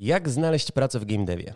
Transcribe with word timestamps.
Jak 0.00 0.28
znaleźć 0.28 0.72
pracę 0.72 0.98
w 0.98 1.04
game 1.04 1.24
devie? 1.24 1.54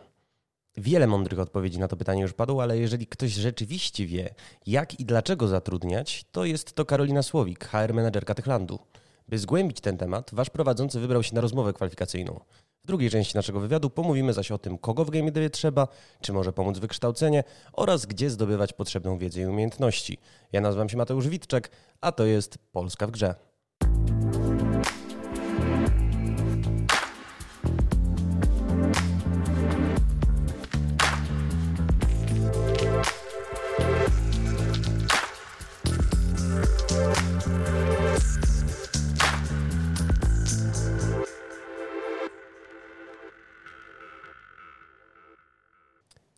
Wiele 0.77 1.07
mądrych 1.07 1.41
odpowiedzi 1.41 1.79
na 1.79 1.89
to 1.89 1.97
pytanie 1.97 2.23
już 2.23 2.33
padło, 2.33 2.63
ale 2.63 2.79
jeżeli 2.79 3.07
ktoś 3.07 3.33
rzeczywiście 3.33 4.07
wie, 4.07 4.35
jak 4.67 5.01
i 5.01 5.05
dlaczego 5.05 5.49
zatrudniać, 5.49 6.25
to 6.33 6.45
jest 6.45 6.73
to 6.73 6.85
Karolina 6.85 7.23
Słowik, 7.23 7.65
HR 7.65 7.95
menedżerka 7.95 8.35
Techlandu. 8.35 8.79
By 9.29 9.39
zgłębić 9.39 9.81
ten 9.81 9.97
temat, 9.97 10.31
wasz 10.33 10.51
prowadzący 10.51 11.01
wybrał 11.01 11.23
się 11.23 11.35
na 11.35 11.41
rozmowę 11.41 11.73
kwalifikacyjną. 11.73 12.41
W 12.83 12.87
drugiej 12.87 13.11
części 13.11 13.37
naszego 13.37 13.61
wywiadu 13.61 13.91
pomówimy 13.91 14.33
zaś 14.33 14.51
o 14.51 14.59
tym, 14.59 14.79
kogo 14.79 15.05
w 15.05 15.11
game 15.11 15.31
devie 15.33 15.51
trzeba, 15.51 15.89
czy 16.21 16.33
może 16.33 16.53
pomóc 16.53 16.79
wykształcenie 16.79 17.45
oraz 17.73 18.07
gdzie 18.07 18.31
zdobywać 18.31 18.73
potrzebną 18.73 19.19
wiedzę 19.19 19.41
i 19.41 19.47
umiejętności. 19.47 20.19
Ja 20.53 20.61
nazywam 20.61 20.89
się 20.89 20.97
Mateusz 20.97 21.29
Witczek, 21.29 21.71
a 22.01 22.13
to 22.13 22.25
jest 22.25 22.59
Polska 22.73 23.07
w 23.07 23.11
grze. 23.11 23.35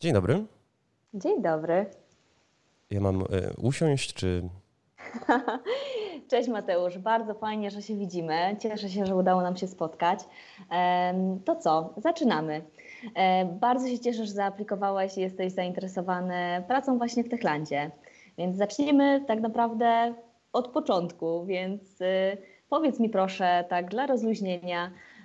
Dzień 0.07 0.15
dobry. 0.15 0.45
Dzień 1.15 1.43
dobry. 1.43 1.87
Ja 2.91 3.01
mam 3.01 3.21
y, 3.21 3.25
usiąść, 3.63 4.15
czy. 4.15 4.49
Cześć 6.31 6.49
Mateusz, 6.49 6.99
bardzo 6.99 7.35
fajnie, 7.35 7.71
że 7.71 7.83
się 7.83 7.97
widzimy. 7.97 8.57
Cieszę 8.61 8.89
się, 8.89 9.07
że 9.07 9.17
udało 9.17 9.43
nam 9.43 9.57
się 9.57 9.69
spotkać. 9.69 10.21
To 11.45 11.57
co, 11.57 11.95
zaczynamy. 11.97 12.65
E, 13.15 13.45
bardzo 13.45 13.89
się 13.89 13.99
cieszę, 13.99 14.27
że 14.27 14.33
zaaplikowałeś 14.33 15.19
i 15.19 15.21
jesteś 15.21 15.53
zainteresowany 15.53 16.65
pracą 16.69 16.99
właśnie 16.99 17.25
w 17.25 17.29
Techlandzie. 17.29 17.91
Więc 18.39 18.57
zaczniemy 18.57 19.25
tak 19.27 19.41
naprawdę 19.41 20.15
od 20.53 20.69
początku. 20.69 21.45
Więc 21.47 22.01
y, 22.01 22.37
powiedz 22.69 23.01
mi 23.01 23.09
proszę, 23.09 23.65
tak 23.69 23.91
dla 23.91 24.07
rozluźnienia, 24.07 24.91
E, 24.91 25.16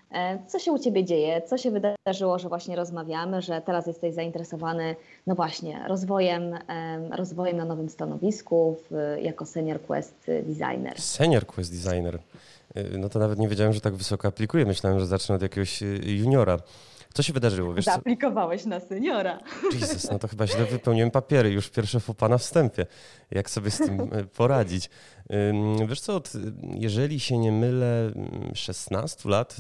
co 0.48 0.60
się 0.60 0.72
u 0.72 0.80
Ciebie 0.80 1.04
dzieje? 1.04 1.42
Co 1.42 1.58
się 1.58 1.72
wydarzyło, 1.72 2.40
że 2.40 2.50
właśnie 2.50 2.76
rozmawiamy, 2.76 3.42
że 3.42 3.62
teraz 3.62 3.88
jesteś 3.88 4.14
zainteresowany, 4.14 4.96
no 5.28 5.36
właśnie, 5.36 5.86
rozwojem, 5.88 6.60
rozwojem 7.12 7.58
na 7.58 7.66
nowym 7.66 7.90
stanowisku 7.90 8.78
w, 8.90 9.18
jako 9.22 9.46
Senior 9.46 9.82
Quest 9.82 10.32
Designer? 10.44 11.02
Senior 11.02 11.46
Quest 11.46 11.72
Designer. 11.72 12.20
E, 12.76 12.98
no 12.98 13.10
to 13.10 13.20
nawet 13.20 13.40
nie 13.40 13.48
wiedziałem, 13.48 13.74
że 13.74 13.82
tak 13.82 13.96
wysoko 13.96 14.28
aplikuję. 14.28 14.66
Myślałem, 14.66 15.00
że 15.00 15.06
zacznę 15.06 15.36
od 15.36 15.42
jakiegoś 15.42 15.84
e, 15.84 15.86
juniora. 16.06 16.60
Co 17.14 17.24
się 17.24 17.34
wydarzyło? 17.34 17.74
Wiesz, 17.74 17.86
Zaaplikowałeś 17.86 18.64
co? 18.64 18.70
na 18.70 18.80
seniora. 18.80 19.40
Jezus, 19.82 20.12
no 20.12 20.20
to 20.20 20.28
chyba 20.28 20.48
źle 20.48 20.66
wypełniłem 20.66 21.12
papiery, 21.12 21.50
już 21.52 21.70
pierwsze 21.70 22.00
fopa 22.00 22.30
na 22.30 22.38
wstępie. 22.38 22.86
Jak 23.32 23.50
sobie 23.50 23.72
z 23.72 23.78
tym 23.78 24.02
e, 24.02 24.24
poradzić? 24.24 24.90
Wiesz 25.88 26.02
co, 26.02 26.22
jeżeli 26.74 27.20
się 27.20 27.38
nie 27.38 27.52
mylę, 27.52 28.12
16 28.54 29.30
lat 29.30 29.58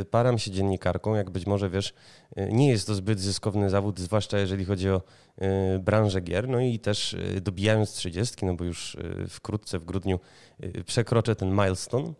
y, 0.00 0.04
param 0.04 0.38
się 0.38 0.50
dziennikarką, 0.50 1.14
jak 1.14 1.30
być 1.30 1.46
może 1.46 1.70
wiesz, 1.70 1.94
y, 2.38 2.48
nie 2.52 2.68
jest 2.68 2.86
to 2.86 2.94
zbyt 2.94 3.20
zyskowny 3.20 3.70
zawód, 3.70 4.00
zwłaszcza 4.00 4.38
jeżeli 4.38 4.64
chodzi 4.64 4.90
o 4.90 5.02
y, 5.74 5.78
branżę 5.78 6.20
gier, 6.20 6.48
no 6.48 6.60
i 6.60 6.78
też 6.78 7.16
dobijając 7.42 7.92
30, 7.92 8.46
no 8.46 8.54
bo 8.54 8.64
już 8.64 8.96
wkrótce 9.28 9.78
w 9.78 9.84
grudniu 9.84 10.20
przekroczę 10.86 11.36
ten 11.36 11.50
milestone, 11.50 12.12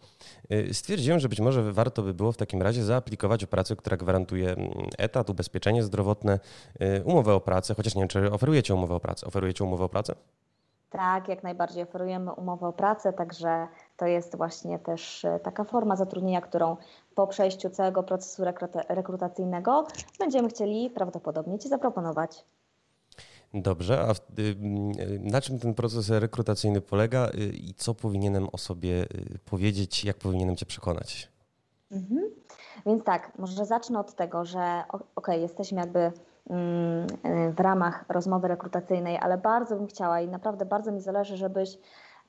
stwierdziłem, 0.73 1.21
że 1.21 1.29
być 1.29 1.41
może 1.41 1.73
warto 1.73 2.03
by 2.03 2.15
było 2.15 2.33
w 2.33 2.37
takim 2.37 2.63
razie 2.63 2.85
zaaplikować 2.85 3.45
o 3.45 3.47
pracę, 3.47 3.77
która 3.77 3.97
gwarantuje 3.97 4.51
mm, 4.53 4.71
etat, 4.99 5.31
ubezpieczenie 5.31 5.83
zdrowotne, 5.83 6.41
umowę 7.05 7.35
o 7.35 7.41
pracę, 7.41 7.75
chociaż 7.75 7.95
nie 7.95 8.01
wiem, 8.01 8.09
czy 8.09 8.33
oferujecie 8.33 8.75
umowę 8.75 8.95
o 8.95 9.01
pracę. 9.01 9.27
Oferujecie 9.27 9.65
umowę 9.65 9.85
o 9.85 9.89
pracę? 9.89 10.15
Tak, 10.97 11.29
jak 11.29 11.43
najbardziej 11.43 11.83
oferujemy 11.83 12.33
umowę 12.33 12.69
o 12.69 12.73
pracę, 12.73 13.13
także 13.13 13.69
to 13.97 14.07
jest 14.07 14.37
właśnie 14.37 14.79
też 14.79 15.25
y, 15.25 15.41
taka 15.43 15.65
forma 15.65 15.97
zatrudnienia, 15.97 16.41
którą 16.41 16.77
po 17.15 17.27
przejściu 17.27 17.71
całego 17.71 18.03
procesu 18.03 18.43
rekrutacyjnego 18.89 19.87
będziemy 20.19 20.49
chcieli 20.49 20.91
prawdopodobnie 20.91 21.59
Ci 21.59 21.69
zaproponować. 21.69 22.45
Dobrze, 23.55 24.01
a 24.01 24.13
y, 24.13 24.43
y, 24.43 25.21
na 25.23 25.41
czym 25.41 25.59
ten 25.59 25.75
proces 25.75 26.11
rekrutacyjny 26.11 26.81
polega 26.81 27.29
y, 27.29 27.39
i 27.47 27.75
co 27.75 27.95
powinienem 27.95 28.49
o 28.53 28.59
sobie 28.59 29.07
powiedzieć, 29.45 30.05
jak 30.05 30.17
powinienem 30.17 30.57
Cię 30.57 30.67
przekonać? 30.67 31.29
Mhm. 31.91 32.31
Więc 32.87 33.05
tak, 33.05 33.39
może 33.39 33.67
zacznę 33.67 34.01
od 34.01 34.15
tego, 34.15 34.45
że 34.45 34.85
ok, 35.17 35.29
jesteśmy 35.29 35.81
jakby 35.81 36.13
w 37.51 37.61
ramach 37.61 38.05
rozmowy 38.09 38.49
rekrutacyjnej, 38.49 39.19
ale 39.19 39.39
bardzo 39.39 39.77
bym 39.77 39.87
chciała 39.87 40.21
i 40.21 40.29
naprawdę 40.29 40.65
bardzo 40.65 40.93
mi 40.93 41.01
zależy, 41.01 41.37
żebyś 41.37 41.79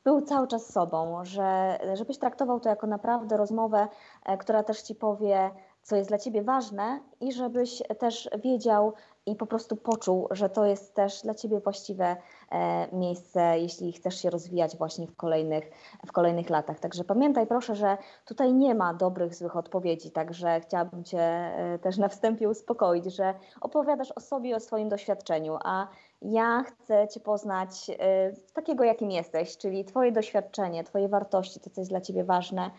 był 0.04 0.22
cały 0.22 0.48
czas 0.48 0.74
sobą, 0.74 1.26
że, 1.26 1.80
żebyś 1.94 2.18
traktował 2.18 2.60
to 2.60 2.70
jako 2.70 2.88
naprawdę 2.88 3.38
rozmowę, 3.38 3.88
e, 4.26 4.38
która 4.38 4.64
też 4.64 4.82
ci 4.82 4.96
powie, 4.96 5.52
co 5.82 5.96
jest 5.96 6.10
dla 6.10 6.18
ciebie 6.18 6.44
ważne 6.44 7.00
i 7.20 7.32
żebyś 7.32 7.84
też 8.00 8.30
wiedział, 8.44 8.94
i 9.28 9.36
po 9.36 9.46
prostu 9.46 9.76
poczuł, 9.76 10.28
że 10.32 10.50
to 10.50 10.66
jest 10.66 10.94
też 10.94 11.22
dla 11.22 11.34
Ciebie 11.34 11.60
właściwe 11.60 12.16
e, 12.52 12.88
miejsce, 12.96 13.60
jeśli 13.60 13.94
chcesz 13.94 14.22
się 14.22 14.30
rozwijać 14.30 14.78
właśnie 14.78 15.08
w 15.08 15.16
kolejnych, 15.16 15.72
w 16.08 16.12
kolejnych 16.12 16.50
latach. 16.50 16.80
Także 16.80 17.04
pamiętaj 17.04 17.48
proszę, 17.48 17.76
że 17.76 17.98
tutaj 18.26 18.54
nie 18.54 18.76
ma 18.76 18.94
dobrych, 18.94 19.36
złych 19.36 19.56
odpowiedzi, 19.56 20.12
także 20.12 20.60
chciałabym 20.60 21.04
Cię 21.04 21.20
e, 21.20 21.80
też 21.80 21.98
na 21.98 22.08
wstępie 22.08 22.50
uspokoić, 22.50 23.06
że 23.06 23.34
opowiadasz 23.62 24.12
o 24.12 24.20
sobie, 24.20 24.56
o 24.56 24.60
swoim 24.60 24.90
doświadczeniu, 24.90 25.58
a 25.64 25.88
ja 26.22 26.64
chcę 26.64 27.08
Cię 27.08 27.20
poznać 27.20 27.90
e, 27.90 28.32
takiego, 28.54 28.84
jakim 28.84 29.12
jesteś, 29.12 29.58
czyli 29.58 29.86
Twoje 29.86 30.12
doświadczenie, 30.12 30.84
Twoje 30.84 31.10
wartości, 31.10 31.60
to, 31.60 31.70
co 31.70 31.82
jest 31.82 31.92
dla 31.92 32.02
Ciebie 32.02 32.24
ważne 32.24 32.72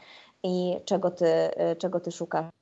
i 0.42 0.81
czego 0.84 1.10
Ty, 1.10 1.26
czego 1.78 2.00
ty 2.00 2.12
szukasz 2.12 2.57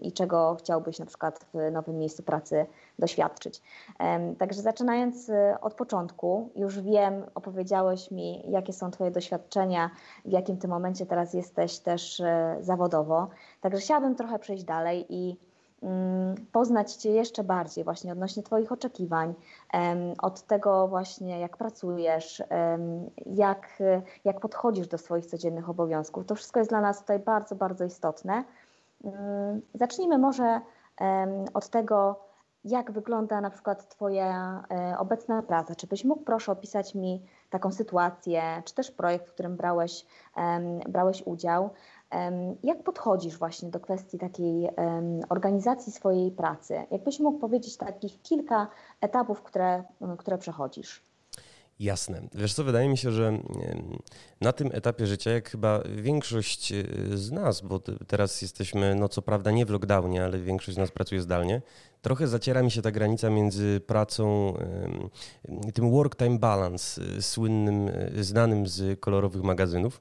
i 0.00 0.12
czego 0.12 0.56
chciałbyś 0.58 0.98
na 0.98 1.06
przykład 1.06 1.46
w 1.54 1.72
nowym 1.72 1.98
miejscu 1.98 2.22
pracy 2.22 2.66
doświadczyć. 2.98 3.62
Także 4.38 4.62
zaczynając 4.62 5.28
y, 5.28 5.34
od 5.60 5.74
początku, 5.74 6.50
już 6.56 6.80
wiem, 6.80 7.24
opowiedziałeś 7.34 8.10
mi, 8.10 8.50
jakie 8.50 8.72
są 8.72 8.90
Twoje 8.90 9.10
doświadczenia, 9.10 9.90
w 10.24 10.30
jakim 10.30 10.56
tym 10.56 10.70
momencie 10.70 11.06
teraz 11.06 11.34
jesteś 11.34 11.78
też 11.78 12.20
y, 12.20 12.24
zawodowo. 12.60 13.28
Także 13.60 13.80
chciałabym 13.80 14.14
trochę 14.14 14.38
przejść 14.38 14.64
dalej 14.64 15.06
i 15.08 15.36
mm, 15.82 16.34
poznać 16.52 16.94
Cię 16.94 17.10
jeszcze 17.10 17.44
bardziej 17.44 17.84
właśnie 17.84 18.12
odnośnie 18.12 18.42
Twoich 18.42 18.72
oczekiwań, 18.72 19.34
od 20.18 20.42
tego 20.42 20.88
właśnie 20.88 21.40
jak 21.40 21.56
pracujesz, 21.56 22.42
jak, 23.26 23.82
jak 24.24 24.40
podchodzisz 24.40 24.88
do 24.88 24.98
swoich 24.98 25.26
codziennych 25.26 25.70
obowiązków. 25.70 26.26
To 26.26 26.34
wszystko 26.34 26.60
jest 26.60 26.70
dla 26.70 26.80
nas 26.80 27.00
tutaj 27.00 27.18
bardzo, 27.18 27.54
bardzo 27.54 27.84
istotne. 27.84 28.44
Mm, 29.04 29.62
zacznijmy 29.74 30.18
może 30.18 30.60
od 31.54 31.68
tego, 31.68 32.20
jak 32.64 32.92
wygląda 32.92 33.40
na 33.40 33.50
przykład 33.50 33.88
Twoja 33.88 34.62
e, 34.70 34.98
obecna 34.98 35.42
praca. 35.42 35.74
Czy 35.74 35.86
byś 35.86 36.04
mógł 36.04 36.24
proszę 36.24 36.52
opisać 36.52 36.94
mi 36.94 37.22
taką 37.50 37.72
sytuację, 37.72 38.62
czy 38.64 38.74
też 38.74 38.90
projekt, 38.90 39.28
w 39.28 39.32
którym 39.32 39.56
brałeś, 39.56 40.06
brałeś 40.88 41.22
udział? 41.26 41.70
Jak 42.62 42.82
podchodzisz 42.82 43.38
właśnie 43.38 43.70
do 43.70 43.80
kwestii 43.80 44.18
takiej 44.18 44.70
organizacji 45.28 45.92
swojej 45.92 46.30
pracy? 46.30 46.86
Jakbyś 46.90 47.20
mógł 47.20 47.38
powiedzieć 47.38 47.76
takich 47.76 48.22
kilka 48.22 48.68
etapów, 49.00 49.42
które, 49.42 49.84
które 50.18 50.38
przechodzisz? 50.38 51.11
Jasne. 51.80 52.28
Wiesz 52.34 52.54
co, 52.54 52.64
wydaje 52.64 52.88
mi 52.88 52.98
się, 52.98 53.12
że 53.12 53.38
na 54.40 54.52
tym 54.52 54.70
etapie 54.72 55.06
życia, 55.06 55.30
jak 55.30 55.50
chyba 55.50 55.82
większość 55.96 56.72
e, 56.72 56.84
z 57.14 57.30
nas, 57.30 57.60
bo 57.60 57.80
teraz 58.06 58.42
jesteśmy, 58.42 58.94
no 58.94 59.08
co 59.08 59.22
prawda 59.22 59.50
nie 59.50 59.66
w 59.66 59.70
lockdownie, 59.70 60.24
ale 60.24 60.38
większość 60.38 60.74
z 60.74 60.78
nas 60.78 60.90
pracuje 60.90 61.20
zdalnie, 61.20 61.62
trochę 62.02 62.28
zaciera 62.28 62.62
mi 62.62 62.70
się 62.70 62.82
ta 62.82 62.90
granica 62.90 63.30
między 63.30 63.80
pracą, 63.86 64.54
tym 65.74 65.90
work-time 65.90 66.38
balance, 66.38 67.02
e, 67.18 67.22
słynnym, 67.22 67.88
e, 67.88 68.24
znanym 68.24 68.66
z 68.66 69.00
kolorowych 69.00 69.42
magazynów. 69.42 70.00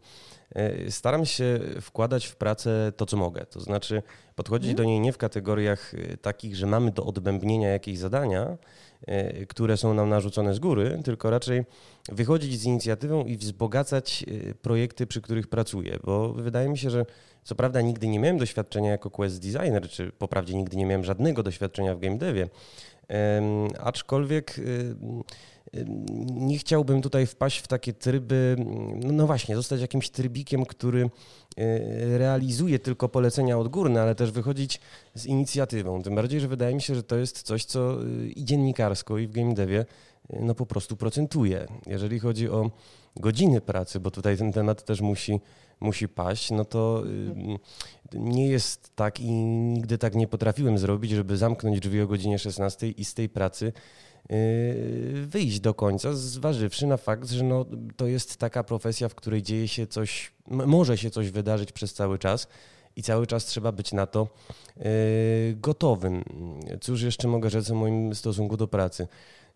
Staram 0.90 1.26
się 1.26 1.60
wkładać 1.82 2.26
w 2.26 2.36
pracę 2.36 2.92
to, 2.98 3.06
co 3.06 3.18
mogę. 3.18 3.46
To 3.46 3.60
znaczy 3.60 4.04
podchodzić 4.36 4.68
mm. 4.68 4.78
do 4.78 4.84
niej 4.84 5.00
nie 5.00 5.14
w 5.14 5.18
kategoriach 5.18 5.94
takich, 6.22 6.56
że 6.56 6.68
mamy 6.68 6.92
do 6.92 7.06
odbębnienia 7.06 7.70
jakieś 7.70 7.98
zadania, 7.98 8.58
które 9.48 9.78
są 9.78 9.94
nam 9.94 10.10
narzucone 10.10 10.54
z 10.54 10.60
góry, 10.60 11.00
tylko 11.04 11.30
raczej 11.30 11.64
wychodzić 12.10 12.60
z 12.60 12.66
inicjatywą 12.66 13.26
i 13.26 13.38
wzbogacać 13.38 14.26
e, 14.28 14.54
projekty, 14.54 15.08
przy 15.08 15.22
których 15.22 15.48
pracuję, 15.48 16.00
bo 16.04 16.34
wydaje 16.34 16.70
mi 16.70 16.78
się, 16.78 16.90
że 16.90 17.06
co 17.44 17.56
prawda 17.56 17.82
nigdy 17.82 18.08
nie 18.08 18.20
miałem 18.20 18.38
doświadczenia 18.38 18.92
jako 18.92 19.10
quest 19.10 19.42
designer, 19.42 19.90
czy 19.90 20.12
poprawdzie 20.12 20.56
nigdy 20.56 20.78
nie 20.78 20.86
miałem 20.86 21.04
żadnego 21.04 21.44
doświadczenia 21.44 21.96
w 21.96 22.00
game 22.00 22.18
devie, 22.18 22.50
aczkolwiek 23.80 24.60
e, 24.60 24.62
nie 26.26 26.58
chciałbym 26.58 27.02
tutaj 27.02 27.26
wpaść 27.26 27.60
w 27.60 27.68
takie 27.68 27.94
tryby, 27.94 28.56
no 28.96 29.28
właśnie, 29.28 29.56
zostać 29.56 29.82
jakimś 29.82 30.10
trybikiem, 30.10 30.66
który 30.66 31.10
realizuje 32.18 32.80
tylko 32.80 33.10
polecenia 33.10 33.58
odgórne, 33.58 34.02
ale 34.02 34.16
też 34.16 34.32
wychodzić 34.32 34.80
z 35.16 35.26
inicjatywą. 35.26 36.04
Tym 36.04 36.16
bardziej, 36.16 36.40
że 36.40 36.48
wydaje 36.48 36.76
mi 36.76 36.82
się, 36.82 36.96
że 36.96 37.04
to 37.04 37.18
jest 37.18 37.42
coś, 37.42 37.66
co 37.66 37.98
i 38.36 38.46
dziennikarsko, 38.46 39.18
i 39.18 39.28
w 39.28 39.32
game 39.32 39.54
devie 39.54 39.86
no 40.40 40.56
po 40.56 40.66
prostu 40.66 40.98
procentuje. 40.98 41.68
Jeżeli 41.88 42.20
chodzi 42.20 42.50
o 42.50 42.72
godziny 43.16 43.62
pracy, 43.62 44.00
bo 44.00 44.12
tutaj 44.12 44.38
ten 44.38 44.54
temat 44.54 44.86
też 44.86 45.02
musi, 45.02 45.40
musi 45.80 46.08
paść, 46.08 46.52
no 46.52 46.66
to 46.66 47.04
nie 48.14 48.48
jest 48.48 48.96
tak 48.96 49.20
i 49.20 49.32
nigdy 49.32 49.98
tak 49.98 50.16
nie 50.16 50.28
potrafiłem 50.28 50.78
zrobić, 50.78 51.12
żeby 51.12 51.38
zamknąć 51.38 51.80
drzwi 51.80 52.02
o 52.02 52.08
godzinie 52.08 52.40
16 52.40 52.90
i 52.90 53.06
z 53.06 53.14
tej 53.14 53.30
pracy 53.30 53.66
y, 53.66 53.74
wyjść 55.26 55.60
do 55.60 55.74
końca, 55.74 56.14
zważywszy 56.14 56.88
na 56.88 56.98
fakt, 56.98 57.30
że 57.30 57.44
no, 57.44 57.66
to 57.96 58.08
jest 58.08 58.38
taka 58.38 58.64
profesja, 58.64 59.10
w 59.10 59.16
której 59.16 59.42
dzieje 59.42 59.68
się 59.68 59.88
coś, 59.88 60.32
może 60.48 60.98
się 60.98 61.10
coś 61.10 61.32
wydarzyć 61.32 61.72
przez 61.72 61.94
cały 61.94 62.20
czas 62.20 62.48
i 62.96 63.04
cały 63.04 63.28
czas 63.28 63.46
trzeba 63.46 63.72
być 63.72 63.94
na 63.94 64.08
to 64.08 64.28
y, 64.78 65.56
gotowym. 65.56 66.24
Cóż 66.82 67.02
jeszcze 67.02 67.28
mogę 67.28 67.50
rzec 67.50 67.72
o 67.72 67.76
moim 67.76 68.16
stosunku 68.16 68.58
do 68.58 68.68
pracy? 68.68 69.08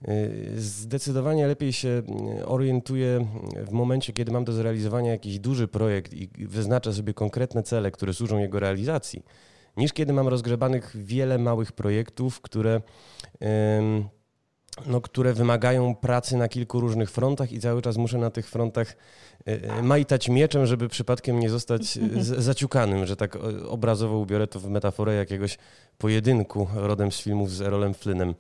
Y, 0.07 0.61
zdecydowanie 0.61 1.47
lepiej 1.47 1.73
się 1.73 2.01
y, 2.39 2.45
orientuję 2.45 3.27
w 3.67 3.71
momencie, 3.71 4.13
kiedy 4.13 4.31
mam 4.31 4.45
do 4.45 4.53
zrealizowania 4.53 5.11
jakiś 5.11 5.39
duży 5.39 5.67
projekt 5.67 6.13
i 6.13 6.47
wyznaczę 6.47 6.93
sobie 6.93 7.13
konkretne 7.13 7.63
cele, 7.63 7.91
które 7.91 8.13
służą 8.13 8.37
jego 8.37 8.59
realizacji, 8.59 9.23
niż 9.77 9.93
kiedy 9.93 10.13
mam 10.13 10.27
rozgrzebanych 10.27 10.97
wiele 11.03 11.37
małych 11.37 11.71
projektów, 11.71 12.41
które, 12.41 12.81
no, 14.85 15.01
które 15.01 15.33
wymagają 15.33 15.95
pracy 15.95 16.37
na 16.37 16.47
kilku 16.47 16.79
różnych 16.79 17.11
frontach 17.11 17.51
i 17.51 17.59
cały 17.59 17.81
czas 17.81 17.97
muszę 17.97 18.17
na 18.17 18.29
tych 18.29 18.49
frontach 18.49 18.95
y, 19.47 19.61
majtać 19.83 20.29
mieczem, 20.29 20.65
żeby 20.65 20.89
przypadkiem 20.89 21.39
nie 21.39 21.49
zostać 21.49 21.99
zaciukanym, 22.49 23.05
że 23.05 23.15
tak 23.15 23.37
obrazowo 23.67 24.17
ubiorę 24.17 24.47
to 24.47 24.59
w 24.59 24.69
metaforę 24.69 25.15
jakiegoś 25.15 25.57
pojedynku 25.97 26.67
rodem 26.73 27.11
z 27.11 27.21
filmów 27.21 27.51
z 27.51 27.61
Erolem 27.61 27.93
Flynnem. 27.93 28.35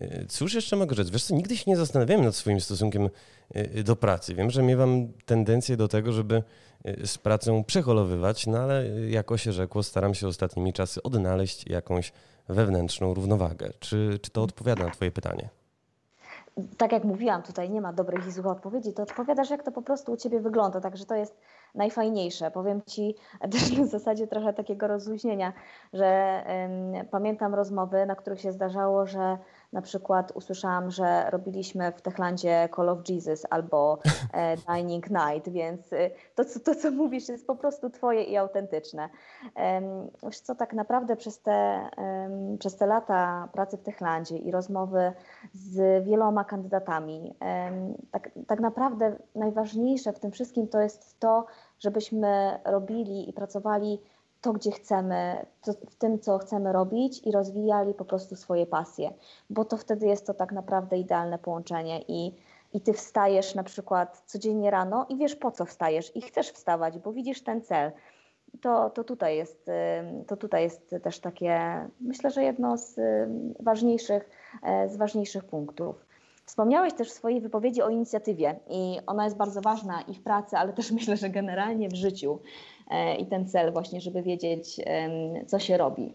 E, 0.00 0.26
cóż 0.26 0.54
jeszcze 0.54 0.76
mogę 0.76 0.94
rzec? 0.94 1.10
Wiesz 1.10 1.24
co, 1.24 1.34
nigdy 1.34 1.56
się 1.56 1.64
nie 1.66 1.76
zastanawiałem 1.76 2.24
nad 2.24 2.36
swoim 2.36 2.60
stosunkiem 2.60 3.08
e, 3.54 3.82
do 3.82 3.96
pracy. 3.96 4.34
Wiem, 4.34 4.50
że 4.50 4.62
miewam 4.62 5.08
tendencję 5.26 5.76
do 5.76 5.88
tego, 5.88 6.12
żeby 6.12 6.42
e, 6.84 7.06
z 7.06 7.18
pracą 7.18 7.64
przeholowywać, 7.64 8.46
no 8.46 8.58
ale 8.58 8.88
jako 9.10 9.36
się 9.38 9.52
rzekło, 9.52 9.82
staram 9.82 10.14
się 10.14 10.28
ostatnimi 10.28 10.72
czasy 10.72 11.02
odnaleźć 11.02 11.66
jakąś 11.66 12.12
wewnętrzną 12.48 13.14
równowagę. 13.14 13.70
Czy, 13.80 14.18
czy 14.22 14.30
to 14.30 14.42
odpowiada 14.42 14.84
na 14.84 14.90
Twoje 14.90 15.10
pytanie? 15.10 15.48
Tak 16.78 16.92
jak 16.92 17.04
mówiłam, 17.04 17.42
tutaj 17.42 17.70
nie 17.70 17.80
ma 17.80 17.92
dobrych 17.92 18.26
i 18.26 18.30
złych 18.30 18.46
odpowiedzi, 18.46 18.92
to 18.92 19.02
odpowiadasz, 19.02 19.50
jak 19.50 19.62
to 19.62 19.72
po 19.72 19.82
prostu 19.82 20.12
u 20.12 20.16
Ciebie 20.16 20.40
wygląda, 20.40 20.80
także 20.80 21.04
to 21.04 21.14
jest 21.14 21.40
najfajniejsze. 21.74 22.50
Powiem 22.50 22.82
Ci 22.86 23.14
też 23.52 23.80
w 23.80 23.86
zasadzie 23.86 24.26
trochę 24.26 24.52
takiego 24.52 24.86
rozluźnienia, 24.86 25.52
że 25.92 26.42
pamiętam 27.10 27.54
rozmowy, 27.54 28.06
na 28.06 28.16
których 28.16 28.40
się 28.40 28.52
zdarzało, 28.52 29.06
że 29.06 29.38
na 29.72 29.82
przykład 29.82 30.32
usłyszałam, 30.34 30.90
że 30.90 31.30
robiliśmy 31.30 31.92
w 31.92 32.02
Techlandzie 32.02 32.68
Call 32.76 32.88
of 32.88 32.98
Jesus 33.08 33.46
albo 33.50 33.98
e, 34.32 34.56
Dining 34.66 35.10
Night, 35.10 35.48
więc 35.48 35.92
y, 35.92 36.10
to, 36.34 36.44
to, 36.64 36.74
co 36.74 36.90
mówisz, 36.90 37.28
jest 37.28 37.46
po 37.46 37.56
prostu 37.56 37.90
Twoje 37.90 38.22
i 38.22 38.36
autentyczne. 38.36 39.08
Wiesz 40.22 40.40
co, 40.40 40.54
tak 40.54 40.72
naprawdę 40.72 41.16
przez 41.16 41.42
te, 41.42 41.88
przez 42.58 42.76
te 42.76 42.86
lata 42.86 43.48
pracy 43.52 43.76
w 43.76 43.82
Techlandzie 43.82 44.36
i 44.36 44.50
rozmowy 44.50 45.12
z 45.52 46.04
wieloma 46.04 46.44
kandydatami, 46.44 47.34
tak, 48.10 48.30
tak 48.46 48.60
naprawdę 48.60 49.16
najważniejsze 49.34 50.12
w 50.12 50.20
tym 50.20 50.30
wszystkim 50.30 50.68
to 50.68 50.80
jest 50.80 51.20
to, 51.20 51.46
żebyśmy 51.78 52.58
robili 52.64 53.30
i 53.30 53.32
pracowali 53.32 54.00
to, 54.40 54.52
gdzie 54.52 54.70
chcemy, 54.70 55.46
to, 55.62 55.72
w 55.72 55.94
tym, 55.94 56.18
co 56.18 56.38
chcemy 56.38 56.72
robić 56.72 57.26
i 57.26 57.32
rozwijali 57.32 57.94
po 57.94 58.04
prostu 58.04 58.36
swoje 58.36 58.66
pasje, 58.66 59.12
bo 59.50 59.64
to 59.64 59.76
wtedy 59.76 60.06
jest 60.06 60.26
to 60.26 60.34
tak 60.34 60.52
naprawdę 60.52 60.98
idealne 60.98 61.38
połączenie 61.38 62.02
i, 62.08 62.34
i 62.72 62.80
ty 62.80 62.92
wstajesz 62.92 63.54
na 63.54 63.64
przykład 63.64 64.22
codziennie 64.26 64.70
rano 64.70 65.06
i 65.08 65.16
wiesz 65.16 65.36
po 65.36 65.50
co 65.50 65.64
wstajesz 65.64 66.16
i 66.16 66.22
chcesz 66.22 66.50
wstawać, 66.50 66.98
bo 66.98 67.12
widzisz 67.12 67.42
ten 67.42 67.62
cel. 67.62 67.92
To, 68.60 68.90
to, 68.90 69.04
tutaj 69.04 69.36
jest, 69.36 69.70
to 70.26 70.36
tutaj 70.36 70.62
jest 70.62 70.94
też 71.02 71.20
takie, 71.20 71.60
myślę, 72.00 72.30
że 72.30 72.44
jedno 72.44 72.76
z 72.76 73.00
ważniejszych, 73.60 74.30
e, 74.62 74.88
z 74.88 74.96
ważniejszych 74.96 75.44
punktów. 75.44 76.08
Wspomniałeś 76.48 76.94
też 76.94 77.10
w 77.10 77.12
swojej 77.12 77.40
wypowiedzi 77.40 77.82
o 77.82 77.88
inicjatywie 77.88 78.60
i 78.70 78.98
ona 79.06 79.24
jest 79.24 79.36
bardzo 79.36 79.60
ważna 79.60 80.02
i 80.02 80.14
w 80.14 80.22
pracy, 80.22 80.56
ale 80.56 80.72
też 80.72 80.92
myślę, 80.98 81.16
że 81.16 81.30
generalnie 81.30 81.88
w 81.88 81.94
życiu. 81.94 82.38
E, 82.90 83.14
i 83.16 83.26
ten 83.26 83.48
cel 83.48 83.72
właśnie, 83.72 84.00
żeby 84.00 84.22
wiedzieć, 84.22 84.80
co 85.46 85.58
się 85.58 85.76
robi. 85.76 86.14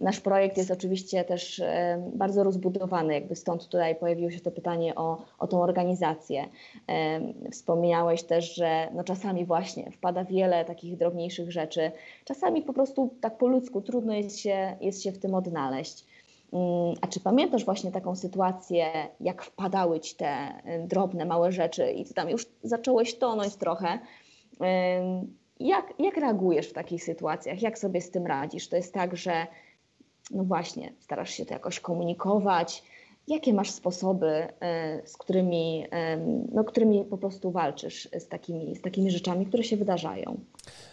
Nasz 0.00 0.20
projekt 0.20 0.56
jest 0.56 0.70
oczywiście 0.70 1.24
też 1.24 1.62
bardzo 2.14 2.44
rozbudowany, 2.44 3.14
jakby 3.14 3.36
stąd 3.36 3.68
tutaj 3.68 3.96
pojawiło 3.96 4.30
się 4.30 4.40
to 4.40 4.50
pytanie 4.50 4.94
o, 4.94 5.18
o 5.38 5.46
tą 5.46 5.62
organizację. 5.62 6.44
Wspomniałeś 7.52 8.22
też, 8.22 8.54
że 8.54 8.88
no 8.94 9.04
czasami 9.04 9.44
właśnie 9.44 9.90
wpada 9.90 10.24
wiele 10.24 10.64
takich 10.64 10.96
drobniejszych 10.96 11.52
rzeczy, 11.52 11.92
czasami 12.24 12.62
po 12.62 12.72
prostu 12.72 13.10
tak 13.20 13.38
po 13.38 13.46
ludzku 13.46 13.80
trudno 13.80 14.14
jest 14.14 14.38
się, 14.38 14.76
jest 14.80 15.02
się 15.02 15.12
w 15.12 15.18
tym 15.18 15.34
odnaleźć. 15.34 16.04
Mm, 16.52 16.94
a 17.00 17.06
czy 17.06 17.20
pamiętasz 17.20 17.64
właśnie 17.64 17.92
taką 17.92 18.16
sytuację, 18.16 19.08
jak 19.20 19.42
wpadały 19.42 20.00
ci 20.00 20.16
te 20.16 20.52
drobne, 20.86 21.24
małe 21.24 21.52
rzeczy 21.52 21.90
i 21.92 22.04
ty 22.04 22.14
tam 22.14 22.30
już 22.30 22.46
zacząłeś 22.62 23.18
tonąć 23.18 23.56
trochę? 23.56 23.98
Jak, 25.60 25.94
jak 25.98 26.16
reagujesz 26.16 26.68
w 26.68 26.72
takich 26.72 27.04
sytuacjach? 27.04 27.62
Jak 27.62 27.78
sobie 27.78 28.00
z 28.00 28.10
tym 28.10 28.26
radzisz? 28.26 28.68
To 28.68 28.76
jest 28.76 28.94
tak, 28.94 29.16
że 29.16 29.46
no 30.30 30.44
właśnie, 30.44 30.92
starasz 31.00 31.30
się 31.30 31.46
to 31.46 31.54
jakoś 31.54 31.80
komunikować. 31.80 32.82
Jakie 33.28 33.54
masz 33.54 33.70
sposoby, 33.70 34.26
e, 34.26 35.02
z 35.04 35.16
którymi, 35.16 35.84
no, 36.52 36.64
którymi 36.64 37.04
po 37.04 37.18
prostu 37.18 37.50
walczysz 37.50 38.08
z 38.18 38.28
takimi, 38.28 38.76
z 38.76 38.80
takimi 38.80 39.10
rzeczami, 39.10 39.46
które 39.46 39.64
się 39.64 39.76
wydarzają? 39.76 40.40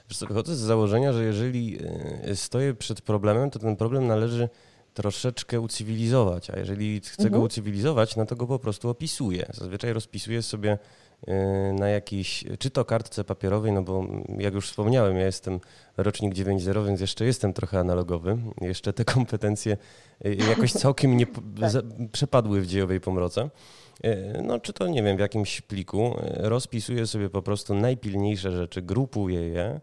Wiesz 0.10 0.18
co, 0.18 0.26
wychodzę 0.26 0.56
z 0.56 0.60
założenia, 0.60 1.14
że 1.14 1.24
jeżeli 1.24 1.78
e, 2.24 2.36
stoję 2.36 2.74
przed 2.74 3.02
problemem, 3.02 3.50
to 3.50 3.60
ten 3.60 3.76
problem 3.76 4.08
należy 4.08 4.50
troszeczkę 4.94 5.62
ucywilizować, 5.62 6.50
a 6.50 6.60
jeżeli 6.60 7.00
chcę 7.00 7.24
mhm. 7.24 7.32
go 7.32 7.46
ucywilizować, 7.46 8.16
no 8.16 8.26
to 8.26 8.36
go 8.36 8.48
po 8.48 8.60
prostu 8.60 8.90
opisuję. 8.90 9.46
Zazwyczaj 9.54 9.94
rozpisuję 9.94 10.42
sobie 10.42 10.78
na 11.74 11.90
jakiejś, 11.90 12.44
czy 12.60 12.70
to 12.70 12.86
kartce 12.86 13.24
papierowej, 13.24 13.72
no 13.72 13.82
bo 13.82 14.08
jak 14.38 14.54
już 14.54 14.68
wspomniałem, 14.68 15.18
ja 15.18 15.26
jestem 15.26 15.60
rocznik 15.98 16.34
9.0, 16.34 16.86
więc 16.86 17.02
jeszcze 17.02 17.26
jestem 17.26 17.54
trochę 17.54 17.80
analogowy. 17.80 18.38
Jeszcze 18.62 18.94
te 18.94 19.06
kompetencje 19.16 19.78
y, 20.26 20.36
jakoś 20.50 20.72
całkiem 20.72 21.18
nie 21.18 21.26
tak. 21.26 21.72
przepadły 22.12 22.62
w 22.62 22.68
dziejowej 22.68 23.02
pomroce. 23.02 23.50
Y, 24.06 24.42
no, 24.44 24.60
czy 24.60 24.74
to 24.74 24.88
nie 24.88 25.04
wiem, 25.04 25.18
w 25.18 25.20
jakimś 25.20 25.62
pliku 25.62 26.16
rozpisuję 26.34 27.08
sobie 27.08 27.30
po 27.30 27.42
prostu 27.42 27.76
najpilniejsze 27.76 28.52
rzeczy, 28.52 28.82
grupuję 28.82 29.48
je 29.48 29.80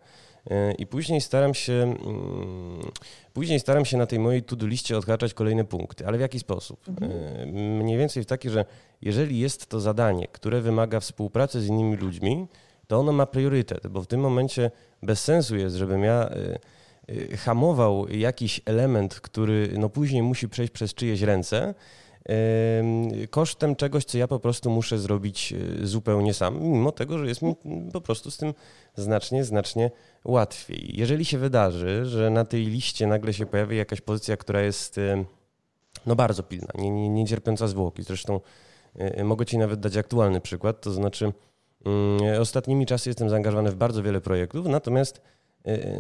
I 0.79 0.87
później 0.87 1.21
staram 1.21 1.55
się, 1.55 1.73
mm, 1.73 2.91
później 3.33 3.61
staram 3.61 3.85
się 3.85 3.97
na 3.97 4.07
tej 4.07 4.19
mojej 4.19 4.43
to-do 4.43 4.67
liście 4.67 4.99
odhaczać 4.99 5.35
kolejne 5.35 5.65
punkty. 5.65 6.07
Ale 6.07 6.19
w 6.19 6.21
jaki 6.21 6.39
sposób? 6.39 6.89
Mhm. 6.89 7.13
E, 7.13 7.47
mniej 7.83 7.99
więcej 7.99 8.23
w 8.23 8.27
taki, 8.27 8.51
że 8.51 8.65
jeżeli 9.03 9.39
jest 9.39 9.67
to 9.67 9.81
zadanie, 9.81 10.29
które 10.33 10.61
wymaga 10.61 11.01
współpracy 11.01 11.61
z 11.61 11.67
innymi 11.67 11.97
ludźmi, 11.97 12.47
to 12.87 12.99
ono 12.99 13.13
ma 13.13 13.27
priorytet, 13.27 13.87
bo 13.87 14.03
w 14.03 14.07
tym 14.07 14.21
momencie 14.21 14.71
bez 15.03 15.25
sensu 15.25 15.57
jest, 15.57 15.77
żebym 15.77 16.05
ja 16.05 16.29
e, 16.29 17.37
hamował 17.37 18.09
jakiś 18.09 18.61
element, 18.65 19.15
który 19.15 19.75
no 19.79 19.89
później 19.89 20.23
musi 20.23 20.49
przejść 20.49 20.73
przez 20.73 20.95
czyjeś 20.95 21.21
ręce, 21.21 21.75
kosztem 23.31 23.77
czegoś, 23.77 24.05
co 24.05 24.19
ja 24.19 24.29
po 24.29 24.39
prostu 24.39 24.71
muszę 24.71 24.99
zrobić 24.99 25.53
e, 25.83 25.87
zupełnie 25.87 26.35
sam, 26.35 26.63
mimo 26.63 26.93
tego, 26.93 27.19
że 27.19 27.27
jest 27.27 27.43
mi 27.43 27.55
po 27.93 28.01
prostu 28.01 28.31
z 28.31 28.37
tym 28.37 28.55
znacznie, 28.95 29.45
znacznie 29.45 29.91
łatwiej. 30.25 30.91
Jeżeli 30.95 31.25
się 31.25 31.39
wydarzy, 31.39 32.05
że 32.05 32.31
na 32.31 32.45
tej 32.45 32.67
liście 32.67 33.07
nagle 33.07 33.33
się 33.33 33.47
pojawi 33.47 33.77
jakaś 33.77 34.01
pozycja, 34.01 34.37
która 34.37 34.61
jest 34.61 35.01
no 36.07 36.17
bardzo 36.17 36.43
pilna, 36.43 36.69
nie, 36.75 36.91
nie, 36.91 37.09
nie 37.09 37.27
cierpiąca 37.27 37.69
zwłoki, 37.69 38.03
zresztą 38.03 38.41
e, 38.99 39.25
mogę 39.25 39.47
Ci 39.47 39.59
nawet 39.59 39.81
dać 39.81 39.97
aktualny 39.97 40.41
przykład, 40.41 40.81
to 40.81 40.93
znaczy 40.93 41.33
mm, 41.87 42.41
ostatnimi 42.41 42.87
czasy 42.87 43.11
jestem 43.11 43.31
zaangażowany 43.31 43.71
w 43.71 43.77
bardzo 43.77 44.03
wiele 44.03 44.21
projektów, 44.21 44.67
natomiast 44.67 45.19
e, 45.19 45.23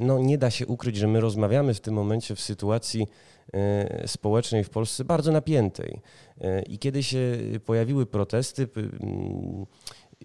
no, 0.00 0.18
nie 0.18 0.38
da 0.38 0.50
się 0.50 0.66
ukryć, 0.66 0.96
że 0.96 1.08
my 1.08 1.20
rozmawiamy 1.20 1.74
w 1.74 1.80
tym 1.80 1.94
momencie 1.94 2.34
w 2.34 2.40
sytuacji 2.40 3.06
E, 3.52 4.08
społecznej 4.08 4.64
w 4.64 4.70
Polsce 4.70 5.04
bardzo 5.04 5.32
napiętej. 5.32 6.00
E, 6.40 6.62
I 6.62 6.78
kiedy 6.78 7.02
się 7.02 7.38
pojawiły 7.64 8.06
protesty, 8.06 8.68
mm, 8.76 9.66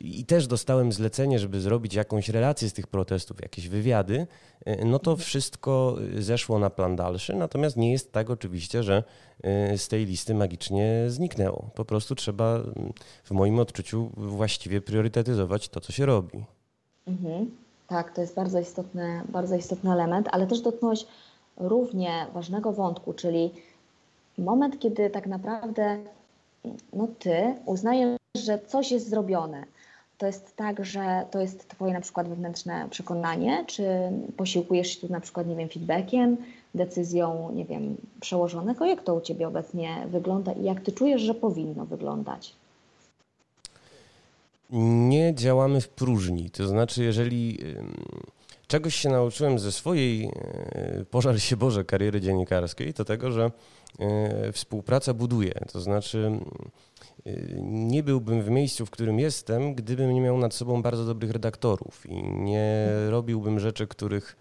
i 0.01 0.25
też 0.25 0.47
dostałem 0.47 0.91
zlecenie, 0.91 1.39
żeby 1.39 1.61
zrobić 1.61 1.93
jakąś 1.93 2.29
relację 2.29 2.69
z 2.69 2.73
tych 2.73 2.87
protestów, 2.87 3.41
jakieś 3.41 3.67
wywiady, 3.67 4.27
no 4.85 4.99
to 4.99 5.15
wszystko 5.15 5.97
zeszło 6.17 6.59
na 6.59 6.69
plan 6.69 6.95
dalszy. 6.95 7.35
Natomiast 7.35 7.77
nie 7.77 7.91
jest 7.91 8.11
tak 8.11 8.29
oczywiście, 8.29 8.83
że 8.83 9.03
z 9.77 9.87
tej 9.87 10.05
listy 10.05 10.33
magicznie 10.33 11.05
zniknęło. 11.07 11.69
Po 11.75 11.85
prostu 11.85 12.15
trzeba 12.15 12.63
w 13.23 13.31
moim 13.31 13.59
odczuciu 13.59 14.11
właściwie 14.17 14.81
priorytetyzować 14.81 15.69
to, 15.69 15.81
co 15.81 15.91
się 15.91 16.05
robi. 16.05 16.45
Mhm. 17.07 17.51
Tak, 17.87 18.11
to 18.11 18.21
jest 18.21 18.35
bardzo 18.35 18.59
istotny, 18.59 19.21
bardzo 19.29 19.55
istotny 19.55 19.91
element, 19.91 20.27
ale 20.31 20.47
też 20.47 20.61
dotknąłeś 20.61 21.05
równie 21.57 22.25
ważnego 22.33 22.73
wątku, 22.73 23.13
czyli 23.13 23.51
moment, 24.37 24.79
kiedy 24.79 25.09
tak 25.09 25.27
naprawdę 25.27 25.97
no 26.93 27.07
ty 27.19 27.55
uznajesz, 27.65 28.17
że 28.37 28.59
coś 28.67 28.91
jest 28.91 29.09
zrobione. 29.09 29.63
To 30.17 30.25
jest 30.25 30.55
tak, 30.55 30.85
że 30.85 31.25
to 31.31 31.39
jest 31.39 31.69
twoje 31.69 31.93
na 31.93 32.01
przykład 32.01 32.27
wewnętrzne 32.27 32.87
przekonanie, 32.89 33.63
czy 33.67 33.87
posiłkujesz 34.37 34.87
się 34.87 35.07
tu 35.07 35.13
na 35.13 35.19
przykład, 35.19 35.47
nie 35.47 35.55
wiem, 35.55 35.69
feedbackiem, 35.69 36.37
decyzją, 36.75 37.51
nie 37.51 37.65
wiem, 37.65 37.97
przełożonego? 38.21 38.85
Jak 38.85 39.03
to 39.03 39.15
u 39.15 39.21
ciebie 39.21 39.47
obecnie 39.47 39.89
wygląda 40.07 40.51
i 40.51 40.63
jak 40.63 40.81
ty 40.81 40.91
czujesz, 40.91 41.21
że 41.21 41.33
powinno 41.33 41.85
wyglądać? 41.85 42.53
Nie 44.69 45.35
działamy 45.35 45.81
w 45.81 45.89
próżni. 45.89 46.49
To 46.49 46.67
znaczy, 46.67 47.03
jeżeli 47.03 47.57
czegoś 48.67 48.95
się 48.95 49.09
nauczyłem 49.09 49.59
ze 49.59 49.71
swojej, 49.71 50.25
e, 50.25 51.05
pożar 51.11 51.41
się 51.41 51.57
Boże, 51.57 51.83
kariery 51.85 52.21
dziennikarskiej, 52.21 52.93
to 52.93 53.05
tego, 53.05 53.31
że 53.31 53.51
e, 53.99 54.51
współpraca 54.51 55.13
buduje. 55.13 55.53
To 55.71 55.81
znaczy, 55.81 56.39
e, 57.25 57.31
nie 57.61 58.03
byłbym 58.03 58.41
w 58.41 58.49
miejscu, 58.49 58.85
w 58.85 58.89
którym 58.89 59.19
jestem, 59.19 59.75
gdybym 59.75 60.13
nie 60.13 60.21
miał 60.21 60.37
nad 60.37 60.53
sobą 60.53 60.81
bardzo 60.81 61.05
dobrych 61.05 61.31
redaktorów 61.31 62.05
i 62.09 62.23
nie 62.23 62.89
robiłbym 63.09 63.59
rzeczy, 63.59 63.87
których, 63.87 64.35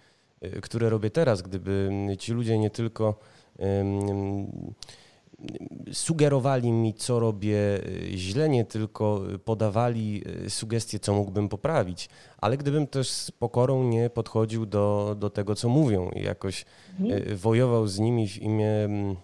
które 0.62 0.90
robię 0.90 1.11
teraz, 1.11 1.42
gdyby 1.42 1.90
ci 2.18 2.33
ludzie 2.33 2.59
nie 2.59 2.71
tylko 2.71 3.14
sugerowali 5.93 6.73
mi, 6.73 6.95
co 6.95 7.21
robię 7.21 7.59
y, 7.87 8.11
źle, 8.16 8.49
nie 8.49 8.64
tylko 8.64 9.23
podawali 9.45 10.23
y, 10.47 10.50
sugestie, 10.50 10.99
co 10.99 11.14
mógłbym 11.14 11.49
poprawić, 11.49 12.09
ale 12.38 12.57
gdybym 12.57 12.87
też 12.87 13.11
z 13.11 13.31
pokorą 13.31 13.85
nie 13.85 14.11
podchodził 14.11 14.66
do, 14.66 15.16
do 15.19 15.31
tego, 15.31 15.55
co 15.55 15.69
mówią 15.69 16.11
i 16.11 16.23
jakoś 16.23 16.64
mhm. 17.00 17.23
Y, 17.33 17.37
wojował 17.37 17.87
z 17.87 17.99
nimi 17.99 18.28
w 18.28 18.43
imię, 18.43 18.85
mm, 18.85 19.16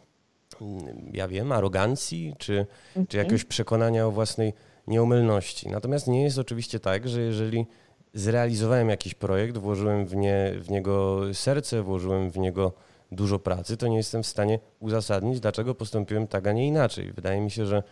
ja 1.12 1.28
wiem, 1.28 1.52
arogancji 1.52 2.34
czy, 2.38 2.66
mhm. 2.88 3.06
czy 3.06 3.16
jakiegoś 3.16 3.44
przekonania 3.44 4.06
o 4.06 4.10
własnej 4.10 4.52
nieomylności. 4.86 5.68
Natomiast 5.68 6.06
nie 6.06 6.22
jest 6.22 6.38
oczywiście 6.38 6.80
tak, 6.80 7.08
że 7.08 7.20
jeżeli 7.20 7.66
zrealizowałem 8.14 8.88
jakiś 8.88 9.14
projekt, 9.14 9.58
włożyłem 9.58 10.06
w, 10.06 10.16
nie, 10.16 10.52
w 10.60 10.70
niego 10.70 11.20
serce, 11.32 11.82
włożyłem 11.82 12.30
w 12.30 12.38
niego 12.38 12.72
dużo 13.12 13.38
pracy, 13.38 13.76
to 13.76 13.88
nie 13.88 13.96
jestem 13.96 14.22
w 14.22 14.26
stanie 14.26 14.58
uzasadnić, 14.80 15.40
dlaczego 15.40 15.74
postąpiłem 15.74 16.26
tak, 16.26 16.46
a 16.46 16.52
nie 16.52 16.66
inaczej. 16.66 17.12
Wydaje 17.12 17.40
mi 17.40 17.50
się, 17.50 17.66
że 17.66 17.82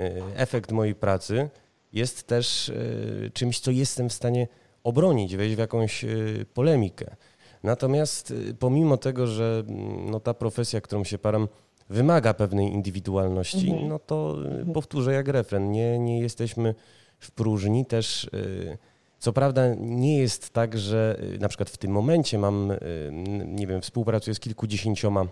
e, 0.00 0.12
efekt 0.36 0.72
mojej 0.72 0.94
pracy 0.94 1.48
jest 1.92 2.26
też 2.26 2.68
e, 2.68 3.30
czymś, 3.30 3.60
co 3.60 3.70
jestem 3.70 4.08
w 4.08 4.12
stanie 4.12 4.48
obronić, 4.84 5.36
wejść 5.36 5.56
w 5.56 5.58
jakąś 5.58 6.04
e, 6.04 6.08
polemikę. 6.54 7.16
Natomiast 7.62 8.34
pomimo 8.58 8.96
tego, 8.96 9.26
że 9.26 9.64
mm, 9.68 10.10
no, 10.10 10.20
ta 10.20 10.34
profesja, 10.34 10.80
którą 10.80 11.04
się 11.04 11.18
param, 11.18 11.48
wymaga 11.90 12.34
pewnej 12.34 12.72
indywidualności, 12.72 13.70
mhm. 13.70 13.88
no 13.88 13.98
to 13.98 14.36
powtórzę 14.74 15.12
jak 15.12 15.28
refren, 15.28 15.72
nie, 15.72 15.98
nie 15.98 16.20
jesteśmy 16.20 16.74
w 17.18 17.30
próżni, 17.30 17.86
też 17.86 18.30
co 19.18 19.32
prawda 19.32 19.62
nie 19.78 20.18
jest 20.18 20.50
tak, 20.50 20.78
że 20.78 21.20
y, 21.34 21.38
na 21.38 21.48
przykład 21.48 21.70
w 21.70 21.76
tym 21.76 21.90
momencie 21.90 22.38
mam, 22.38 22.70
y, 22.70 22.78
nie 23.46 23.66
wiem, 23.66 23.80
współpracuję 23.80 24.34
z 24.34 24.40
kilkudziesięcioma 24.40 25.26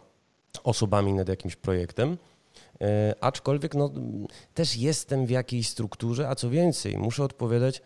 osobami 0.64 1.12
nad 1.12 1.28
jakimś 1.28 1.57
projektem, 1.57 2.12
y, 2.12 2.87
aczkolwiek 3.21 3.75
no, 3.75 3.90
też 4.55 4.76
jestem 4.76 5.26
w 5.26 5.31
jakiejś 5.31 5.69
strukturze, 5.69 6.28
a 6.28 6.35
co 6.35 6.50
więcej, 6.50 6.99
muszę 6.99 7.25
odpowiadać 7.25 7.83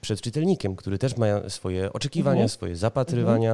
przed 0.00 0.20
czytelnikiem, 0.20 0.76
który 0.76 0.98
też 0.98 1.16
ma 1.16 1.48
swoje 1.48 1.92
oczekiwania, 1.92 2.42
mhm. 2.42 2.48
swoje 2.48 2.76
zapatrywania. 2.76 3.50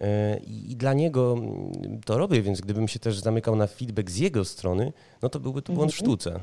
Mhm. 0.00 0.44
I 0.46 0.76
dla 0.76 0.92
niego 0.92 1.32
mm, 1.38 2.00
to 2.04 2.18
robię, 2.18 2.42
więc 2.42 2.60
gdybym 2.60 2.88
się 2.88 2.98
też 2.98 3.18
zamykał 3.18 3.56
na 3.56 3.66
feedback 3.66 4.10
z 4.10 4.16
jego 4.16 4.44
strony, 4.44 4.92
no 5.22 5.28
to 5.28 5.40
byłby 5.40 5.62
to 5.62 5.72
błąd 5.72 5.92
w 5.92 5.94
mhm. 5.94 6.06
sztuce. 6.06 6.40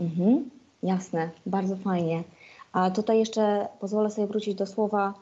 Mhm. 0.00 0.50
Jasne, 0.82 1.30
bardzo 1.46 1.76
fajnie. 1.76 2.24
A 2.78 2.90
tutaj 2.90 3.18
jeszcze 3.18 3.68
pozwolę 3.80 4.10
sobie 4.10 4.26
wrócić 4.26 4.54
do 4.54 4.66
słowa, 4.66 5.14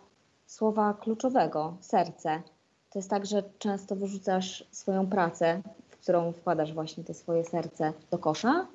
słowa 0.47 0.95
kluczowego 0.95 1.77
serce. 1.81 2.43
To 2.91 2.99
jest 2.99 3.11
tak, 3.11 3.27
że 3.27 3.43
często 3.59 3.97
wyrzucasz 3.97 4.65
swoją 4.71 5.07
pracę, 5.07 5.63
w 5.89 5.97
którą 5.97 6.33
wkładasz 6.33 6.73
właśnie 6.73 7.05
to 7.05 7.15
swoje 7.15 7.45
serce 7.45 7.93
do 8.11 8.19
kosza? 8.19 8.67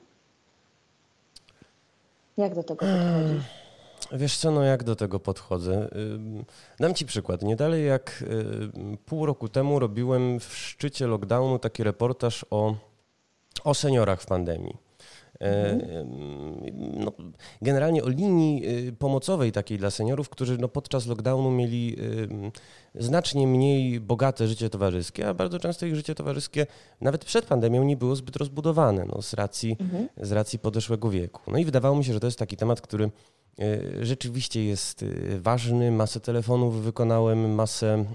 Jak 2.38 2.56
do 2.56 2.64
tego 2.64 2.86
podchodzisz? 2.86 3.46
Wiesz 4.12 4.38
co, 4.38 4.52
no 4.52 4.64
jak 4.64 4.84
do 4.84 4.96
tego 4.96 5.20
podchodzę? 5.20 5.90
Dam 6.80 6.94
Ci 6.94 7.06
przykład. 7.06 7.42
Nie 7.42 7.56
dalej 7.56 7.86
jak 7.86 8.24
pół 9.06 9.26
roku 9.26 9.50
temu 9.50 9.80
robiłem 9.80 10.40
w 10.40 10.58
szczycie 10.58 11.08
lockdownu 11.08 11.60
taki 11.60 11.84
reportaż 11.84 12.46
o, 12.50 12.76
o 13.64 13.74
seniorach 13.74 14.22
w 14.22 14.26
pandemii. 14.26 14.91
Mhm. 15.42 17.02
No, 17.06 17.12
generalnie 17.62 18.04
o 18.04 18.10
linii 18.10 18.68
y, 18.88 18.94
pomocowej 18.94 19.52
takiej 19.52 19.78
dla 19.78 19.92
seniorów, 19.92 20.30
którzy 20.30 20.58
no, 20.58 20.68
podczas 20.68 21.08
lockdownu 21.08 21.52
mieli 21.52 21.96
znacznie 22.96 23.48
mniej 23.48 24.00
bogate 24.00 24.48
życie 24.48 24.70
towarzyskie, 24.70 25.30
a 25.30 25.34
bardzo 25.34 25.60
często 25.60 25.86
ich 25.86 25.96
życie 25.96 26.16
towarzyskie 26.16 26.68
nawet 27.02 27.26
przed 27.26 27.46
pandemią 27.46 27.84
nie 27.84 27.98
było 27.98 28.16
zbyt 28.16 28.36
rozbudowane 28.36 29.06
no, 29.06 29.22
z, 29.22 29.34
racji, 29.34 29.78
mhm. 29.80 30.10
z 30.18 30.32
racji 30.32 30.60
podeszłego 30.60 31.10
wieku. 31.10 31.52
No 31.52 31.58
i 31.58 31.66
wydawało 31.66 31.96
mi 31.96 32.06
się, 32.06 32.14
że 32.14 32.20
to 32.20 32.28
jest 32.28 32.40
taki 32.40 32.58
temat, 32.58 32.82
który 32.82 33.12
y, 33.60 34.06
rzeczywiście 34.06 34.66
jest 34.66 35.04
y, 35.04 35.40
ważny. 35.42 35.92
Masę 35.92 36.20
telefonów 36.20 36.84
wykonałem, 36.84 37.56
masę 37.56 38.06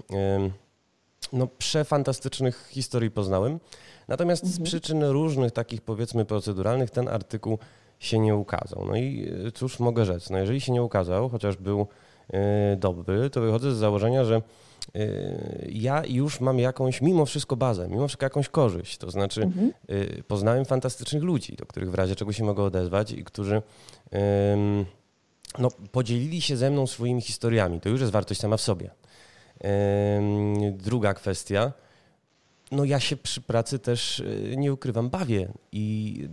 no, 1.33 1.47
przefantastycznych 1.47 2.67
historii 2.71 3.11
poznałem. 3.11 3.59
Natomiast 4.07 4.43
mhm. 4.43 4.65
z 4.65 4.69
przyczyn 4.69 5.03
różnych 5.03 5.51
takich 5.51 5.81
powiedzmy 5.81 6.25
proceduralnych 6.25 6.89
ten 6.89 7.07
artykuł 7.07 7.57
się 7.99 8.19
nie 8.19 8.35
ukazał. 8.35 8.85
No 8.87 8.95
i 8.95 9.29
e, 9.47 9.51
cóż 9.51 9.79
mogę 9.79 10.05
rzec? 10.05 10.29
No 10.29 10.37
jeżeli 10.37 10.61
się 10.61 10.71
nie 10.71 10.83
ukazał, 10.83 11.29
chociaż 11.29 11.57
był 11.57 11.87
e, 12.29 12.75
dobry, 12.75 13.29
to 13.29 13.41
wychodzę 13.41 13.75
z 13.75 13.77
założenia, 13.77 14.25
że 14.25 14.35
e, 14.35 14.41
ja 15.69 16.03
już 16.05 16.41
mam 16.41 16.59
jakąś, 16.59 17.01
mimo 17.01 17.25
wszystko 17.25 17.55
bazę, 17.55 17.87
mimo 17.87 18.07
wszystko 18.07 18.25
jakąś 18.25 18.49
korzyść. 18.49 18.97
To 18.97 19.11
znaczy 19.11 19.43
mhm. 19.43 19.71
poznałem 20.27 20.65
fantastycznych 20.65 21.23
ludzi, 21.23 21.55
do 21.55 21.65
których 21.65 21.91
w 21.91 21.95
razie 21.95 22.15
czego 22.15 22.33
się 22.33 22.43
mogę 22.43 22.63
odezwać 22.63 23.11
i 23.11 23.23
którzy 23.23 23.61
no, 25.59 25.69
podzielili 25.91 26.41
się 26.41 26.57
ze 26.57 26.71
mną 26.71 26.87
swoimi 26.87 27.21
historiami. 27.21 27.79
To 27.79 27.89
już 27.89 27.99
jest 28.01 28.13
wartość 28.13 28.39
sama 28.39 28.57
w 28.57 28.61
sobie. 28.61 28.91
Druga 30.71 31.13
kwestia, 31.13 31.73
no 32.71 32.85
ja 32.85 32.99
się 32.99 33.17
przy 33.17 33.41
pracy 33.41 33.79
też 33.79 34.19
y, 34.19 34.55
nie 34.57 34.73
ukrywam, 34.73 35.09
bawię 35.09 35.47
i 35.71 36.23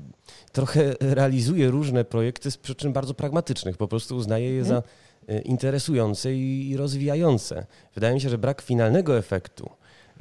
trochę 0.53 0.95
realizuję 1.21 1.71
różne 1.71 2.05
projekty 2.05 2.51
z 2.51 2.57
przyczyn 2.57 2.93
bardzo 2.93 3.15
pragmatycznych. 3.15 3.77
Po 3.77 3.89
prostu 3.89 4.17
uznaję 4.17 4.51
je 4.51 4.65
za 4.65 4.83
y, 5.31 5.39
interesujące 5.39 6.35
i 6.35 6.77
rozwijające. 6.77 7.67
Wydaje 7.95 8.15
mi 8.15 8.21
się, 8.21 8.29
że 8.29 8.39
brak 8.39 8.63
finalnego 8.63 9.19
efektu, 9.19 9.71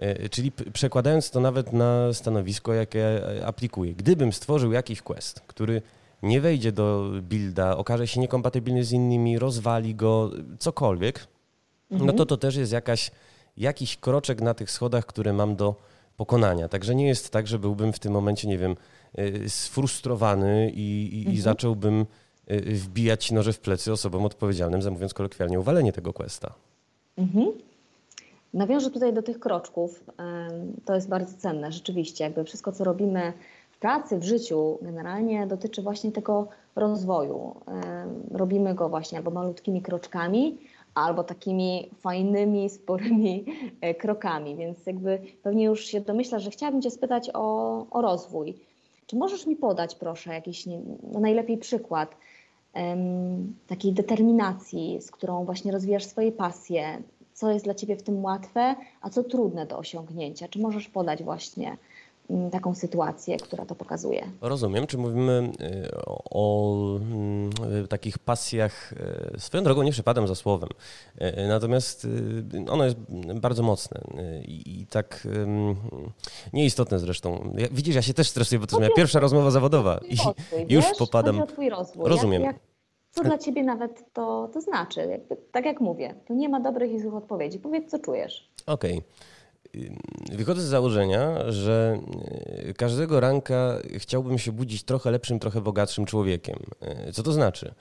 y, 0.03 0.29
czyli 0.29 0.51
przekładając 0.74 1.32
to 1.32 1.39
nawet 1.39 1.74
na 1.74 2.13
stanowisko, 2.13 2.74
jakie 2.74 3.22
aplikuję. 3.46 3.93
Gdybym 3.93 4.34
stworzył 4.34 4.72
jakiś 4.72 5.01
quest, 5.01 5.39
który 5.39 5.82
nie 6.24 6.41
wejdzie 6.41 6.72
do 6.72 7.12
builda, 7.22 7.77
okaże 7.77 8.08
się 8.08 8.20
niekompatybilny 8.20 8.84
z 8.84 8.91
innymi, 8.91 9.39
rozwali 9.39 9.96
go, 9.96 10.32
cokolwiek, 10.60 11.27
no 11.91 11.98
to 11.98 12.12
mhm. 12.12 12.27
to 12.27 12.38
też 12.38 12.55
jest 12.55 12.72
jakaś, 12.72 13.12
jakiś 13.58 13.98
kroczek 13.98 14.41
na 14.41 14.53
tych 14.53 14.72
schodach, 14.72 15.05
które 15.05 15.34
mam 15.34 15.55
do 15.55 15.75
pokonania. 16.17 16.67
Także 16.67 16.96
nie 16.96 17.08
jest 17.08 17.29
tak, 17.29 17.48
że 17.48 17.60
byłbym 17.60 17.93
w 17.93 18.00
tym 18.00 18.13
momencie, 18.13 18.48
nie 18.48 18.58
wiem, 18.58 18.75
y, 19.20 19.50
sfrustrowany 19.50 20.72
i, 20.75 21.10
i, 21.13 21.17
mhm. 21.17 21.36
i 21.36 21.39
zacząłbym 21.39 22.05
y, 22.51 22.62
wbijać 22.62 23.32
noże 23.32 23.53
w 23.53 23.60
plecy 23.60 23.91
osobom 23.91 24.25
odpowiedzialnym 24.25 24.82
za, 24.82 24.91
mówiąc 24.91 25.13
kolokwialnie, 25.13 25.60
uwalenie 25.60 25.93
tego 25.93 26.13
questa. 26.13 26.53
Mhm. 27.17 27.51
Nawiążę 28.53 28.91
tutaj 28.91 29.13
do 29.13 29.24
tych 29.24 29.39
kroczków. 29.39 30.03
To 30.86 30.96
jest 30.96 31.10
bardzo 31.10 31.38
cenne, 31.38 31.72
rzeczywiście. 31.72 32.24
Jakby 32.24 32.43
wszystko, 32.43 32.72
co 32.72 32.84
robimy 32.84 33.34
w 33.72 33.77
pracy, 33.77 34.20
w 34.20 34.24
życiu, 34.24 34.77
generalnie 34.82 35.48
dotyczy 35.48 35.82
właśnie 35.82 36.12
tego 36.12 36.48
rozwoju. 36.75 37.55
Robimy 38.32 38.75
go 38.75 38.89
właśnie 38.89 39.17
albo 39.17 39.32
malutkimi 39.32 39.82
kroczkami, 39.82 40.58
albo 40.95 41.23
takimi 41.23 41.89
fajnymi, 42.00 42.69
sporymi 42.69 43.45
e, 43.81 43.95
krokami. 43.95 44.55
Więc 44.55 44.85
jakby 44.85 45.21
pewnie 45.43 45.65
już 45.65 45.85
się 45.85 46.01
domyślasz, 46.01 46.43
że 46.43 46.51
chciałabym 46.51 46.81
Cię 46.81 46.91
spytać 46.91 47.29
o, 47.33 47.85
o 47.91 48.01
rozwój. 48.01 48.55
Czy 49.07 49.15
możesz 49.15 49.47
mi 49.47 49.55
podać, 49.55 49.95
proszę, 49.95 50.33
jakiś 50.33 50.65
no 51.13 51.19
najlepiej 51.19 51.57
przykład 51.57 52.15
um, 52.75 53.55
takiej 53.67 53.93
determinacji, 53.93 55.01
z 55.01 55.12
którą 55.12 55.45
właśnie 55.45 55.71
rozwijasz 55.71 56.05
swoje 56.05 56.31
pasje? 56.31 57.01
Co 57.33 57.51
jest 57.51 57.65
dla 57.65 57.73
Ciebie 57.73 57.95
w 57.95 58.03
tym 58.03 58.23
łatwe, 58.23 58.75
a 59.01 59.09
co 59.09 59.23
trudne 59.23 59.65
do 59.65 59.77
osiągnięcia? 59.77 60.47
Czy 60.47 60.59
możesz 60.59 60.89
podać 60.89 61.23
właśnie 61.23 61.77
taką 62.51 62.75
sytuację, 62.75 63.38
która 63.38 63.65
to 63.65 63.75
pokazuje. 63.75 64.32
Rozumiem. 64.42 64.88
Czy 64.88 64.98
mówimy 64.98 65.51
o, 66.06 66.24
o 66.32 66.98
mm, 66.98 67.50
takich 67.89 68.20
pasjach, 68.20 68.94
swoją 69.38 69.63
drogą 69.63 69.84
nie 69.84 69.92
przypadam 69.92 70.27
za 70.27 70.36
słowem, 70.36 70.70
natomiast 71.48 72.08
ono 72.70 72.86
jest 72.86 72.98
bardzo 73.36 73.63
mocne 73.63 74.01
i, 74.48 74.88
tak 74.89 75.27
nieistotne 76.53 77.00
zresztą. 77.00 77.53
Widzisz, 77.72 77.96
ja 77.96 78.01
się 78.01 78.13
też 78.13 78.30
stresuję, 78.30 78.60
bo 78.60 78.68
to 78.68 78.75
jest 78.75 78.80
moja 78.80 78.96
pierwsza 78.96 79.20
rozmowa 79.20 79.51
zawodowa 79.51 80.00
i 80.10 80.18
już 80.74 80.86
popadam. 80.98 81.44
Rozumiem. 81.96 82.53
Co 83.12 83.24
dla 83.24 83.38
ciebie 83.38 83.63
nawet 83.63 84.13
to, 84.13 84.50
to 84.53 84.62
znaczy? 84.62 85.22
Tak 85.51 85.65
jak 85.65 85.82
mówię, 85.82 86.15
tu 86.27 86.34
nie 86.34 86.50
ma 86.50 86.60
dobrych 86.60 86.92
i 86.92 87.00
złych 87.00 87.13
odpowiedzi. 87.13 87.60
Powiedz, 87.60 87.92
co 87.92 88.00
czujesz. 88.00 88.50
Okej. 88.65 88.98
Okay. 88.98 89.32
Wychodzę 90.32 90.62
z 90.62 90.65
założenia, 90.65 91.51
że 91.51 92.00
y, 92.70 92.74
każdego 92.74 93.20
ranka 93.20 93.80
chciałbym 93.98 94.39
się 94.39 94.51
budzić 94.51 94.84
trochę 94.84 95.12
lepszym, 95.12 95.39
trochę 95.39 95.62
bogatszym 95.62 96.06
człowiekiem. 96.06 96.60
Y, 97.08 97.13
co 97.13 97.24
to 97.24 97.32
znaczy? 97.32 97.74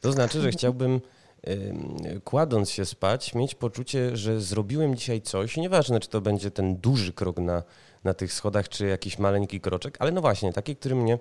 To 0.00 0.12
znaczy, 0.12 0.40
że 0.40 0.50
chciałbym 0.50 1.00
y, 1.48 2.20
kładąc 2.24 2.70
się 2.70 2.84
spać, 2.84 3.34
mieć 3.34 3.54
poczucie, 3.54 4.16
że 4.16 4.40
zrobiłem 4.40 4.96
dzisiaj 4.96 5.22
coś, 5.22 5.56
nieważne 5.56 6.00
czy 6.00 6.08
to 6.08 6.20
będzie 6.20 6.50
ten 6.50 6.76
duży 6.76 7.12
krok 7.12 7.38
na, 7.38 7.62
na 8.04 8.14
tych 8.14 8.32
schodach, 8.32 8.68
czy 8.68 8.86
jakiś 8.86 9.18
maleńki 9.18 9.60
kroczek, 9.60 9.96
ale 10.00 10.12
no 10.12 10.20
właśnie, 10.20 10.52
taki, 10.52 10.76
który 10.76 10.94
mnie 10.94 11.18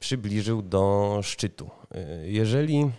przybliżył 0.00 0.62
do 0.62 1.18
szczytu. 1.22 1.70
Jeżeli 2.24 2.90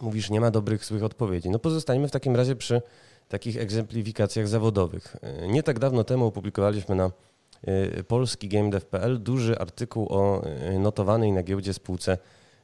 mówisz, 0.00 0.30
nie 0.30 0.40
ma 0.40 0.50
dobrych, 0.50 0.84
złych 0.84 1.04
odpowiedzi. 1.04 1.50
No 1.50 1.58
pozostańmy 1.58 2.08
w 2.08 2.10
takim 2.10 2.36
razie 2.36 2.56
przy 2.56 2.82
takich 3.28 3.56
egzemplifikacjach 3.56 4.48
zawodowych. 4.48 5.16
E, 5.22 5.48
nie 5.48 5.62
tak 5.62 5.78
dawno 5.78 6.04
temu 6.04 6.26
opublikowaliśmy 6.26 6.94
na 6.94 7.10
e, 7.62 8.02
polski 8.02 8.48
GameDev.pl 8.48 9.22
duży 9.22 9.58
artykuł 9.58 10.06
o 10.10 10.44
e, 10.44 10.78
notowanej 10.78 11.32
na 11.32 11.42
giełdzie 11.42 11.74
spółce 11.74 12.18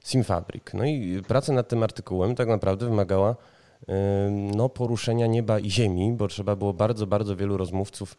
Simfabrik. 0.04 0.74
No 0.74 0.84
i 0.84 1.22
praca 1.28 1.52
nad 1.52 1.68
tym 1.68 1.82
artykułem 1.82 2.34
tak 2.34 2.48
naprawdę 2.48 2.86
wymagała 2.86 3.36
no, 4.30 4.68
poruszenia 4.68 5.26
nieba 5.26 5.58
i 5.58 5.70
ziemi, 5.70 6.12
bo 6.12 6.28
trzeba 6.28 6.56
było 6.56 6.72
bardzo, 6.72 7.06
bardzo 7.06 7.36
wielu 7.36 7.56
rozmówców 7.56 8.16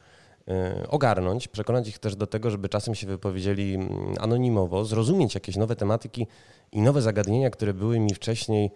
ogarnąć, 0.90 1.48
przekonać 1.48 1.88
ich 1.88 2.00
też 2.00 2.16
do 2.16 2.28
tego, 2.28 2.50
żeby 2.50 2.70
czasem 2.70 2.96
się 2.96 3.08
wypowiedzieli 3.08 3.76
mm, 3.76 4.16
anonimowo, 4.20 4.86
zrozumieć 4.86 5.36
jakieś 5.36 5.56
nowe 5.56 5.76
tematyki 5.76 6.28
i 6.72 6.82
nowe 6.82 7.02
zagadnienia, 7.02 7.50
które 7.50 7.74
były 7.74 8.00
mi 8.00 8.14
wcześniej 8.14 8.72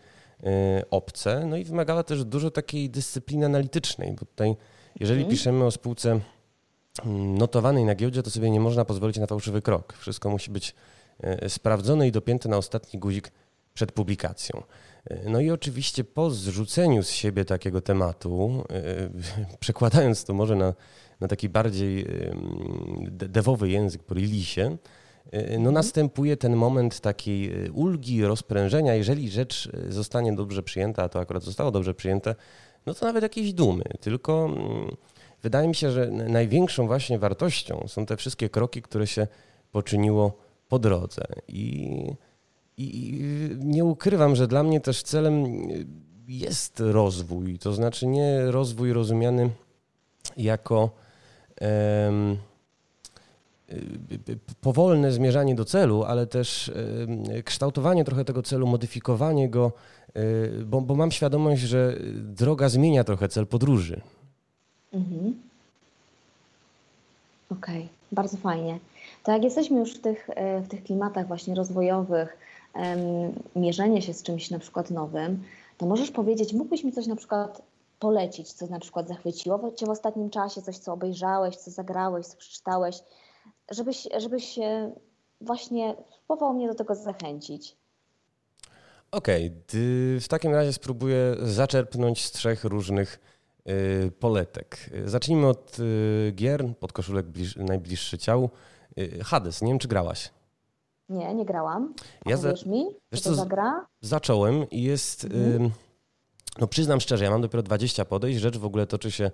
obce, 0.89 1.45
no 1.45 1.57
i 1.57 1.63
wymagała 1.63 2.03
też 2.03 2.23
dużo 2.23 2.51
takiej 2.51 2.89
dyscypliny 2.89 3.45
analitycznej, 3.45 4.11
bo 4.11 4.25
tutaj 4.25 4.55
jeżeli 4.99 5.19
mhm. 5.19 5.31
piszemy 5.31 5.65
o 5.65 5.71
spółce 5.71 6.19
mm, 7.05 7.37
notowanej 7.37 7.85
na 7.85 7.95
giełdzie, 7.95 8.23
to 8.23 8.29
sobie 8.29 8.51
nie 8.51 8.59
można 8.59 8.85
pozwolić 8.85 9.17
na 9.17 9.27
fałszywy 9.27 9.61
krok. 9.61 9.93
Wszystko 9.93 10.29
musi 10.29 10.51
być 10.51 10.75
y, 11.43 11.49
sprawdzone 11.49 12.07
i 12.07 12.11
dopięte 12.11 12.49
na 12.49 12.57
ostatni 12.57 12.99
guzik 12.99 13.31
przed 13.73 13.91
publikacją. 13.91 14.63
Y, 15.11 15.21
no 15.29 15.39
i 15.39 15.51
oczywiście 15.51 16.03
po 16.03 16.31
zrzuceniu 16.31 17.03
z 17.03 17.09
siebie 17.09 17.45
takiego 17.45 17.81
tematu, 17.81 18.63
przekładając 19.59 20.23
to 20.25 20.33
może 20.33 20.55
na, 20.55 20.73
na 21.19 21.27
taki 21.27 21.49
bardziej 21.49 22.07
dewowy 23.11 23.69
język 23.69 24.03
po 24.03 24.15
no 25.33 25.39
mhm. 25.39 25.73
następuje 25.73 26.37
ten 26.37 26.55
moment 26.55 26.99
takiej 26.99 27.65
e, 27.65 27.71
ulgi, 27.71 28.25
rozprężenia. 28.25 28.95
Jeżeli 28.95 29.29
rzecz 29.29 29.69
zostanie 29.89 30.33
dobrze 30.33 30.63
przyjęta, 30.63 31.03
a 31.03 31.09
to 31.09 31.19
akurat 31.19 31.43
zostało 31.43 31.71
dobrze 31.71 31.93
przyjęte, 31.93 32.35
no 32.85 32.93
to 32.93 33.05
nawet 33.05 33.23
jakiejś 33.23 33.53
dumy. 33.53 33.83
Tylko 33.99 34.45
mm, 34.45 34.95
wydaje 35.43 35.67
mi 35.67 35.75
się, 35.75 35.91
że 35.91 36.11
największą 36.11 36.87
właśnie 36.87 37.19
wartością 37.19 37.85
są 37.87 38.05
te 38.05 38.17
wszystkie 38.17 38.49
kroki, 38.49 38.81
które 38.81 39.07
się 39.07 39.27
poczyniło 39.71 40.37
po 40.69 40.79
drodze. 40.79 41.21
I, 41.47 42.05
i 42.77 43.19
nie 43.59 43.85
ukrywam, 43.85 44.35
że 44.35 44.47
dla 44.47 44.63
mnie 44.63 44.81
też 44.81 45.03
celem 45.03 45.45
jest 46.27 46.79
rozwój. 46.79 47.59
To 47.59 47.73
znaczy 47.73 48.07
nie 48.07 48.51
rozwój 48.51 48.93
rozumiany 48.93 49.49
jako. 50.37 50.89
Um, 51.61 52.37
Y, 52.37 52.54
powolne 54.61 55.11
zmierzanie 55.11 55.55
do 55.55 55.65
celu, 55.65 56.03
ale 56.03 56.27
też 56.27 56.67
y, 56.67 57.43
kształtowanie 57.43 58.03
trochę 58.03 58.25
tego 58.25 58.41
celu, 58.41 58.67
modyfikowanie 58.67 59.49
go, 59.49 59.71
y, 60.17 60.65
bo, 60.65 60.81
bo 60.81 60.95
mam 60.95 61.11
świadomość, 61.11 61.61
że 61.61 61.95
droga 62.15 62.69
zmienia 62.69 63.03
trochę 63.03 63.29
cel 63.29 63.47
podróży. 63.47 64.01
Mhm. 64.93 65.35
Okej, 67.49 67.77
okay. 67.77 67.87
bardzo 68.11 68.37
fajnie. 68.37 68.79
To 69.23 69.31
jak 69.31 69.43
jesteśmy 69.43 69.79
już 69.79 69.93
w 69.93 70.01
tych, 70.01 70.29
w 70.63 70.67
tych 70.67 70.83
klimatach 70.83 71.27
właśnie 71.27 71.55
rozwojowych, 71.55 72.37
mierzenie 73.55 74.01
się 74.01 74.13
z 74.13 74.23
czymś 74.23 74.51
na 74.51 74.59
przykład 74.59 74.91
nowym, 74.91 75.43
to 75.77 75.85
możesz 75.85 76.11
powiedzieć, 76.11 76.53
mógłbyś 76.53 76.83
mi 76.83 76.91
coś 76.91 77.07
na 77.07 77.15
przykład 77.15 77.61
polecić, 77.99 78.53
co 78.53 78.67
na 78.67 78.79
przykład 78.79 79.07
zachwyciło 79.07 79.71
Cię 79.75 79.85
w 79.85 79.89
ostatnim 79.89 80.29
czasie, 80.29 80.61
coś 80.61 80.77
co 80.77 80.93
obejrzałeś, 80.93 81.55
co 81.55 81.71
zagrałeś, 81.71 82.25
co 82.25 82.37
przeczytałeś, 82.37 82.99
żebyś, 83.71 84.07
żebyś 84.17 84.59
właśnie 85.41 85.95
spróbował 86.23 86.53
mnie 86.53 86.67
do 86.67 86.75
tego 86.75 86.95
zachęcić. 86.95 87.77
Okej, 89.11 89.45
okay. 89.47 90.19
w 90.19 90.27
takim 90.29 90.53
razie 90.53 90.73
spróbuję 90.73 91.35
zaczerpnąć 91.39 92.25
z 92.25 92.31
trzech 92.31 92.63
różnych 92.63 93.19
y, 93.69 94.11
poletek. 94.19 94.89
Zacznijmy 95.05 95.47
od 95.47 95.79
y, 95.79 96.31
gier, 96.35 96.75
podkoszulek 96.79 97.25
bliż, 97.25 97.55
najbliższy 97.55 98.17
ciału. 98.17 98.49
Y, 98.99 99.23
Hades, 99.23 99.61
nie 99.61 99.67
wiem 99.67 99.79
czy 99.79 99.87
grałaś. 99.87 100.29
Nie, 101.09 101.35
nie 101.35 101.45
grałam. 101.45 101.93
Ja 102.25 102.37
za... 102.37 102.53
mi, 102.65 102.85
wiesz 103.11 103.21
co, 103.21 103.35
zagra? 103.35 103.85
Zacząłem 104.01 104.69
i 104.69 104.83
jest... 104.83 105.23
Mhm. 105.23 105.71
No 106.59 106.67
przyznam 106.67 107.01
szczerze, 107.01 107.23
ja 107.23 107.31
mam 107.31 107.41
dopiero 107.41 107.63
20 107.63 108.05
podejść. 108.05 108.39
Rzecz 108.39 108.57
w 108.57 108.65
ogóle 108.65 108.87
toczy 108.87 109.11
się 109.11 109.25
e, 109.25 109.31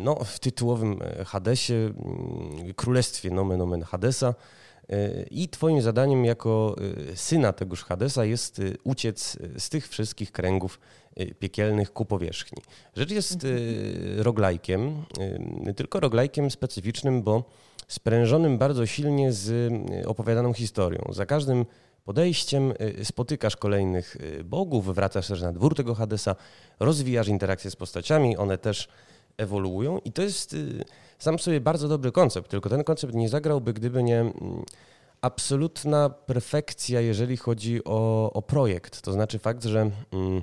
no, 0.00 0.14
w 0.24 0.38
tytułowym 0.38 0.98
e, 1.02 1.24
Hadesie, 1.24 1.74
mm, 1.74 2.74
królestwie 2.74 3.30
nomen 3.30 3.60
omen 3.60 3.82
Hadesa. 3.82 4.34
E, 4.88 5.22
I 5.22 5.48
twoim 5.48 5.82
zadaniem 5.82 6.24
jako 6.24 6.76
syna 7.14 7.52
tegoż 7.52 7.84
Hadesa 7.84 8.24
jest 8.24 8.60
uciec 8.84 9.38
z 9.58 9.68
tych 9.68 9.88
wszystkich 9.88 10.32
kręgów 10.32 10.80
piekielnych 11.38 11.92
ku 11.92 12.04
powierzchni. 12.04 12.62
Rzecz 12.96 13.10
jest 13.10 13.46
roglajkiem, 14.16 15.04
tylko 15.76 16.00
roglajkiem 16.00 16.50
specyficznym, 16.50 17.22
bo 17.22 17.44
sprężonym 17.88 18.58
bardzo 18.58 18.86
silnie 18.86 19.32
z 19.32 19.72
opowiadaną 20.06 20.52
historią. 20.52 21.02
Za 21.12 21.26
każdym 21.26 21.66
podejściem 22.04 22.72
spotykasz 23.02 23.56
kolejnych 23.56 24.16
bogów, 24.44 24.94
wracasz 24.94 25.28
też 25.28 25.40
na 25.42 25.52
dwór 25.52 25.74
tego 25.74 25.94
Hadesa, 25.94 26.36
rozwijasz 26.80 27.28
interakcje 27.28 27.70
z 27.70 27.76
postaciami, 27.76 28.36
one 28.36 28.58
też 28.58 28.88
ewoluują 29.36 29.98
i 29.98 30.12
to 30.12 30.22
jest 30.22 30.54
y, 30.54 30.84
sam 31.18 31.38
sobie 31.38 31.60
bardzo 31.60 31.88
dobry 31.88 32.12
koncept, 32.12 32.50
tylko 32.50 32.68
ten 32.68 32.84
koncept 32.84 33.14
nie 33.14 33.28
zagrałby, 33.28 33.72
gdyby 33.72 34.02
nie 34.02 34.20
mm, 34.20 34.34
absolutna 35.20 36.10
perfekcja, 36.10 37.00
jeżeli 37.00 37.36
chodzi 37.36 37.84
o, 37.84 38.32
o 38.32 38.42
projekt. 38.42 39.02
To 39.02 39.12
znaczy 39.12 39.38
fakt, 39.38 39.64
że 39.64 39.90
mm, 40.12 40.42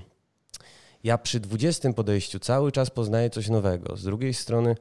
ja 1.03 1.17
przy 1.17 1.39
20 1.39 1.93
podejściu 1.93 2.39
cały 2.39 2.71
czas 2.71 2.89
poznaję 2.89 3.29
coś 3.29 3.49
nowego. 3.49 3.97
Z 3.97 4.03
drugiej 4.03 4.33
strony 4.33 4.75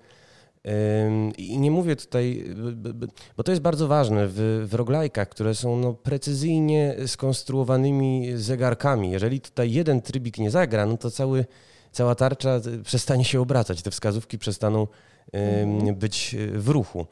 i 1.39 1.59
nie 1.59 1.71
mówię 1.71 1.97
tutaj, 1.97 2.45
bo 3.37 3.43
to 3.43 3.53
jest 3.53 3.63
bardzo 3.63 3.89
ważne 3.89 4.29
w, 4.29 4.67
w 4.71 4.75
roglajkach, 4.75 5.29
które 5.29 5.55
są 5.55 5.77
no 5.77 5.95
precyzyjnie 5.95 6.97
skonstruowanymi 7.07 8.33
zegarkami. 8.35 9.11
Jeżeli 9.11 9.41
tutaj 9.41 9.73
jeden 9.73 10.03
trybik 10.03 10.39
nie 10.39 10.51
zagra, 10.51 10.87
no 10.87 10.97
to 10.97 11.11
cały, 11.11 11.45
cała 11.93 12.15
tarcza 12.15 12.61
przestanie 12.85 13.25
się 13.25 13.41
obracać, 13.41 13.83
te 13.83 13.91
wskazówki 13.91 14.39
przestaną 14.39 14.87
mhm. 15.33 15.95
być 15.95 16.37
w 16.53 16.69
ruchu. 16.69 17.07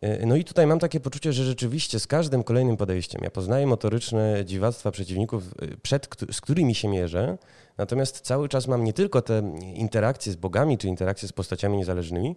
E, 0.00 0.26
no 0.26 0.36
i 0.36 0.44
tutaj 0.44 0.66
mam 0.66 0.78
takie 0.78 1.00
poczucie, 1.00 1.32
że 1.32 1.44
rzeczywiście 1.44 2.00
z 2.00 2.06
każdym 2.06 2.44
kolejnym 2.44 2.76
podejściem 2.76 3.20
ja 3.24 3.30
poznaję 3.30 3.66
motoryczne 3.66 4.44
dziwactwa 4.44 4.90
przeciwników, 4.90 5.44
przed, 5.82 6.08
z 6.32 6.40
którymi 6.40 6.74
się 6.74 6.88
mierzę, 6.88 7.38
natomiast 7.78 8.20
cały 8.20 8.48
czas 8.48 8.66
mam 8.68 8.84
nie 8.84 8.92
tylko 8.92 9.22
te 9.22 9.52
interakcje 9.74 10.32
z 10.32 10.36
bogami, 10.36 10.78
czy 10.78 10.88
interakcje 10.88 11.28
z 11.28 11.32
postaciami 11.32 11.78
niezależnymi, 11.78 12.36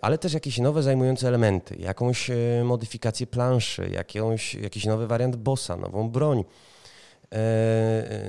ale 0.00 0.18
też 0.18 0.32
jakieś 0.32 0.58
nowe 0.58 0.82
zajmujące 0.82 1.28
elementy, 1.28 1.76
jakąś 1.76 2.30
e, 2.30 2.34
modyfikację 2.64 3.26
planszy, 3.26 3.88
jakąś, 3.88 4.54
jakiś 4.54 4.84
nowy 4.84 5.06
wariant 5.06 5.36
bossa, 5.36 5.76
nową 5.76 6.10
broń, 6.10 6.44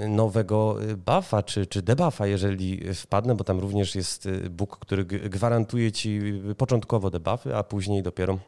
nowego 0.08 0.78
buffa 1.06 1.44
czy, 1.44 1.66
czy 1.66 1.82
debuffa, 1.82 2.28
jeżeli 2.28 2.94
wpadnę, 2.94 3.36
bo 3.36 3.44
tam 3.44 3.60
również 3.60 3.96
jest 3.96 4.28
Bóg, 4.50 4.78
który 4.80 5.06
gwarantuje 5.06 5.92
ci 5.92 6.22
początkowo 6.58 7.10
debuffy, 7.10 7.56
a 7.56 7.64
później 7.64 8.04
dopiero 8.04 8.40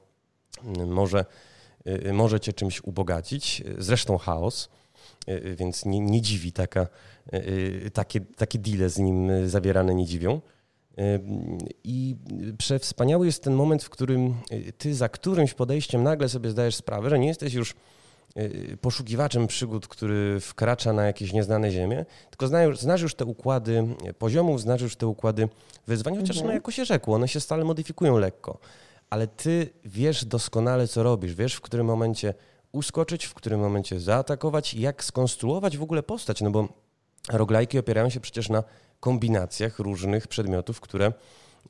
może, 0.85 1.25
może 2.13 2.39
cię 2.39 2.53
czymś 2.53 2.83
ubogacić. 2.83 3.63
Zresztą 3.77 4.17
chaos, 4.17 4.69
więc 5.57 5.85
nie, 5.85 5.99
nie 5.99 6.21
dziwi 6.21 6.51
taka, 6.51 6.87
takie, 7.93 8.21
takie 8.21 8.59
deale 8.59 8.89
z 8.89 8.99
nim 8.99 9.31
zawierane 9.45 9.95
nie 9.95 10.05
dziwią. 10.05 10.41
I 11.83 12.15
przewspaniały 12.57 13.25
jest 13.25 13.43
ten 13.43 13.53
moment, 13.53 13.83
w 13.83 13.89
którym 13.89 14.35
ty 14.77 14.95
za 14.95 15.09
którymś 15.09 15.53
podejściem 15.53 16.03
nagle 16.03 16.29
sobie 16.29 16.49
zdajesz 16.49 16.75
sprawę, 16.75 17.09
że 17.09 17.19
nie 17.19 17.27
jesteś 17.27 17.53
już 17.53 17.75
poszukiwaczem 18.81 19.47
przygód, 19.47 19.87
który 19.87 20.39
wkracza 20.39 20.93
na 20.93 21.05
jakieś 21.05 21.33
nieznane 21.33 21.71
ziemie, 21.71 22.05
tylko 22.29 22.47
znasz, 22.47 22.79
znasz 22.79 23.01
już 23.01 23.15
te 23.15 23.25
układy 23.25 23.83
poziomów, 24.17 24.61
znasz 24.61 24.81
już 24.81 24.95
te 24.95 25.07
układy 25.07 25.49
wyzwań, 25.87 26.15
chociaż 26.15 26.37
mhm. 26.37 26.47
no 26.47 26.53
jako 26.53 26.71
się 26.71 26.85
rzekło, 26.85 27.15
one 27.15 27.27
się 27.27 27.39
stale 27.39 27.63
modyfikują 27.63 28.17
lekko, 28.17 28.57
ale 29.09 29.27
ty 29.27 29.69
wiesz 29.85 30.25
doskonale, 30.25 30.87
co 30.87 31.03
robisz, 31.03 31.35
wiesz 31.35 31.53
w 31.53 31.61
którym 31.61 31.87
momencie 31.87 32.33
uskoczyć, 32.71 33.25
w 33.25 33.33
którym 33.33 33.59
momencie 33.59 33.99
zaatakować, 33.99 34.73
jak 34.73 35.03
skonstruować 35.03 35.77
w 35.77 35.83
ogóle 35.83 36.03
postać, 36.03 36.41
no 36.41 36.51
bo 36.51 36.67
roglajki 37.29 37.79
opierają 37.79 38.09
się 38.09 38.19
przecież 38.19 38.49
na 38.49 38.63
kombinacjach 38.99 39.79
różnych 39.79 40.27
przedmiotów, 40.27 40.81
które 40.81 41.13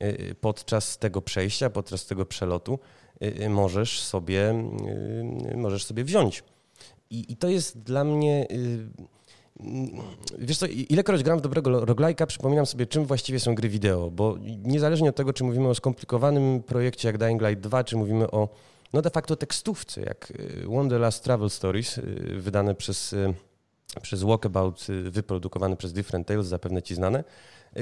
y, 0.04 0.36
podczas 0.42 0.98
tego 0.98 1.22
przejścia, 1.22 1.70
podczas 1.70 2.06
tego 2.06 2.26
przelotu 2.26 2.80
y, 3.24 3.50
możesz 3.50 4.02
sobie, 4.02 4.54
możesz 5.56 5.86
sobie 5.86 6.04
wziąć. 6.04 6.44
I, 7.14 7.32
I, 7.32 7.38
to 7.38 7.48
jest 7.48 7.80
dla 7.80 8.04
mnie. 8.04 8.48
Y, 8.52 8.88
wiesz 10.40 10.58
co, 10.58 10.66
ilekroć 10.68 11.24
gram 11.24 11.40
w 11.40 11.42
dobrego 11.42 11.86
roglajka, 11.86 12.26
przypominam 12.26 12.66
sobie, 12.66 12.86
czym 12.86 13.06
właściwie 13.06 13.40
są 13.40 13.56
gry 13.56 13.70
wideo, 13.70 14.12
bo 14.12 14.38
niezależnie 14.64 15.10
od 15.10 15.16
tego, 15.16 15.34
czy 15.34 15.44
mówimy 15.44 15.68
o 15.68 15.76
skomplikowanym 15.76 16.64
projekcie 16.64 17.08
jak 17.08 17.18
Dying 17.18 17.42
Light 17.42 17.60
2, 17.60 17.84
czy 17.84 17.98
mówimy 17.98 18.32
o 18.32 18.50
no 18.94 19.02
de 19.02 19.10
facto 19.10 19.36
tekstówce, 19.36 20.02
jak 20.02 20.32
y, 20.32 20.68
Wonderlust 20.68 21.24
Travel 21.24 21.50
Stories, 21.50 21.98
y, 21.98 22.02
wydane 22.38 22.76
przez, 22.76 23.16
przez 24.02 24.24
Walkabout, 24.24 24.88
wyprodukowany 25.10 25.76
przez 25.76 25.94
Different 25.94 26.28
Tales, 26.28 26.48
zapewne 26.48 26.82
ci 26.82 26.96
znane, 26.96 27.24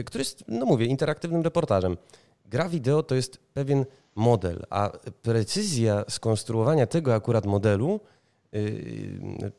który 0.06 0.22
jest, 0.22 0.44
no 0.48 0.66
mówię, 0.66 0.86
interaktywnym 0.86 1.42
reportażem. 1.42 1.98
Gra 2.46 2.70
wideo 2.70 3.04
to 3.04 3.16
jest 3.16 3.38
pewien 3.54 3.86
model, 4.16 4.66
a 4.70 4.92
precyzja 5.22 6.04
skonstruowania 6.10 6.88
tego 6.88 7.16
akurat 7.16 7.46
modelu 7.46 8.00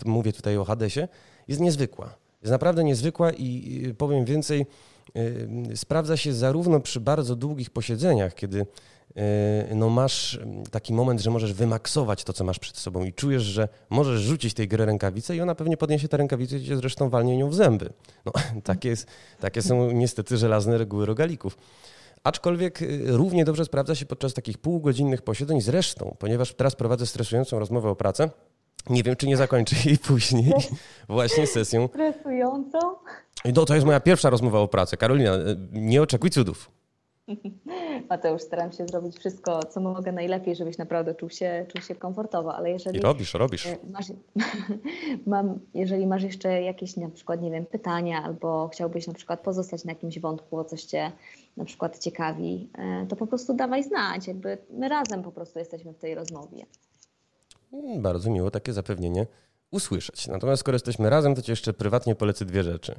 mówię 0.05 0.33
tutaj 0.33 0.57
o 0.57 0.65
Hadesie, 0.65 1.09
jest 1.49 1.61
niezwykła. 1.61 2.15
Jest 2.43 2.53
naprawdę 2.53 2.85
niezwykła 2.85 3.33
i 3.33 3.95
powiem 3.99 4.25
więcej, 4.25 4.67
y, 5.17 5.77
sprawdza 5.77 6.17
się 6.17 6.33
zarówno 6.33 6.81
przy 6.81 7.01
bardzo 7.01 7.37
długich 7.37 7.71
posiedzeniach, 7.71 8.35
kiedy 8.35 8.61
y, 8.61 9.75
no 9.75 9.91
masz 9.91 10.41
taki 10.71 10.93
moment, 10.93 11.21
że 11.21 11.31
możesz 11.31 11.53
wymaksować 11.53 12.25
to, 12.25 12.33
co 12.33 12.45
masz 12.45 12.59
przed 12.59 12.77
sobą 12.77 13.05
i 13.05 13.13
czujesz, 13.13 13.43
że 13.43 13.69
możesz 13.91 14.21
rzucić 14.21 14.55
tej 14.55 14.69
gry 14.69 14.87
rękawicę 14.87 15.37
i 15.37 15.41
ona 15.41 15.55
pewnie 15.55 15.77
podniesie 15.77 16.09
tę 16.09 16.17
rękawicę 16.17 16.57
i 16.57 16.67
cię 16.67 16.77
zresztą 16.77 17.11
walnie 17.11 17.37
nią 17.37 17.49
w 17.49 17.55
zęby. 17.55 17.93
No, 18.25 18.33
takie, 18.65 18.89
jest, 18.89 19.07
takie 19.41 19.63
są 19.63 19.91
niestety 19.91 20.37
żelazne 20.37 20.79
reguły 20.79 21.07
rogalików. 21.07 21.59
Aczkolwiek 22.25 22.79
równie 23.07 23.45
dobrze 23.45 23.65
sprawdza 23.65 23.95
się 23.95 24.07
podczas 24.07 24.35
takich 24.35 24.59
półgodzinnych 24.59 25.23
posiedzeń 25.23 25.61
zresztą, 25.61 26.17
ponieważ 26.19 26.55
teraz 26.55 26.77
prowadzę 26.77 27.07
stresującą 27.07 27.59
rozmowę 27.59 27.91
o 27.91 27.97
pracę, 27.97 28.31
nie 28.91 29.03
wiem, 29.03 29.17
czy 29.17 29.27
nie 29.27 29.37
zakończę 29.37 29.77
jej 29.85 29.99
później 29.99 30.53
właśnie 31.09 31.47
sesją. 31.47 31.89
Stresującą? 31.89 32.79
No, 33.55 33.65
to 33.65 33.75
jest 33.75 33.87
moja 33.87 34.01
pierwsza 34.01 34.31
rozmowa 34.31 34.59
o 34.59 34.69
pracy. 34.69 34.97
Karolina, 34.97 35.33
nie 35.73 36.03
oczekuj 36.03 36.31
cudów. 36.31 36.71
Mateusz, 38.11 38.43
staram 38.43 38.73
się 38.73 38.87
zrobić 38.87 39.19
wszystko, 39.19 39.63
co 39.63 39.81
mogę 39.81 40.13
najlepiej, 40.13 40.57
żebyś 40.57 40.79
naprawdę 40.79 41.15
czuł 41.15 41.31
się, 41.31 41.67
czuł 41.73 41.83
się 41.83 41.95
komfortowo, 41.95 42.55
ale 42.55 42.71
jeżeli... 42.71 42.99
I 42.99 43.03
robisz, 43.03 43.35
robisz. 43.35 43.67
E, 43.67 43.77
masz, 43.91 44.07
mam, 45.27 45.59
jeżeli 45.75 46.07
masz 46.07 46.23
jeszcze 46.23 46.63
jakieś 46.63 46.97
na 46.97 47.09
przykład, 47.09 47.43
nie 47.43 47.51
wiem, 47.51 47.67
pytania 47.67 48.23
albo 48.23 48.69
chciałbyś 48.69 49.07
na 49.07 49.15
przykład 49.15 49.41
pozostać 49.41 49.85
na 49.85 49.93
jakimś 49.93 50.19
wątku, 50.19 50.59
o 50.59 50.65
coś 50.65 50.85
Cię 50.85 51.13
na 51.57 51.65
przykład 51.65 51.99
ciekawi, 51.99 52.71
e, 52.79 53.07
to 53.07 53.17
po 53.17 53.27
prostu 53.27 53.55
dawaj 53.55 53.85
znać, 53.85 54.27
jakby 54.27 54.59
my 54.71 54.89
razem 54.89 55.23
po 55.23 55.33
prostu 55.33 55.59
jesteśmy 55.59 55.93
w 55.93 55.99
tej 55.99 56.15
rozmowie. 56.15 56.67
Mm, 57.73 58.03
bardzo 58.03 58.31
miło 58.31 58.51
takie 58.51 58.73
zapewnienie 58.73 59.27
usłyszeć. 59.71 60.27
Natomiast 60.29 60.61
skoro 60.61 60.75
jesteśmy 60.75 61.11
razem, 61.11 61.35
to 61.35 61.43
ci 61.43 61.53
jeszcze 61.53 61.73
prywatnie 61.73 62.15
polecę 62.15 62.45
dwie 62.45 62.63
rzeczy. 62.63 62.93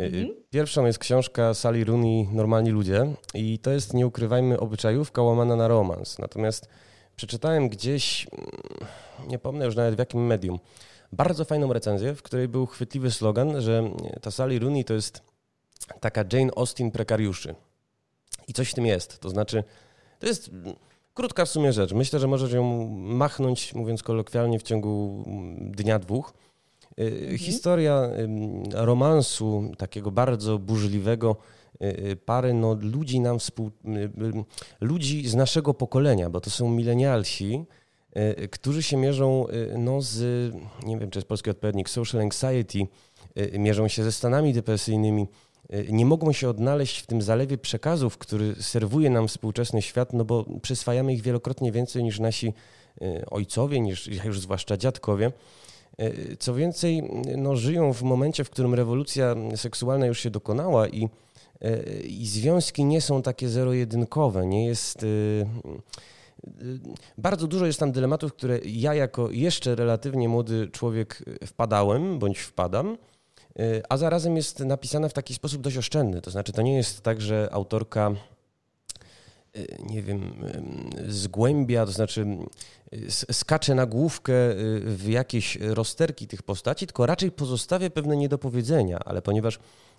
Y, 0.00 0.04
mhm. 0.04 0.34
Pierwszą 0.50 0.86
jest 0.86 0.98
książka 0.98 1.54
Sally 1.54 1.84
Rooney 1.84 2.28
Normalni 2.32 2.70
ludzie 2.70 3.06
i 3.34 3.58
to 3.58 3.70
jest 3.70 3.94
Nie 3.94 4.06
ukrywajmy 4.06 4.60
obyczajówka 4.60 5.22
łamana 5.22 5.56
na 5.56 5.68
romans. 5.68 6.18
Natomiast 6.18 6.68
przeczytałem 7.16 7.68
gdzieś, 7.68 8.26
mm, 8.32 8.48
nie 9.28 9.38
pomnę 9.38 9.64
już 9.64 9.76
nawet 9.76 9.94
w 9.94 9.98
jakim 9.98 10.26
medium, 10.26 10.58
bardzo 11.12 11.44
fajną 11.44 11.72
recenzję, 11.72 12.14
w 12.14 12.22
której 12.22 12.48
był 12.48 12.66
chwytliwy 12.66 13.10
slogan, 13.10 13.60
że 13.60 13.90
ta 14.22 14.30
Sally 14.30 14.58
Rooney 14.58 14.84
to 14.84 14.94
jest 14.94 15.22
taka 16.00 16.24
Jane 16.32 16.52
Austen 16.56 16.90
prekariuszy. 16.90 17.54
I 18.48 18.52
coś 18.52 18.70
w 18.70 18.74
tym 18.74 18.86
jest. 18.86 19.18
To 19.18 19.30
znaczy, 19.30 19.64
to 20.18 20.26
jest 20.26 20.50
Krótka 21.14 21.44
w 21.44 21.48
sumie 21.48 21.72
rzecz. 21.72 21.92
Myślę, 21.92 22.18
że 22.18 22.26
możesz 22.26 22.52
ją 22.52 22.88
machnąć, 22.96 23.74
mówiąc 23.74 24.02
kolokwialnie, 24.02 24.58
w 24.58 24.62
ciągu 24.62 25.24
dnia, 25.60 25.98
dwóch. 25.98 26.32
Y, 26.98 27.02
mhm. 27.02 27.38
Historia 27.38 28.10
romansu, 28.72 29.72
takiego 29.78 30.10
bardzo 30.10 30.58
burzliwego 30.58 31.36
y, 31.82 31.86
y, 31.86 32.16
pary 32.16 32.54
no, 32.54 32.76
ludzi 32.80 33.20
nam 33.20 33.38
współ... 33.38 33.70
ludzi 34.80 35.28
z 35.28 35.34
naszego 35.34 35.74
pokolenia, 35.74 36.30
bo 36.30 36.40
to 36.40 36.50
są 36.50 36.70
milenialsi, 36.70 37.64
którzy 38.50 38.82
się 38.82 38.96
mierzą 38.96 39.46
no, 39.78 40.02
z, 40.02 40.54
nie 40.86 40.98
wiem 40.98 41.10
czy 41.10 41.18
jest 41.18 41.28
polski 41.28 41.50
odpowiednik, 41.50 41.90
social 41.90 42.20
anxiety, 42.20 42.86
mierzą 43.58 43.88
się 43.88 44.04
ze 44.04 44.12
stanami 44.12 44.52
depresyjnymi, 44.52 45.26
nie 45.88 46.06
mogą 46.06 46.32
się 46.32 46.48
odnaleźć 46.48 46.98
w 46.98 47.06
tym 47.06 47.22
zalewie 47.22 47.58
przekazów, 47.58 48.18
który 48.18 48.54
serwuje 48.54 49.10
nam 49.10 49.28
współczesny 49.28 49.82
świat, 49.82 50.12
no 50.12 50.24
bo 50.24 50.44
przyswajamy 50.62 51.14
ich 51.14 51.22
wielokrotnie 51.22 51.72
więcej 51.72 52.04
niż 52.04 52.20
nasi 52.20 52.52
y, 53.02 53.24
ojcowie, 53.30 53.80
niż 53.80 54.06
już 54.24 54.40
zwłaszcza 54.40 54.76
dziadkowie. 54.76 55.32
Y, 56.00 56.36
co 56.38 56.54
więcej, 56.54 57.02
no, 57.36 57.56
żyją 57.56 57.92
w 57.92 58.02
momencie, 58.02 58.44
w 58.44 58.50
którym 58.50 58.74
rewolucja 58.74 59.34
seksualna 59.56 60.06
już 60.06 60.20
się 60.20 60.30
dokonała 60.30 60.88
i, 60.88 61.08
i 62.04 62.26
związki 62.26 62.84
nie 62.84 63.00
są 63.00 63.22
takie 63.22 63.48
zero-jedynkowe. 63.48 64.46
Nie 64.46 64.66
jest. 64.66 65.06
Bardzo 67.18 67.46
dużo 67.46 67.66
jest 67.66 67.80
tam 67.80 67.92
dylematów, 67.92 68.32
które 68.32 68.58
ja 68.64 68.94
jako 68.94 69.30
jeszcze 69.30 69.74
relatywnie 69.74 70.28
młody 70.28 70.68
człowiek 70.72 71.24
wpadałem 71.46 72.18
bądź 72.18 72.38
wpadam 72.38 72.96
Y, 72.96 73.09
a 73.88 73.96
zarazem 73.96 74.36
jest 74.36 74.60
napisana 74.60 75.08
w 75.08 75.12
taki 75.12 75.34
sposób 75.34 75.62
dość 75.62 75.76
oszczędny. 75.76 76.20
To 76.20 76.30
znaczy, 76.30 76.52
to 76.52 76.62
nie 76.62 76.76
jest 76.76 77.00
tak, 77.00 77.20
że 77.20 77.48
autorka 77.52 78.12
y, 79.56 79.76
nie 79.86 80.02
wiem, 80.02 80.44
y, 81.08 81.12
zgłębia, 81.12 81.86
to 81.86 81.92
znaczy 81.92 82.26
skacze 83.08 83.74
na 83.74 83.86
główkę 83.86 84.32
w 84.84 85.04
jakieś 85.08 85.56
rozterki 85.56 86.26
tych 86.26 86.42
postaci, 86.42 86.86
tylko 86.86 87.06
raczej 87.06 87.30
pozostawia 87.30 87.90
pewne 87.90 88.16
niedopowiedzenia, 88.16 88.98
ale 89.04 89.22
ponieważ 89.22 89.58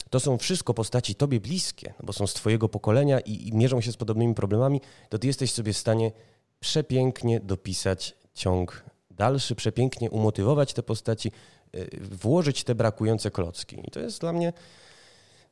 to 0.09 0.19
są 0.19 0.37
wszystko 0.37 0.73
postaci 0.73 1.15
tobie 1.15 1.39
bliskie, 1.39 1.93
no 1.99 2.05
bo 2.05 2.13
są 2.13 2.27
z 2.27 2.33
twojego 2.33 2.69
pokolenia 2.69 3.19
i, 3.19 3.47
i 3.47 3.53
mierzą 3.53 3.81
się 3.81 3.91
z 3.91 3.97
podobnymi 3.97 4.35
problemami, 4.35 4.81
to 5.09 5.19
ty 5.19 5.27
jesteś 5.27 5.51
sobie 5.51 5.73
w 5.73 5.77
stanie 5.77 6.11
przepięknie 6.59 7.39
dopisać 7.39 8.15
ciąg 8.33 8.83
dalszy, 9.11 9.55
przepięknie 9.55 10.09
umotywować 10.09 10.73
te 10.73 10.83
postaci, 10.83 11.31
Y, 11.31 11.60
włożyć 12.01 12.63
te 12.63 12.75
brakujące 12.75 13.31
klocki. 13.31 13.79
I 13.87 13.91
to 13.91 13.99
jest 13.99 14.21
dla 14.21 14.33
mnie 14.33 14.53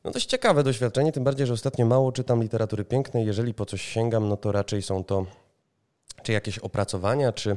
no 0.04 0.10
dość 0.10 0.26
ciekawe 0.26 0.62
doświadczenie, 0.62 1.12
tym 1.12 1.24
bardziej, 1.24 1.46
że 1.46 1.52
ostatnio 1.52 1.86
mało 1.86 2.12
czytam 2.12 2.42
literatury 2.42 2.84
pięknej. 2.84 3.26
Jeżeli 3.26 3.54
po 3.54 3.66
coś 3.66 3.82
sięgam, 3.82 4.28
no 4.28 4.36
to 4.36 4.52
raczej 4.52 4.82
są 4.82 5.04
to 5.04 5.26
czy 6.22 6.32
jakieś 6.32 6.58
opracowania, 6.58 7.32
czy, 7.32 7.56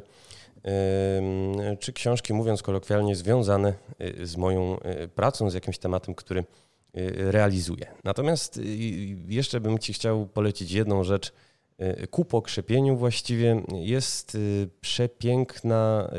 yy, 0.63 1.77
czy 1.79 1.93
książki, 1.93 2.33
mówiąc 2.33 2.63
kolokwialnie, 2.63 3.15
związane 3.15 3.73
y, 4.01 4.27
z 4.27 4.37
moją 4.37 4.77
y, 5.03 5.07
pracą, 5.07 5.49
z 5.49 5.53
jakimś 5.53 5.77
tematem, 5.77 6.15
który 6.15 6.43
realizuję. 7.15 7.87
Natomiast 8.03 8.59
jeszcze 9.27 9.59
bym 9.59 9.79
Ci 9.79 9.93
chciał 9.93 10.25
polecić 10.25 10.71
jedną 10.71 11.03
rzecz, 11.03 11.33
ku 12.09 12.25
pokrzepieniu 12.25 12.97
właściwie 12.97 13.61
jest 13.73 14.35
e, 14.35 14.39
przepiękna, 14.81 16.09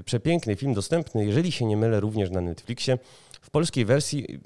e, 0.00 0.02
przepiękny 0.02 0.56
film 0.56 0.74
dostępny, 0.74 1.26
jeżeli 1.26 1.52
się 1.52 1.64
nie 1.64 1.76
mylę, 1.76 2.00
również 2.00 2.30
na 2.30 2.40
Netflixie. 2.40 2.98
W 3.40 3.50
polskiej 3.50 3.84
wersji 3.84 4.40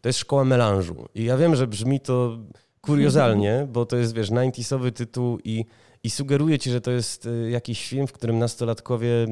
to 0.00 0.08
jest 0.08 0.18
Szkoła 0.18 0.44
Melanżu. 0.44 1.08
I 1.14 1.24
ja 1.24 1.36
wiem, 1.36 1.56
że 1.56 1.66
brzmi 1.66 2.00
to 2.00 2.38
kuriozalnie, 2.80 3.66
bo 3.72 3.86
to 3.86 3.96
jest, 3.96 4.14
wiesz, 4.14 4.28
90 4.28 4.96
tytuł 4.96 5.38
i, 5.44 5.64
i 6.04 6.10
sugeruje 6.10 6.58
ci, 6.58 6.70
że 6.70 6.80
to 6.80 6.90
jest 6.90 7.28
jakiś 7.50 7.88
film, 7.88 8.06
w 8.06 8.12
którym 8.12 8.38
nastolatkowie 8.38 9.26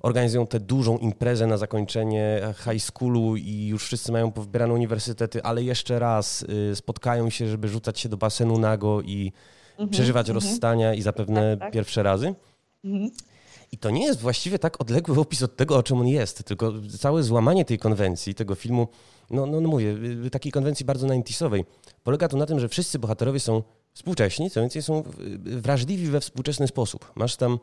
organizują 0.00 0.46
tę 0.46 0.60
dużą 0.60 0.98
imprezę 0.98 1.46
na 1.46 1.56
zakończenie 1.56 2.40
high 2.64 2.82
schoolu 2.82 3.36
i 3.36 3.66
już 3.66 3.84
wszyscy 3.84 4.12
mają 4.12 4.32
powybierane 4.32 4.74
uniwersytety, 4.74 5.42
ale 5.42 5.62
jeszcze 5.62 5.98
raz 5.98 6.44
spotkają 6.74 7.30
się, 7.30 7.48
żeby 7.48 7.68
rzucać 7.68 8.00
się 8.00 8.08
do 8.08 8.16
basenu 8.16 8.58
nago 8.58 9.02
i 9.02 9.32
mhm, 9.78 9.88
przeżywać 9.88 10.30
mhm. 10.30 10.34
rozstania 10.34 10.94
i 10.94 11.02
zapewne 11.02 11.50
tak, 11.50 11.60
tak. 11.60 11.72
pierwsze 11.72 12.02
razy. 12.02 12.34
Mhm. 12.84 13.10
I 13.72 13.78
to 13.78 13.90
nie 13.90 14.04
jest 14.04 14.20
właściwie 14.20 14.58
tak 14.58 14.80
odległy 14.80 15.20
opis 15.20 15.42
od 15.42 15.56
tego, 15.56 15.76
o 15.76 15.82
czym 15.82 15.98
on 15.98 16.06
jest, 16.06 16.44
tylko 16.44 16.72
całe 16.98 17.22
złamanie 17.22 17.64
tej 17.64 17.78
konwencji, 17.78 18.34
tego 18.34 18.54
filmu, 18.54 18.88
no, 19.30 19.46
no, 19.46 19.60
no 19.60 19.68
mówię, 19.68 19.96
takiej 20.32 20.52
konwencji 20.52 20.86
bardzo 20.86 21.06
90 21.06 21.54
polega 22.04 22.28
to 22.28 22.36
na 22.36 22.46
tym, 22.46 22.60
że 22.60 22.68
wszyscy 22.68 22.98
bohaterowie 22.98 23.40
są 23.40 23.62
współcześni, 23.92 24.50
co 24.50 24.60
więcej 24.60 24.82
są 24.82 25.02
wrażliwi 25.38 26.06
we 26.06 26.20
współczesny 26.20 26.68
sposób. 26.68 27.12
Masz 27.14 27.36
tam 27.36 27.58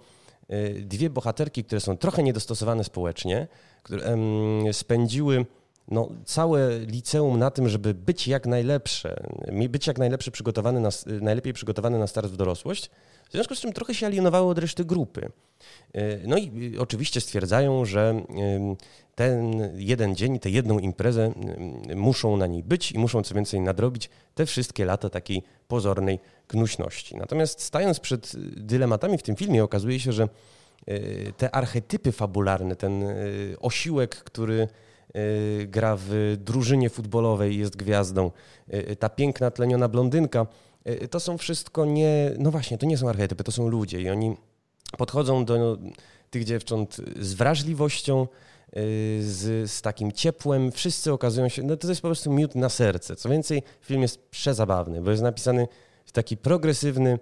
dwie 0.82 1.10
bohaterki, 1.10 1.64
które 1.64 1.82
są 1.82 1.98
trochę 1.98 2.24
niedostosowane 2.24 2.84
społecznie, 2.84 3.48
które 3.84 4.18
spędziły 4.72 5.46
no, 5.88 6.10
całe 6.26 6.80
liceum 6.80 7.40
na 7.40 7.52
tym, 7.52 7.70
żeby 7.70 7.94
być 7.94 8.28
jak 8.28 8.48
najlepsze, 8.48 9.24
być 9.70 9.88
jak 9.88 9.98
najlepsze 9.98 10.32
przygotowany 10.32 10.80
na, 10.80 10.90
najlepiej 11.22 11.54
przygotowany 11.54 12.00
na 12.00 12.08
start 12.08 12.28
w 12.28 12.38
dorosłość, 12.38 12.90
w 13.30 13.32
związku 13.32 13.56
z 13.56 13.60
czym 13.60 13.74
trochę 13.74 13.94
się 13.94 14.06
alienowało 14.06 14.52
od 14.52 14.60
reszty 14.60 14.86
grupy. 14.86 15.32
E, 15.94 16.28
no 16.28 16.38
i 16.38 16.74
y, 16.76 16.82
oczywiście 16.82 17.22
stwierdzają, 17.22 17.86
że 17.86 18.22
ten 19.16 19.70
jeden 19.76 20.16
dzień, 20.16 20.40
tę 20.40 20.50
jedną 20.50 20.80
imprezę 20.80 21.34
muszą 21.96 22.38
na 22.38 22.48
niej 22.48 22.64
być 22.64 22.92
i 22.92 23.00
muszą 23.00 23.24
co 23.24 23.36
więcej 23.36 23.60
nadrobić 23.60 24.10
te 24.36 24.46
wszystkie 24.46 24.86
lata 24.86 25.10
takiej 25.10 25.44
pozornej 25.68 26.20
gnuśności. 26.48 27.18
Natomiast 27.18 27.62
stając 27.62 28.00
przed 28.00 28.32
dylematami 28.58 29.18
w 29.18 29.24
tym 29.24 29.36
filmie 29.36 29.64
okazuje 29.64 30.00
się, 30.00 30.12
że 30.12 30.24
e, 30.88 31.00
te 31.32 31.56
archetypy 31.56 32.12
fabularne, 32.12 32.76
ten 32.76 33.04
e, 33.04 33.16
osiłek, 33.60 34.16
który 34.16 34.68
gra 35.68 35.98
w 36.00 36.38
drużynie 36.40 36.90
futbolowej, 36.90 37.58
jest 37.58 37.76
gwiazdą. 37.76 38.32
Y, 38.74 38.96
ta 38.96 39.10
piękna, 39.10 39.52
tleniona 39.52 39.88
blondynka, 39.88 40.48
to 41.10 41.20
są 41.20 41.38
wszystko 41.38 41.86
nie, 41.86 42.32
no 42.38 42.52
właśnie, 42.52 42.78
to 42.78 42.86
nie 42.86 42.98
są 42.98 43.10
archetypy, 43.10 43.44
to 43.44 43.52
są 43.52 43.68
ludzie 43.68 44.02
i 44.02 44.10
oni 44.10 44.36
podchodzą 44.98 45.46
do 45.46 45.78
tych 46.30 46.44
dziewcząt 46.44 46.98
z 47.20 47.34
wrażliwością, 47.34 48.28
z, 49.20 49.72
z 49.72 49.82
takim 49.82 50.12
ciepłem. 50.12 50.72
Wszyscy 50.72 51.14
okazują 51.14 51.50
się, 51.50 51.64
no 51.64 51.78
to 51.78 51.88
jest 51.88 52.02
po 52.02 52.08
prostu 52.08 52.32
miód 52.32 52.56
na 52.56 52.70
serce. 52.70 53.16
Co 53.16 53.30
więcej, 53.30 53.64
film 53.82 54.02
jest 54.02 54.30
przezabawny, 54.30 55.02
bo 55.02 55.12
jest 55.12 55.24
napisany 55.24 55.68
w 56.06 56.12
taki 56.12 56.38
progresywny, 56.38 57.20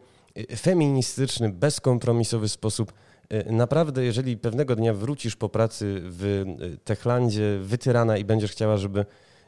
feministyczny, 0.55 1.49
bezkompromisowy 1.49 2.49
sposób 2.49 2.93
E, 2.93 3.12
naprawdę, 3.51 4.03
jeżeli 4.03 4.37
pewnego 4.37 4.75
dnia 4.75 4.93
wrócisz 4.93 5.35
po 5.35 5.49
pracy 5.49 6.01
w 6.03 6.23
e, 6.23 6.77
Techlandzie 6.77 7.59
wytyrana 7.61 8.17
i 8.17 8.25
będziesz 8.25 8.51
chciała, 8.51 8.77
żeby 8.77 9.05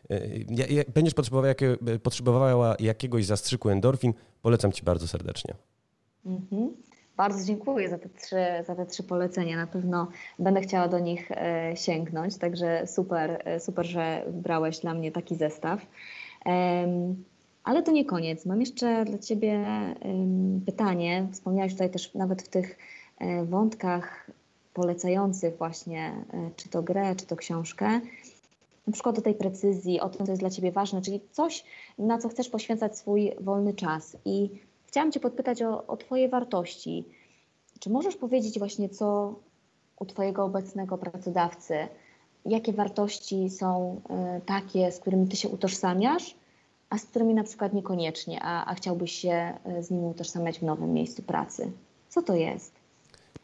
e, 0.09 0.91
będziesz 0.93 1.13
potrzebowała, 1.13 1.47
jakie, 1.47 1.77
potrzebowała 2.03 2.75
jakiegoś 2.79 3.25
zastrzyku 3.25 3.69
endorfin, 3.69 4.13
polecam 4.41 4.71
Ci 4.71 4.83
bardzo 4.83 5.07
serdecznie. 5.07 5.53
Mhm. 6.25 6.73
Bardzo 7.17 7.45
dziękuję 7.45 7.89
za 7.89 7.97
te, 7.97 8.09
trzy, 8.09 8.45
za 8.67 8.75
te 8.75 8.85
trzy 8.85 9.03
polecenia. 9.03 9.57
Na 9.57 9.67
pewno 9.67 10.07
będę 10.39 10.61
chciała 10.61 10.87
do 10.87 10.99
nich 10.99 11.29
sięgnąć, 11.75 12.37
także 12.37 12.87
super, 12.87 13.43
super 13.59 13.85
że 13.85 14.23
wybrałeś 14.27 14.79
dla 14.79 14.93
mnie 14.93 15.11
taki 15.11 15.35
zestaw. 15.35 15.85
Ale 17.63 17.83
to 17.83 17.91
nie 17.91 18.05
koniec. 18.05 18.45
Mam 18.45 18.59
jeszcze 18.59 19.05
dla 19.05 19.17
Ciebie 19.17 19.65
pytanie. 20.65 21.27
Wspomniałeś 21.31 21.71
tutaj 21.71 21.89
też 21.89 22.13
nawet 22.13 22.41
w 22.41 22.49
tych 22.49 22.77
E, 22.77 22.94
wątkach 23.45 24.32
polecających 24.73 25.58
właśnie 25.58 26.25
e, 26.34 26.49
czy 26.56 26.69
to 26.69 26.84
grę, 26.84 27.15
czy 27.15 27.25
to 27.25 27.36
książkę, 27.36 28.01
na 28.88 28.93
przykład 28.93 29.17
o 29.19 29.21
tej 29.21 29.36
precyzji, 29.36 29.99
o 29.99 30.10
tym, 30.10 30.25
co 30.25 30.32
jest 30.32 30.41
dla 30.41 30.49
Ciebie 30.49 30.71
ważne, 30.71 31.01
czyli 31.01 31.21
coś, 31.32 31.63
na 31.97 32.17
co 32.17 32.30
chcesz 32.30 32.49
poświęcać 32.49 32.97
swój 32.97 33.32
wolny 33.39 33.73
czas. 33.73 34.17
I 34.25 34.49
chciałam 34.86 35.12
Cię 35.12 35.19
podpytać 35.19 35.62
o, 35.62 35.88
o 35.88 35.97
Twoje 35.97 36.30
wartości. 36.30 37.06
Czy 37.80 37.89
możesz 37.89 38.15
powiedzieć 38.15 38.60
właśnie, 38.60 38.89
co 38.89 39.36
u 39.99 40.06
Twojego 40.06 40.43
obecnego 40.43 40.97
pracodawcy, 40.97 41.75
jakie 42.45 42.73
wartości 42.73 43.49
są 43.49 44.01
y, 44.38 44.41
takie, 44.41 44.91
z 44.91 44.99
którymi 44.99 45.28
Ty 45.28 45.36
się 45.36 45.49
utożsamiasz, 45.49 46.36
a 46.89 46.97
z 46.97 47.06
którymi 47.06 47.34
na 47.34 47.43
przykład 47.43 47.73
niekoniecznie, 47.73 48.39
a, 48.43 48.65
a 48.65 48.75
chciałbyś 48.75 49.12
się 49.12 49.54
z 49.82 49.91
nimi 49.91 50.08
utożsamiać 50.08 50.60
w 50.60 50.63
nowym 50.63 50.93
miejscu 50.93 51.23
pracy? 51.23 51.71
Co 52.10 52.21
to 52.21 52.36
jest? 52.36 52.74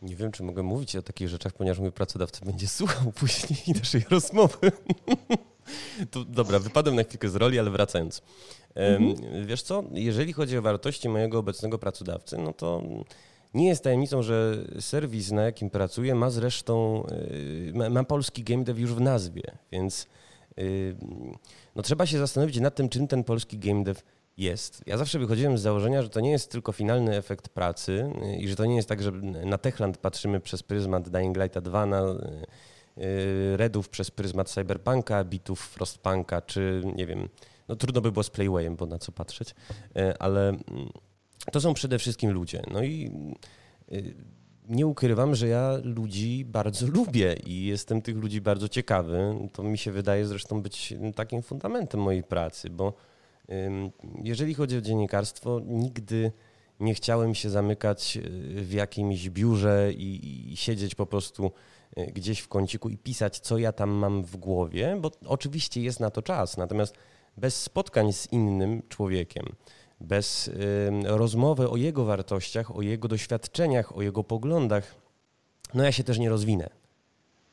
Nie 0.01 0.15
wiem, 0.15 0.31
czy 0.31 0.43
mogę 0.43 0.63
mówić 0.63 0.95
o 0.95 1.01
takich 1.01 1.29
rzeczach, 1.29 1.53
ponieważ 1.53 1.79
mój 1.79 1.91
pracodawca 1.91 2.45
będzie 2.45 2.67
słuchał 2.67 3.11
później 3.19 3.59
naszej 3.75 4.05
rozmowy. 4.09 4.71
to, 6.11 6.25
dobra, 6.25 6.59
wypadłem 6.59 6.95
na 6.95 7.03
chwilkę 7.03 7.29
z 7.29 7.35
roli, 7.35 7.59
ale 7.59 7.71
wracając. 7.71 8.21
Mhm. 8.75 9.47
Wiesz 9.47 9.61
co, 9.61 9.83
jeżeli 9.91 10.33
chodzi 10.33 10.57
o 10.57 10.61
wartości 10.61 11.09
mojego 11.09 11.39
obecnego 11.39 11.79
pracodawcy, 11.79 12.37
no 12.37 12.53
to 12.53 12.83
nie 13.53 13.67
jest 13.67 13.83
tajemnicą, 13.83 14.21
że 14.21 14.57
serwis, 14.79 15.31
na 15.31 15.43
jakim 15.43 15.69
pracuję, 15.69 16.15
ma 16.15 16.29
zresztą, 16.29 17.03
y, 17.11 17.71
ma, 17.75 17.89
ma 17.89 18.03
polski 18.03 18.43
game 18.43 18.63
dev 18.63 18.81
już 18.81 18.93
w 18.93 19.01
nazwie, 19.01 19.43
więc 19.71 20.07
y, 20.59 20.95
no, 21.75 21.81
trzeba 21.81 22.05
się 22.05 22.17
zastanowić 22.17 22.59
nad 22.59 22.75
tym, 22.75 22.89
czym 22.89 23.07
ten 23.07 23.23
polski 23.23 23.57
game 23.57 23.83
dev 23.83 24.01
jest. 24.41 24.83
Ja 24.85 24.97
zawsze 24.97 25.19
wychodziłem 25.19 25.57
z 25.57 25.61
założenia, 25.61 26.01
że 26.01 26.09
to 26.09 26.19
nie 26.19 26.31
jest 26.31 26.51
tylko 26.51 26.71
finalny 26.71 27.15
efekt 27.15 27.49
pracy 27.49 28.11
i 28.39 28.47
że 28.47 28.55
to 28.55 28.65
nie 28.65 28.75
jest 28.75 28.89
tak, 28.89 29.03
że 29.03 29.11
na 29.45 29.57
Techland 29.57 29.97
patrzymy 29.97 30.39
przez 30.39 30.63
pryzmat 30.63 31.09
Dying 31.09 31.37
Lighta 31.37 31.61
2, 31.61 31.85
na 31.85 32.01
y, 32.01 33.57
Redów 33.57 33.89
przez 33.89 34.11
pryzmat 34.11 34.49
Cyberpunka, 34.49 35.23
bitów 35.23 35.59
Frostpunka, 35.59 36.41
czy 36.41 36.83
nie 36.95 37.05
wiem, 37.05 37.29
no 37.67 37.75
trudno 37.75 38.01
by 38.01 38.11
było 38.11 38.23
z 38.23 38.29
Playwayem, 38.29 38.75
bo 38.75 38.85
na 38.85 38.99
co 38.99 39.11
patrzeć, 39.11 39.49
y, 39.49 40.17
ale 40.19 40.49
mm, 40.49 40.61
to 41.51 41.61
są 41.61 41.73
przede 41.73 41.99
wszystkim 41.99 42.31
ludzie. 42.31 42.61
No 42.71 42.83
i 42.83 43.11
y, 43.91 44.13
nie 44.69 44.87
ukrywam, 44.87 45.35
że 45.35 45.47
ja 45.47 45.77
ludzi 45.83 46.45
bardzo 46.45 46.87
lubię 46.97 47.35
i 47.45 47.65
jestem 47.65 48.01
tych 48.01 48.17
ludzi 48.17 48.41
bardzo 48.41 48.69
ciekawy. 48.69 49.35
To 49.53 49.63
mi 49.63 49.77
się 49.77 49.91
wydaje 49.91 50.25
zresztą 50.25 50.61
być 50.61 50.93
takim 51.15 51.41
fundamentem 51.41 52.01
mojej 52.01 52.23
pracy, 52.23 52.69
bo 52.69 52.93
jeżeli 54.23 54.53
chodzi 54.53 54.77
o 54.77 54.81
dziennikarstwo, 54.81 55.61
nigdy 55.65 56.31
nie 56.81 56.93
chciałem 56.93 57.35
się 57.35 57.49
zamykać 57.49 58.17
y, 58.17 58.21
w 58.63 58.73
jakimś 58.73 59.29
biurze 59.29 59.91
i, 59.93 60.51
i, 60.53 60.57
siedzieć 60.57 60.95
po 60.95 61.05
prostu 61.05 61.51
y, 61.97 62.05
gdzieś 62.05 62.39
w 62.39 62.47
kąciku 62.47 62.89
i 62.89 62.97
pisać, 62.97 63.39
co 63.39 63.57
ja 63.57 63.71
tam 63.71 63.89
mam 63.89 64.23
w 64.23 64.37
głowie, 64.37 64.97
bo 65.01 65.11
oczywiście 65.25 65.81
jest 65.81 65.99
na 65.99 66.09
to 66.09 66.21
czas. 66.21 66.57
Natomiast 66.57 66.95
bez 67.37 67.61
spotkań 67.61 68.13
z 68.13 68.31
innym 68.31 68.81
człowiekiem, 68.89 69.45
bez 69.99 70.47
y, 70.47 70.53
rozmowy 71.03 71.69
o 71.69 71.77
jego 71.77 72.05
wartościach, 72.05 72.75
o 72.75 72.81
jego 72.81 73.07
doświadczeniach, 73.07 73.97
o 73.97 74.01
jego 74.01 74.23
poglądach, 74.23 74.95
no 75.73 75.83
ja 75.83 75.91
się 75.91 76.03
też 76.03 76.19
nie 76.19 76.29
rozwinę. 76.29 76.69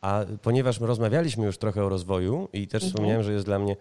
A 0.00 0.24
ponieważ 0.42 0.80
rozmawialiśmy 0.80 1.46
już 1.46 1.58
trochę 1.58 1.84
o 1.84 1.88
rozwoju 1.88 2.48
i 2.52 2.68
też 2.68 2.82
mhm. 2.82 2.90
wspomniałem, 2.90 3.22
że 3.22 3.32
jest 3.32 3.44
dla 3.44 3.58
mnie 3.58 3.76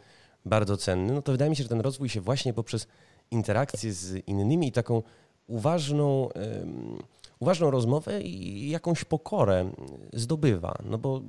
bardzo 0.47 0.77
cenny, 0.77 1.13
no 1.13 1.21
to 1.21 1.31
wydaje 1.31 1.49
mi 1.49 1.55
się, 1.55 1.63
że 1.63 1.69
ten 1.69 1.81
rozwój 1.81 2.09
się 2.09 2.21
właśnie 2.21 2.53
poprzez 2.53 2.87
interakcję 3.31 3.93
z 3.93 4.27
innymi 4.27 4.67
i 4.67 4.71
taką 4.71 5.03
uważną, 5.47 6.29
um, 6.35 6.97
uważną 7.39 7.71
rozmowę 7.71 8.21
i 8.21 8.69
jakąś 8.69 9.03
pokorę 9.03 9.71
zdobywa. 10.13 10.77
No 10.85 10.97
bo 10.97 11.21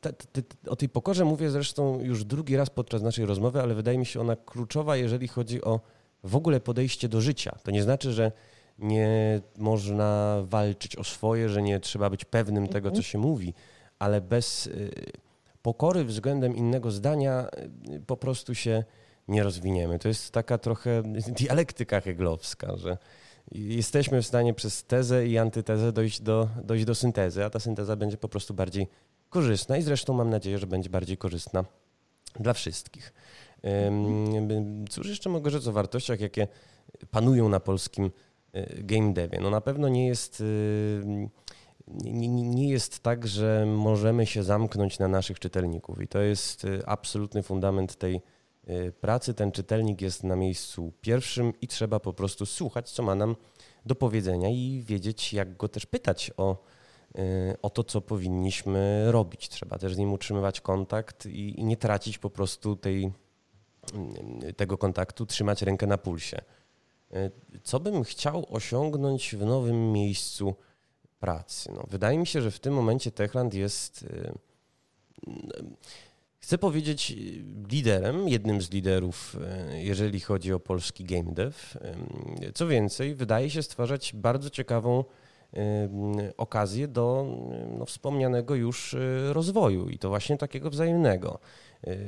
te, 0.00 0.12
te, 0.12 0.42
o 0.68 0.76
tej 0.76 0.88
pokorze 0.88 1.24
mówię 1.24 1.50
zresztą 1.50 2.00
już 2.00 2.24
drugi 2.24 2.56
raz 2.56 2.70
podczas 2.70 3.02
naszej 3.02 3.26
rozmowy, 3.26 3.62
ale 3.62 3.74
wydaje 3.74 3.98
mi 3.98 4.06
się 4.06 4.20
ona 4.20 4.36
kluczowa, 4.36 4.96
jeżeli 4.96 5.28
chodzi 5.28 5.64
o 5.64 5.80
w 6.24 6.36
ogóle 6.36 6.60
podejście 6.60 7.08
do 7.08 7.20
życia. 7.20 7.58
To 7.62 7.70
nie 7.70 7.82
znaczy, 7.82 8.12
że 8.12 8.32
nie 8.78 9.40
można 9.58 10.36
walczyć 10.44 10.96
o 10.96 11.04
swoje, 11.04 11.48
że 11.48 11.62
nie 11.62 11.80
trzeba 11.80 12.10
być 12.10 12.24
pewnym 12.24 12.68
tego, 12.68 12.88
co 12.88 12.96
mhm. 12.96 13.04
się 13.04 13.18
mówi, 13.18 13.54
ale 13.98 14.20
bez 14.20 14.66
y, 14.66 14.90
pokory 15.62 16.04
względem 16.04 16.56
innego 16.56 16.90
zdania 16.90 17.48
y, 17.88 18.00
po 18.06 18.16
prostu 18.16 18.54
się 18.54 18.84
nie 19.28 19.42
rozwiniemy. 19.42 19.98
To 19.98 20.08
jest 20.08 20.30
taka 20.30 20.58
trochę 20.58 21.02
dialektyka 21.40 22.00
heglowska, 22.00 22.76
że 22.76 22.98
jesteśmy 23.52 24.22
w 24.22 24.26
stanie 24.26 24.54
przez 24.54 24.84
tezę 24.84 25.26
i 25.26 25.38
antytezę 25.38 25.92
dojść 25.92 26.20
do, 26.20 26.48
dojść 26.64 26.84
do 26.84 26.94
syntezy, 26.94 27.44
a 27.44 27.50
ta 27.50 27.60
synteza 27.60 27.96
będzie 27.96 28.16
po 28.16 28.28
prostu 28.28 28.54
bardziej 28.54 28.88
korzystna 29.28 29.76
i 29.76 29.82
zresztą 29.82 30.14
mam 30.14 30.30
nadzieję, 30.30 30.58
że 30.58 30.66
będzie 30.66 30.90
bardziej 30.90 31.16
korzystna 31.16 31.64
dla 32.40 32.52
wszystkich. 32.52 33.12
Cóż 34.90 35.08
jeszcze 35.08 35.30
mogę 35.30 35.50
rzec 35.50 35.66
o 35.66 35.72
wartościach, 35.72 36.20
jakie 36.20 36.48
panują 37.10 37.48
na 37.48 37.60
polskim 37.60 38.10
y, 38.54 38.82
game 38.84 39.12
devie? 39.12 39.40
No 39.40 39.50
na 39.50 39.60
pewno 39.60 39.88
nie 39.88 40.06
jest 40.06 40.40
y, 40.40 41.28
nie, 41.94 42.28
nie, 42.28 42.68
jest 42.68 43.00
tak, 43.00 43.26
że 43.26 43.66
możemy 43.66 44.26
się 44.26 44.42
zamknąć 44.42 44.98
na 44.98 45.08
naszych 45.08 45.38
czytelników 45.38 46.02
i 46.02 46.08
to 46.08 46.18
jest 46.18 46.64
y, 46.64 46.86
absolutny 46.86 47.42
fundament 47.42 47.96
tej 47.96 48.20
y, 48.68 48.92
pracy. 49.00 49.34
Ten 49.34 49.52
czytelnik 49.52 50.00
jest 50.00 50.24
na 50.24 50.36
miejscu 50.36 50.92
pierwszym 51.00 51.52
i 51.60 51.68
trzeba 51.68 52.00
po 52.00 52.12
prostu 52.12 52.46
słuchać, 52.46 52.90
co 52.90 53.02
ma 53.02 53.14
nam 53.14 53.36
do 53.86 53.94
powiedzenia 53.94 54.48
i 54.48 54.82
wiedzieć, 54.86 55.32
jak 55.32 55.56
go 55.56 55.68
też 55.68 55.86
pytać 55.86 56.30
o, 56.36 56.56
y, 57.18 57.56
o 57.62 57.70
to, 57.70 57.84
co 57.84 58.00
powinniśmy 58.00 59.12
robić. 59.12 59.48
Trzeba 59.48 59.78
też 59.78 59.94
z 59.94 59.98
nim 59.98 60.12
utrzymywać 60.12 60.60
kontakt 60.60 61.26
i, 61.26 61.60
i 61.60 61.64
nie 61.64 61.76
tracić 61.76 62.18
po 62.18 62.30
prostu 62.30 62.76
tej, 62.76 63.12
tego 64.56 64.78
kontaktu, 64.78 65.26
trzymać 65.26 65.62
rękę 65.62 65.86
na 65.86 65.98
pulsie. 65.98 66.40
Co 67.62 67.80
bym 67.80 68.04
chciał 68.04 68.46
osiągnąć 68.50 69.36
w 69.36 69.44
nowym 69.44 69.92
miejscu 69.92 70.54
pracy. 71.20 71.72
No, 71.74 71.84
wydaje 71.88 72.18
mi 72.18 72.26
się, 72.26 72.42
że 72.42 72.50
w 72.50 72.60
tym 72.60 72.74
momencie 72.74 73.10
Techland 73.10 73.54
jest, 73.54 74.06
chcę 76.38 76.58
powiedzieć, 76.58 77.16
liderem, 77.70 78.28
jednym 78.28 78.62
z 78.62 78.70
liderów, 78.70 79.36
jeżeli 79.72 80.20
chodzi 80.20 80.52
o 80.52 80.60
polski 80.60 81.04
game 81.04 81.32
dev. 81.32 81.56
Co 82.54 82.66
więcej, 82.66 83.14
wydaje 83.14 83.50
się 83.50 83.62
stwarzać 83.62 84.12
bardzo 84.14 84.50
ciekawą 84.50 85.04
okazję 86.36 86.88
do 86.88 87.36
no, 87.78 87.86
wspomnianego 87.86 88.54
już 88.54 88.96
rozwoju 89.32 89.88
i 89.88 89.98
to 89.98 90.08
właśnie 90.08 90.36
takiego 90.36 90.70
wzajemnego. 90.70 91.38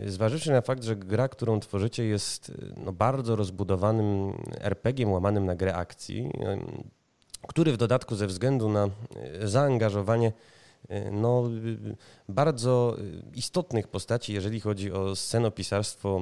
Zważywszy 0.07 0.51
na 0.51 0.61
fakt, 0.61 0.85
że 0.85 0.97
gra, 0.97 1.29
którą 1.29 1.61
tworzycie 1.61 2.05
jest 2.05 2.53
no, 2.77 2.93
bardzo 2.93 3.37
rozbudowanym 3.37 4.33
RPG 4.61 5.07
łamanym 5.07 5.47
na 5.47 5.55
grę 5.55 5.75
akcji, 5.75 6.31
który 7.49 7.73
w 7.73 7.77
dodatku 7.77 8.15
ze 8.15 8.27
względu 8.27 8.69
na 8.69 8.89
zaangażowanie 9.45 10.33
no, 11.13 11.45
bardzo 12.29 12.97
istotnych 13.35 13.89
postaci, 13.89 14.33
jeżeli 14.33 14.61
chodzi 14.61 14.93
o 14.93 15.17
scenopisarstwo 15.17 16.21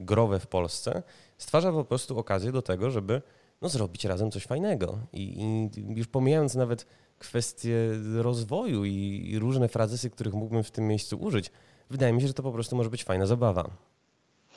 growe 0.00 0.40
w 0.40 0.46
Polsce, 0.46 1.02
stwarza 1.38 1.72
po 1.72 1.84
prostu 1.84 2.18
okazję 2.18 2.52
do 2.52 2.62
tego, 2.62 2.90
żeby 2.90 3.22
no, 3.62 3.68
zrobić 3.68 4.04
razem 4.04 4.30
coś 4.30 4.46
fajnego. 4.46 4.98
I, 5.12 5.40
i 5.76 5.94
już 5.96 6.06
pomijając 6.06 6.54
nawet 6.54 6.86
kwestie 7.18 7.76
rozwoju 8.14 8.84
i, 8.84 9.28
i 9.30 9.38
różne 9.38 9.68
frazesy, 9.68 10.10
których 10.10 10.34
mógłbym 10.34 10.62
w 10.62 10.70
tym 10.70 10.88
miejscu 10.88 11.18
użyć, 11.20 11.50
wydaje 11.90 12.12
mi 12.12 12.20
się, 12.20 12.26
że 12.26 12.34
to 12.34 12.42
po 12.42 12.52
prostu 12.52 12.76
może 12.76 12.90
być 12.90 13.04
fajna 13.04 13.26
zabawa. 13.26 13.70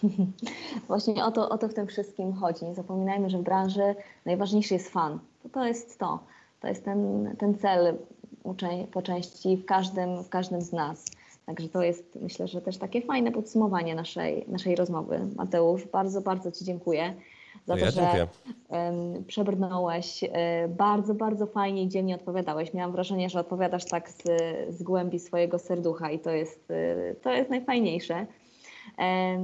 Właśnie 0.88 1.26
o 1.26 1.32
to, 1.32 1.50
o 1.50 1.58
to 1.58 1.70
w 1.70 1.74
tym 1.74 1.88
wszystkim 1.88 2.34
chodzi. 2.34 2.66
Nie 2.66 2.76
zapominajmy, 2.76 3.30
że 3.30 3.38
w 3.38 3.44
branży 3.44 3.96
najważniejszy 4.26 4.74
jest 4.74 4.90
fan. 4.90 5.20
To, 5.44 5.50
to 5.50 5.66
jest 5.66 6.00
to. 6.00 6.20
To 6.62 6.68
jest 6.68 6.86
ten, 6.86 7.30
ten 7.40 7.58
cel 7.58 7.98
po 8.92 9.02
części 9.02 9.58
w 9.58 9.66
każdym, 9.66 10.24
w 10.24 10.30
każdym 10.30 10.62
z 10.62 10.72
nas. 10.72 11.06
Także 11.46 11.70
to 11.70 11.84
jest 11.84 12.18
myślę, 12.22 12.48
że 12.48 12.62
też 12.62 12.78
takie 12.78 13.02
fajne 13.02 13.32
podsumowanie 13.32 13.96
naszej, 13.96 14.46
naszej 14.48 14.76
rozmowy. 14.76 15.20
Mateusz, 15.36 15.86
bardzo, 15.86 16.22
bardzo 16.22 16.52
Ci 16.52 16.66
dziękuję 16.66 17.14
za 17.66 17.78
to, 17.78 17.92
że 17.92 18.28
um, 18.70 19.24
przebrnąłeś. 19.28 20.24
E, 20.24 20.68
bardzo, 20.68 21.14
bardzo 21.14 21.46
fajnie 21.46 21.84
i 21.84 21.88
dzielnie 21.88 22.16
odpowiadałeś. 22.16 22.74
Miałam 22.74 22.92
wrażenie, 22.92 23.30
że 23.30 23.40
odpowiadasz 23.40 23.86
tak 23.86 24.10
z, 24.10 24.24
z 24.70 24.84
głębi 24.84 25.20
swojego 25.20 25.60
serducha 25.60 26.12
i 26.12 26.20
to 26.20 26.32
jest, 26.32 26.72
e, 26.72 27.16
to 27.16 27.32
jest 27.32 27.50
najfajniejsze. 27.50 28.26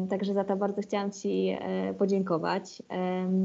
Także 0.10 0.34
za 0.34 0.43
to 0.43 0.56
bardzo 0.56 0.82
chciałam 0.82 1.12
Ci 1.12 1.58
e, 1.60 1.93
podziękować. 1.93 2.84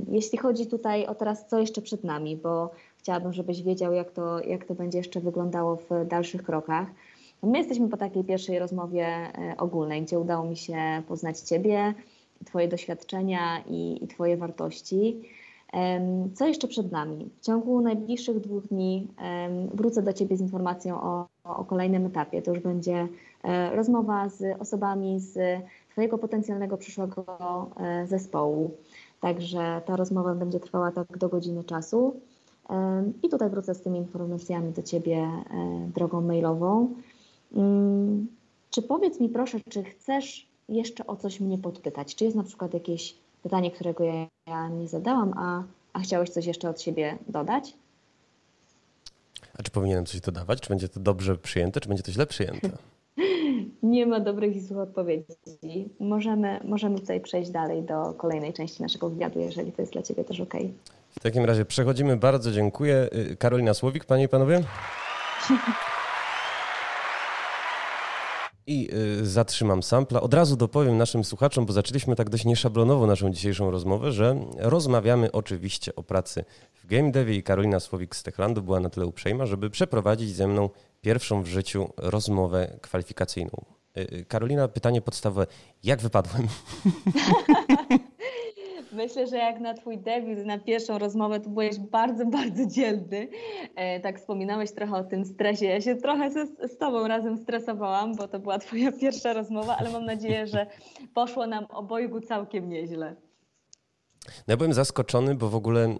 Jeśli 0.09 0.39
chodzi 0.39 0.67
tutaj 0.67 1.07
o 1.07 1.15
teraz, 1.15 1.47
co 1.47 1.59
jeszcze 1.59 1.83
przed 1.83 2.05
nami, 2.05 2.37
bo 2.37 2.71
chciałabym, 2.99 3.33
żebyś 3.33 3.63
wiedział, 3.63 3.93
jak 3.93 4.11
to, 4.11 4.41
jak 4.41 4.65
to 4.65 4.75
będzie 4.75 4.99
jeszcze 4.99 5.21
wyglądało 5.21 5.77
w 5.77 5.89
dalszych 6.09 6.43
krokach. 6.43 6.89
My 7.43 7.59
jesteśmy 7.59 7.89
po 7.89 7.97
takiej 7.97 8.25
pierwszej 8.25 8.59
rozmowie 8.59 9.09
ogólnej, 9.59 10.03
gdzie 10.03 10.19
udało 10.19 10.45
mi 10.45 10.57
się 10.57 10.77
poznać 11.09 11.41
Ciebie, 11.41 11.95
Twoje 12.45 12.69
doświadczenia 12.69 13.63
i, 13.67 14.05
i 14.05 14.09
Twoje 14.09 14.37
wartości. 14.37 15.21
Co 16.35 16.47
jeszcze 16.47 16.69
przed 16.69 16.93
nami? 16.93 17.31
W 17.41 17.47
ciągu 17.47 17.81
najbliższych 17.81 18.41
dwóch 18.41 18.67
dni 18.67 19.09
wrócę 19.75 20.03
do 20.03 20.13
Ciebie 20.13 20.37
z 20.37 20.41
informacją 20.41 21.03
o, 21.03 21.27
o 21.45 21.65
kolejnym 21.65 22.07
etapie. 22.07 22.43
To 22.43 22.51
już 22.51 22.61
będzie 22.61 23.09
e, 23.43 23.77
rozmowa 23.77 24.29
z 24.29 24.61
osobami 24.61 25.21
z 25.21 25.39
Twojego 25.95 26.19
potencjalnego 26.19 26.77
przyszłego 26.77 27.71
e, 27.77 28.07
zespołu. 28.07 28.77
Także 29.21 29.83
ta 29.87 29.97
rozmowa 29.97 30.35
będzie 30.35 30.61
trwała 30.61 30.91
tak 30.91 31.19
do 31.19 31.29
godziny 31.29 31.65
czasu. 31.65 32.21
I 33.23 33.29
tutaj 33.29 33.51
wrócę 33.51 33.75
z 33.75 33.81
tymi 33.81 33.99
informacjami 33.99 34.73
do 34.73 34.83
Ciebie 34.83 35.17
e, 35.17 35.43
drogą 35.95 36.21
mailową. 36.21 36.95
Mm, 37.57 38.27
czy 38.71 38.83
powiedz 38.83 39.21
mi 39.21 39.29
proszę, 39.29 39.59
czy 39.69 39.85
chcesz 39.85 40.47
jeszcze 40.69 41.07
o 41.07 41.17
coś 41.17 41.41
mnie 41.41 41.59
podpytać? 41.59 42.15
Czy 42.15 42.25
jest 42.25 42.37
na 42.37 42.45
przykład 42.45 42.75
jakieś 42.75 43.17
pytanie, 43.43 43.71
którego 43.71 44.05
ja, 44.05 44.27
ja 44.47 44.69
nie 44.69 44.89
zadałam, 44.89 45.35
a, 45.37 45.63
a 45.93 46.01
chciałeś 46.01 46.31
coś 46.31 46.47
jeszcze 46.47 46.71
od 46.71 46.81
siebie 46.81 47.19
dodać? 47.29 47.75
A 49.59 49.63
czy 49.63 49.71
powinienem 49.71 50.07
coś 50.07 50.21
dodawać? 50.21 50.61
Czy 50.61 50.69
będzie 50.69 50.89
to 50.89 51.01
dobrze 51.01 51.37
przyjęte, 51.37 51.81
czy 51.81 51.89
będzie 51.89 52.03
to 52.03 52.13
źle 52.13 52.27
przyjęte? 52.27 52.71
nie 53.85 54.07
ma 54.07 54.21
dobrych 54.21 54.57
i 54.57 54.61
złych 54.61 54.79
odpowiedzi. 54.79 55.89
Możemy, 56.01 56.61
możemy 56.65 57.01
tutaj 57.01 57.21
przejść 57.21 57.51
dalej 57.51 57.83
do 57.83 58.13
kolejnej 58.13 58.53
części 58.53 58.83
naszego 58.83 59.11
wywiadu, 59.11 59.41
jeżeli 59.41 59.73
to 59.73 59.83
jest 59.83 59.93
dla 59.93 60.03
Ciebie 60.03 60.25
też 60.25 60.41
ok. 60.41 60.55
W 61.11 61.21
takim 61.21 61.45
razie 61.45 61.65
przechodzimy. 61.65 62.17
Bardzo 62.17 62.53
dziękuję. 62.53 63.09
Y, 63.33 63.37
Karolina 63.37 63.75
Słowik, 63.75 64.05
Panie 64.05 64.25
i 64.25 64.29
Panowie. 64.29 64.63
I 68.67 68.91
y, 69.21 69.27
zatrzymam 69.27 69.83
sampla. 69.83 70.21
Od 70.21 70.35
razu 70.35 70.57
dopowiem 70.57 70.97
naszym 70.97 71.25
słuchaczom, 71.25 71.67
bo 71.67 71.73
zaczęliśmy 71.73 72.17
tak 72.17 72.31
dość 72.31 72.45
nieszablonowo 72.45 73.07
naszą 73.07 73.31
dzisiejszą 73.31 73.71
rozmowę, 73.71 74.13
że 74.13 74.37
rozmawiamy 74.59 75.33
oczywiście 75.33 75.95
o 75.95 76.03
pracy 76.03 76.45
w 76.75 76.87
game 76.87 77.11
devie 77.11 77.37
i 77.37 77.43
Karolina 77.43 77.81
Słowik 77.81 78.17
z 78.17 78.23
Techlandu 78.23 78.63
była 78.63 78.81
na 78.81 78.91
tyle 78.91 79.07
uprzejma, 79.07 79.47
żeby 79.47 79.71
przeprowadzić 79.71 80.37
ze 80.37 80.49
mną 80.49 80.71
pierwszą 81.01 81.43
w 81.43 81.47
życiu 81.47 81.93
rozmowę 81.97 82.79
kwalifikacyjną. 82.81 83.74
Y, 83.97 84.01
y, 84.01 84.25
Karolina, 84.25 84.69
pytanie 84.69 85.03
podstawowe. 85.03 85.47
Jak 85.85 86.01
wypadłem? 86.01 86.49
Myślę, 88.93 89.27
że 89.27 89.37
jak 89.37 89.61
na 89.61 89.75
Twój 89.75 89.99
debiut, 89.99 90.47
na 90.47 90.59
pierwszą 90.59 90.99
rozmowę, 90.99 91.41
to 91.41 91.51
byłeś 91.51 91.79
bardzo, 91.79 92.27
bardzo 92.27 92.67
dzielny. 92.67 93.29
E, 93.77 94.01
tak 94.01 94.21
wspominałeś 94.21 94.73
trochę 94.73 94.97
o 94.97 95.05
tym 95.05 95.25
stresie. 95.25 95.67
Ja 95.67 95.81
się 95.81 95.97
trochę 95.97 96.31
z, 96.31 96.73
z 96.73 96.79
Tobą 96.79 97.09
razem 97.09 97.39
stresowałam, 97.39 98.17
bo 98.17 98.29
to 98.29 98.39
była 98.39 98.59
Twoja 98.59 98.93
pierwsza 99.01 99.33
rozmowa, 99.33 99.77
ale 99.77 99.91
mam 99.91 100.05
nadzieję, 100.05 100.47
że 100.47 100.67
poszło 101.15 101.47
nam 101.47 101.65
obojgu 101.65 102.21
całkiem 102.21 102.69
nieźle. 102.69 103.17
No 104.27 104.53
ja 104.53 104.57
byłem 104.57 104.73
zaskoczony, 104.73 105.35
bo 105.35 105.49
w 105.49 105.55
ogóle 105.55 105.97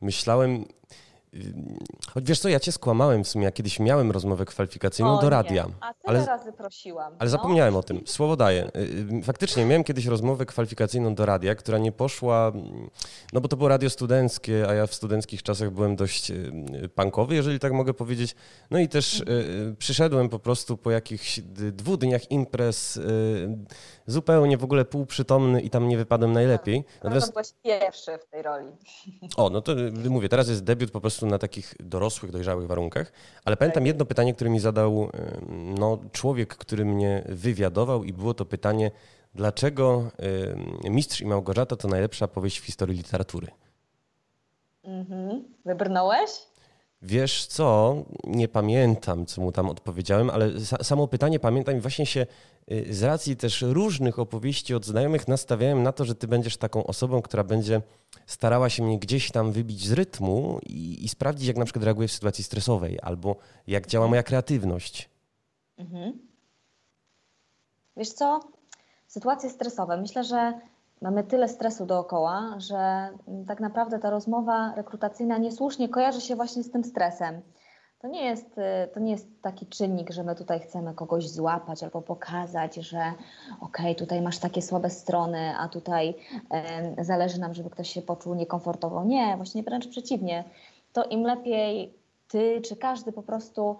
myślałem, 0.00 0.64
Choć 2.14 2.24
wiesz 2.24 2.40
co, 2.40 2.48
ja 2.48 2.60
cię 2.60 2.72
skłamałem 2.72 3.24
w 3.24 3.28
sumie, 3.28 3.44
ja 3.44 3.52
kiedyś 3.52 3.80
miałem 3.80 4.10
rozmowę 4.10 4.44
kwalifikacyjną 4.44 5.18
o, 5.18 5.22
do 5.22 5.30
radia. 5.30 5.64
Nie. 5.64 5.72
A 5.80 5.94
tyle 5.94 6.18
ale, 6.18 6.26
razy 6.26 6.52
prosiłam. 6.52 7.12
Ale 7.18 7.30
no. 7.30 7.30
zapomniałem 7.30 7.76
o 7.76 7.82
tym, 7.82 8.00
słowo 8.06 8.36
daję. 8.36 8.70
Y, 8.76 9.18
y, 9.18 9.22
faktycznie 9.22 9.64
miałem 9.64 9.84
kiedyś 9.84 10.06
rozmowę 10.06 10.46
kwalifikacyjną 10.46 11.14
do 11.14 11.26
radia, 11.26 11.54
która 11.54 11.78
nie 11.78 11.92
poszła, 11.92 12.52
no 13.32 13.40
bo 13.40 13.48
to 13.48 13.56
było 13.56 13.68
radio 13.68 13.90
studenckie, 13.90 14.68
a 14.68 14.74
ja 14.74 14.86
w 14.86 14.94
studenckich 14.94 15.42
czasach 15.42 15.70
byłem 15.70 15.96
dość 15.96 16.30
y, 16.30 16.88
punkowy, 16.94 17.34
jeżeli 17.34 17.58
tak 17.58 17.72
mogę 17.72 17.94
powiedzieć. 17.94 18.34
No 18.70 18.78
i 18.78 18.88
też 18.88 19.20
mhm. 19.20 19.76
przyszedłem 19.76 20.28
po 20.28 20.38
prostu 20.38 20.76
po 20.76 20.90
jakichś 20.90 21.40
dwóch 21.72 21.96
dniach 21.96 22.30
imprez 22.30 23.00
zupełnie 24.08 24.58
w 24.58 24.64
ogóle 24.64 24.84
półprzytomny 24.84 25.60
i 25.60 25.70
tam 25.70 25.88
nie 25.88 25.96
wypadłem 25.96 26.32
najlepiej. 26.32 26.78
No, 26.78 26.84
Natomiast... 27.04 27.26
No 27.26 27.32
byłeś 27.32 27.52
pierwszy 27.62 28.18
w 28.18 28.26
tej 28.26 28.42
roli. 28.42 28.72
O, 29.36 29.50
no 29.50 29.62
to 29.62 29.72
mówię, 30.10 30.28
teraz 30.28 30.48
jest 30.48 30.64
debiut 30.64 30.90
po 30.90 31.00
prostu 31.00 31.26
na 31.26 31.38
takich 31.38 31.74
dorosłych, 31.80 32.32
dojrzałych 32.32 32.66
warunkach, 32.66 33.12
ale 33.44 33.56
pamiętam 33.56 33.80
tak. 33.80 33.86
jedno 33.86 34.04
pytanie, 34.04 34.34
które 34.34 34.50
mi 34.50 34.60
zadał 34.60 35.10
no, 35.78 35.98
człowiek, 36.12 36.56
który 36.56 36.84
mnie 36.84 37.24
wywiadował 37.28 38.04
i 38.04 38.12
było 38.12 38.34
to 38.34 38.44
pytanie, 38.44 38.90
dlaczego 39.34 40.10
Mistrz 40.84 41.20
i 41.20 41.26
Małgorzata 41.26 41.76
to 41.76 41.88
najlepsza 41.88 42.28
powieść 42.28 42.58
w 42.58 42.64
historii 42.64 42.96
literatury? 42.96 43.46
Mhm. 44.84 45.44
Wybrnąłeś? 45.64 46.30
Wiesz 47.02 47.46
co, 47.46 47.96
nie 48.24 48.48
pamiętam, 48.48 49.26
co 49.26 49.40
mu 49.40 49.52
tam 49.52 49.68
odpowiedziałem, 49.70 50.30
ale 50.30 50.60
samo 50.60 51.08
pytanie 51.08 51.40
pamiętam 51.40 51.76
i 51.76 51.80
właśnie 51.80 52.06
się 52.06 52.26
y, 52.72 52.94
z 52.94 53.02
racji 53.02 53.36
też 53.36 53.62
różnych 53.62 54.18
opowieści 54.18 54.74
od 54.74 54.84
znajomych 54.84 55.28
nastawiałem 55.28 55.82
na 55.82 55.92
to, 55.92 56.04
że 56.04 56.14
ty 56.14 56.28
będziesz 56.28 56.56
taką 56.56 56.84
osobą, 56.86 57.22
która 57.22 57.44
będzie 57.44 57.82
starała 58.26 58.68
się 58.68 58.82
mnie 58.82 58.98
gdzieś 58.98 59.30
tam 59.30 59.52
wybić 59.52 59.86
z 59.86 59.92
rytmu 59.92 60.60
i, 60.66 61.04
i 61.04 61.08
sprawdzić, 61.08 61.48
jak 61.48 61.56
na 61.56 61.64
przykład 61.64 61.84
reaguję 61.84 62.08
w 62.08 62.12
sytuacji 62.12 62.44
stresowej 62.44 62.98
albo 63.02 63.36
jak 63.66 63.86
działa 63.86 64.08
moja 64.08 64.22
kreatywność. 64.22 65.08
Mhm. 65.76 66.18
Wiesz 67.96 68.12
co, 68.12 68.40
sytuacje 69.06 69.50
stresowe. 69.50 69.96
Myślę, 69.96 70.24
że 70.24 70.60
mamy 71.02 71.24
tyle 71.24 71.48
stresu 71.48 71.86
dookoła, 71.86 72.54
że 72.58 73.08
tak 73.46 73.60
naprawdę 73.60 73.98
ta 73.98 74.10
rozmowa 74.10 74.74
rekrutacyjna 74.76 75.38
niesłusznie 75.38 75.88
kojarzy 75.88 76.20
się 76.20 76.36
właśnie 76.36 76.62
z 76.62 76.70
tym 76.70 76.84
stresem. 76.84 77.42
To 77.98 78.08
nie, 78.08 78.24
jest, 78.24 78.58
y, 78.58 78.88
to 78.94 79.00
nie 79.00 79.12
jest 79.12 79.42
taki 79.42 79.66
czynnik, 79.66 80.10
że 80.10 80.22
my 80.22 80.34
tutaj 80.34 80.60
chcemy 80.60 80.94
kogoś 80.94 81.28
złapać 81.28 81.82
albo 81.82 82.02
pokazać, 82.02 82.74
że 82.74 82.98
okej, 83.60 83.86
okay, 83.86 83.94
tutaj 83.94 84.22
masz 84.22 84.38
takie 84.38 84.62
słabe 84.62 84.90
strony, 84.90 85.54
a 85.58 85.68
tutaj 85.68 86.14
zależy 87.00 87.40
nam, 87.40 87.54
żeby 87.54 87.70
ktoś 87.70 87.90
się 87.90 88.02
poczuł 88.02 88.34
niekomfortowo. 88.34 89.04
Nie, 89.04 89.36
właśnie 89.36 89.62
wręcz 89.62 89.88
przeciwnie. 89.88 90.44
To 90.92 91.04
im 91.04 91.22
lepiej 91.22 91.98
ty 92.28 92.60
czy 92.60 92.76
każdy 92.76 93.12
po 93.12 93.22
prostu 93.22 93.76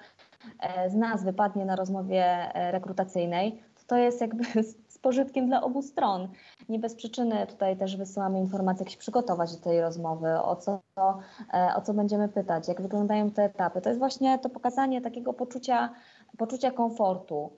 e, 0.61 0.91
z 0.91 0.95
nas 0.95 1.25
wypadnie 1.25 1.65
na 1.65 1.77
rozmowie 1.77 2.25
e, 2.25 2.73
rekrutacyjnej, 2.73 3.63
to, 3.75 3.83
to 3.87 3.97
jest 3.97 4.21
jakby 4.21 4.45
z 4.99 5.01
pożytkiem 5.01 5.47
dla 5.47 5.63
obu 5.63 5.83
stron. 5.83 6.29
Nie 6.69 6.79
bez 6.79 6.95
przyczyny 6.95 7.47
tutaj 7.47 7.77
też 7.77 7.97
wysyłamy 7.97 8.39
informacje, 8.39 8.85
jak 8.85 8.91
się 8.91 8.99
przygotować 8.99 9.57
do 9.57 9.63
tej 9.63 9.81
rozmowy, 9.81 10.41
o 10.43 10.57
co, 10.57 10.81
e, 11.55 11.75
o 11.77 11.81
co 11.81 11.95
będziemy 11.95 12.29
pytać, 12.29 12.69
jak 12.69 12.83
wyglądają 12.83 13.31
te 13.31 13.45
etapy. 13.45 13.81
To 13.81 13.89
jest 13.89 13.99
właśnie 13.99 14.39
to 14.39 14.49
pokazanie 14.49 15.01
takiego 15.01 15.33
poczucia, 15.33 15.91
poczucia 16.39 16.71
komfortu. 16.71 17.51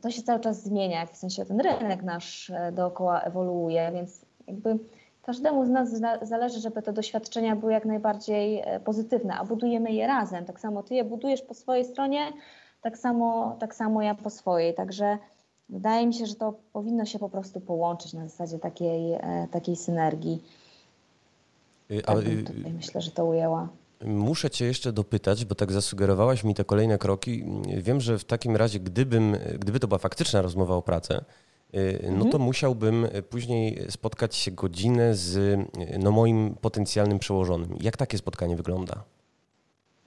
To 0.00 0.10
się 0.10 0.22
cały 0.22 0.40
czas 0.40 0.62
zmienia, 0.62 1.06
w 1.06 1.16
sensie 1.16 1.44
ten 1.44 1.60
rynek 1.60 2.02
nasz 2.02 2.50
e, 2.50 2.72
dookoła 2.72 3.20
ewoluuje, 3.20 3.90
więc 3.94 4.26
jakby 4.46 4.78
każdemu 5.22 5.66
z 5.66 5.68
nas 5.68 5.88
zależy, 6.22 6.60
żeby 6.60 6.82
te 6.82 6.92
doświadczenia 6.92 7.56
były 7.56 7.72
jak 7.72 7.84
najbardziej 7.84 8.62
e, 8.64 8.80
pozytywne, 8.80 9.34
a 9.34 9.44
budujemy 9.44 9.92
je 9.92 10.06
razem. 10.06 10.44
Tak 10.44 10.60
samo 10.60 10.82
ty 10.82 10.94
je 10.94 11.04
budujesz 11.04 11.42
po 11.42 11.54
swojej 11.54 11.84
stronie, 11.84 12.32
tak 12.80 12.98
samo, 12.98 13.56
tak 13.60 13.74
samo 13.74 14.02
ja 14.02 14.14
po 14.14 14.30
swojej. 14.30 14.74
Także 14.74 15.18
wydaje 15.68 16.06
mi 16.06 16.14
się, 16.14 16.26
że 16.26 16.34
to 16.34 16.54
powinno 16.72 17.04
się 17.04 17.18
po 17.18 17.28
prostu 17.28 17.60
połączyć 17.60 18.12
na 18.12 18.28
zasadzie 18.28 18.58
takiej, 18.58 19.12
e, 19.12 19.48
takiej 19.50 19.76
synergii. 19.76 20.42
Y, 21.90 22.02
tak 22.02 22.16
tutaj 22.46 22.72
myślę, 22.72 23.00
że 23.00 23.10
to 23.10 23.24
ujęła. 23.24 23.68
Muszę 24.04 24.50
Cię 24.50 24.64
jeszcze 24.64 24.92
dopytać, 24.92 25.44
bo 25.44 25.54
tak 25.54 25.72
zasugerowałaś 25.72 26.44
mi 26.44 26.54
te 26.54 26.64
kolejne 26.64 26.98
kroki. 26.98 27.44
Wiem, 27.76 28.00
że 28.00 28.18
w 28.18 28.24
takim 28.24 28.56
razie, 28.56 28.80
gdybym, 28.80 29.36
gdyby 29.58 29.80
to 29.80 29.88
była 29.88 29.98
faktyczna 29.98 30.42
rozmowa 30.42 30.74
o 30.74 30.82
pracę, 30.82 31.24
y, 31.74 32.08
no 32.12 32.20
to 32.20 32.24
mhm. 32.24 32.42
musiałbym 32.42 33.06
później 33.30 33.90
spotkać 33.90 34.36
się 34.36 34.50
godzinę 34.50 35.14
z 35.14 35.60
no, 35.98 36.10
moim 36.10 36.54
potencjalnym 36.60 37.18
przełożonym. 37.18 37.76
Jak 37.80 37.96
takie 37.96 38.18
spotkanie 38.18 38.56
wygląda? 38.56 39.02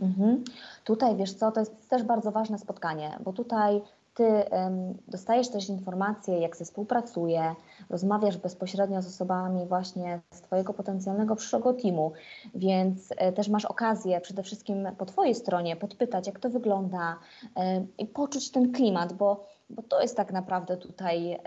Mhm. 0.01 0.43
Tutaj 0.84 1.16
wiesz 1.16 1.34
co, 1.34 1.51
to 1.51 1.59
jest 1.59 1.89
też 1.89 2.03
bardzo 2.03 2.32
ważne 2.32 2.59
spotkanie, 2.59 3.18
bo 3.24 3.34
tutaj 3.34 3.82
ty 4.14 4.45
dostajesz 5.07 5.49
też 5.49 5.70
informacje, 5.70 6.39
jak 6.39 6.55
się 6.55 6.66
współpracuje, 6.66 7.55
rozmawiasz 7.89 8.38
bezpośrednio 8.38 9.01
z 9.01 9.07
osobami 9.07 9.66
właśnie 9.66 10.22
z 10.32 10.41
Twojego 10.41 10.74
potencjalnego 10.74 11.36
przyszłego 11.36 11.74
teamu, 11.74 12.12
więc 12.55 13.14
e, 13.18 13.32
też 13.32 13.49
masz 13.49 13.66
okazję 13.66 14.22
przede 14.22 14.43
wszystkim 14.43 14.88
po 14.97 15.05
Twojej 15.05 15.36
stronie 15.36 15.76
podpytać, 15.76 16.28
jak 16.28 16.39
to 16.39 16.49
wygląda 16.49 17.18
e, 17.55 17.86
i 17.97 18.05
poczuć 18.05 18.51
ten 18.51 18.72
klimat, 18.72 19.14
bo 19.14 19.45
bo 19.76 19.82
to 19.82 20.01
jest 20.01 20.17
tak 20.17 20.32
naprawdę 20.32 20.78
tutaj 20.78 21.39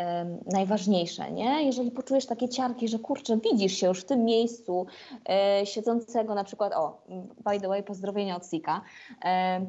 najważniejsze, 0.52 1.32
nie? 1.32 1.62
Jeżeli 1.62 1.90
poczujesz 1.90 2.26
takie 2.26 2.48
ciarki, 2.48 2.88
że 2.88 2.98
kurczę, 2.98 3.38
widzisz 3.38 3.72
się 3.72 3.86
już 3.86 4.00
w 4.00 4.04
tym 4.04 4.24
miejscu 4.24 4.86
e, 5.28 5.66
siedzącego 5.66 6.34
na 6.34 6.44
przykład, 6.44 6.72
o, 6.72 7.02
by 7.44 7.60
the 7.60 7.68
way, 7.68 7.82
pozdrowienia 7.82 8.36
od 8.36 8.46
Sika. 8.46 8.80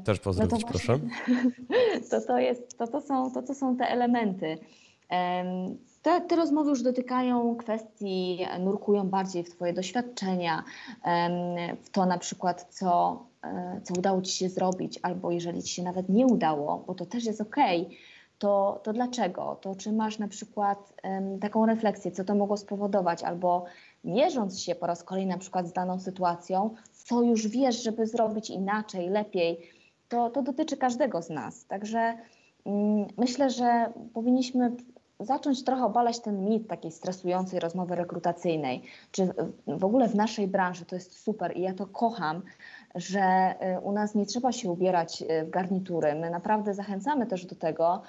Też 0.05 0.19
pozdrowić, 0.19 0.51
no 0.51 0.59
to 0.59 0.67
proszę. 0.67 0.99
To, 2.11 2.21
to, 2.21 2.37
jest, 2.37 2.77
to, 2.77 2.87
to, 2.87 3.01
są, 3.01 3.31
to, 3.31 3.41
to 3.41 3.55
są 3.55 3.77
te 3.77 3.87
elementy. 3.87 4.57
Te, 6.01 6.21
te, 6.21 6.35
rozmowy 6.35 6.69
już 6.69 6.81
dotykają 6.81 7.55
kwestii, 7.55 8.45
nurkują 8.59 9.09
bardziej 9.09 9.43
w 9.43 9.49
Twoje 9.49 9.73
doświadczenia, 9.73 10.63
w 11.81 11.89
to 11.89 12.05
na 12.05 12.17
przykład, 12.17 12.67
co, 12.69 13.23
e, 13.43 13.81
co 13.83 13.93
udało 13.97 14.21
Ci 14.21 14.31
się 14.31 14.49
zrobić, 14.49 14.99
albo 15.01 15.31
jeżeli 15.31 15.63
Ci 15.63 15.73
się 15.73 15.83
nawet 15.83 16.09
nie 16.09 16.25
udało, 16.25 16.83
bo 16.87 16.95
to 16.95 17.05
też 17.05 17.25
jest 17.25 17.41
ok 17.41 17.55
to, 18.39 18.79
to 18.83 18.93
dlaczego? 18.93 19.57
To 19.61 19.75
czy 19.75 19.91
masz 19.91 20.19
na 20.19 20.27
przykład 20.27 20.93
um, 21.03 21.39
taką 21.39 21.65
refleksję, 21.65 22.11
co 22.11 22.23
to 22.23 22.35
mogło 22.35 22.57
spowodować, 22.57 23.23
albo 23.23 23.65
mierząc 24.03 24.59
się 24.59 24.75
po 24.75 24.87
raz 24.87 25.03
kolejny 25.03 25.33
na 25.33 25.39
przykład 25.39 25.67
z 25.67 25.73
daną 25.73 25.99
sytuacją, 25.99 26.75
co 26.93 27.21
już 27.21 27.47
wiesz, 27.47 27.83
żeby 27.83 28.07
zrobić 28.07 28.49
inaczej, 28.49 29.09
lepiej, 29.09 29.69
to, 30.09 30.29
to 30.29 30.41
dotyczy 30.41 30.77
każdego 30.77 31.21
z 31.21 31.29
nas. 31.29 31.65
Także 31.65 32.17
um, 32.65 33.07
myślę, 33.17 33.49
że 33.49 33.93
powinniśmy 34.13 34.71
zacząć 35.19 35.63
trochę 35.63 35.85
obalać 35.85 36.19
ten 36.19 36.45
mit 36.45 36.67
takiej 36.67 36.91
stresującej 36.91 37.59
rozmowy 37.59 37.95
rekrutacyjnej. 37.95 38.83
Czy 39.11 39.29
w 39.67 39.85
ogóle 39.85 40.07
w 40.07 40.15
naszej 40.15 40.47
branży 40.47 40.85
to 40.85 40.95
jest 40.95 41.19
super 41.23 41.57
i 41.57 41.61
ja 41.61 41.73
to 41.73 41.87
kocham, 41.87 42.41
że 42.95 43.55
y, 43.77 43.79
u 43.79 43.91
nas 43.91 44.15
nie 44.15 44.25
trzeba 44.25 44.51
się 44.51 44.71
ubierać 44.71 45.21
y, 45.21 45.45
w 45.45 45.49
garnitury. 45.49 46.15
My 46.15 46.29
naprawdę 46.29 46.73
zachęcamy 46.73 47.25
też 47.25 47.45
do 47.45 47.55
tego, 47.55 48.01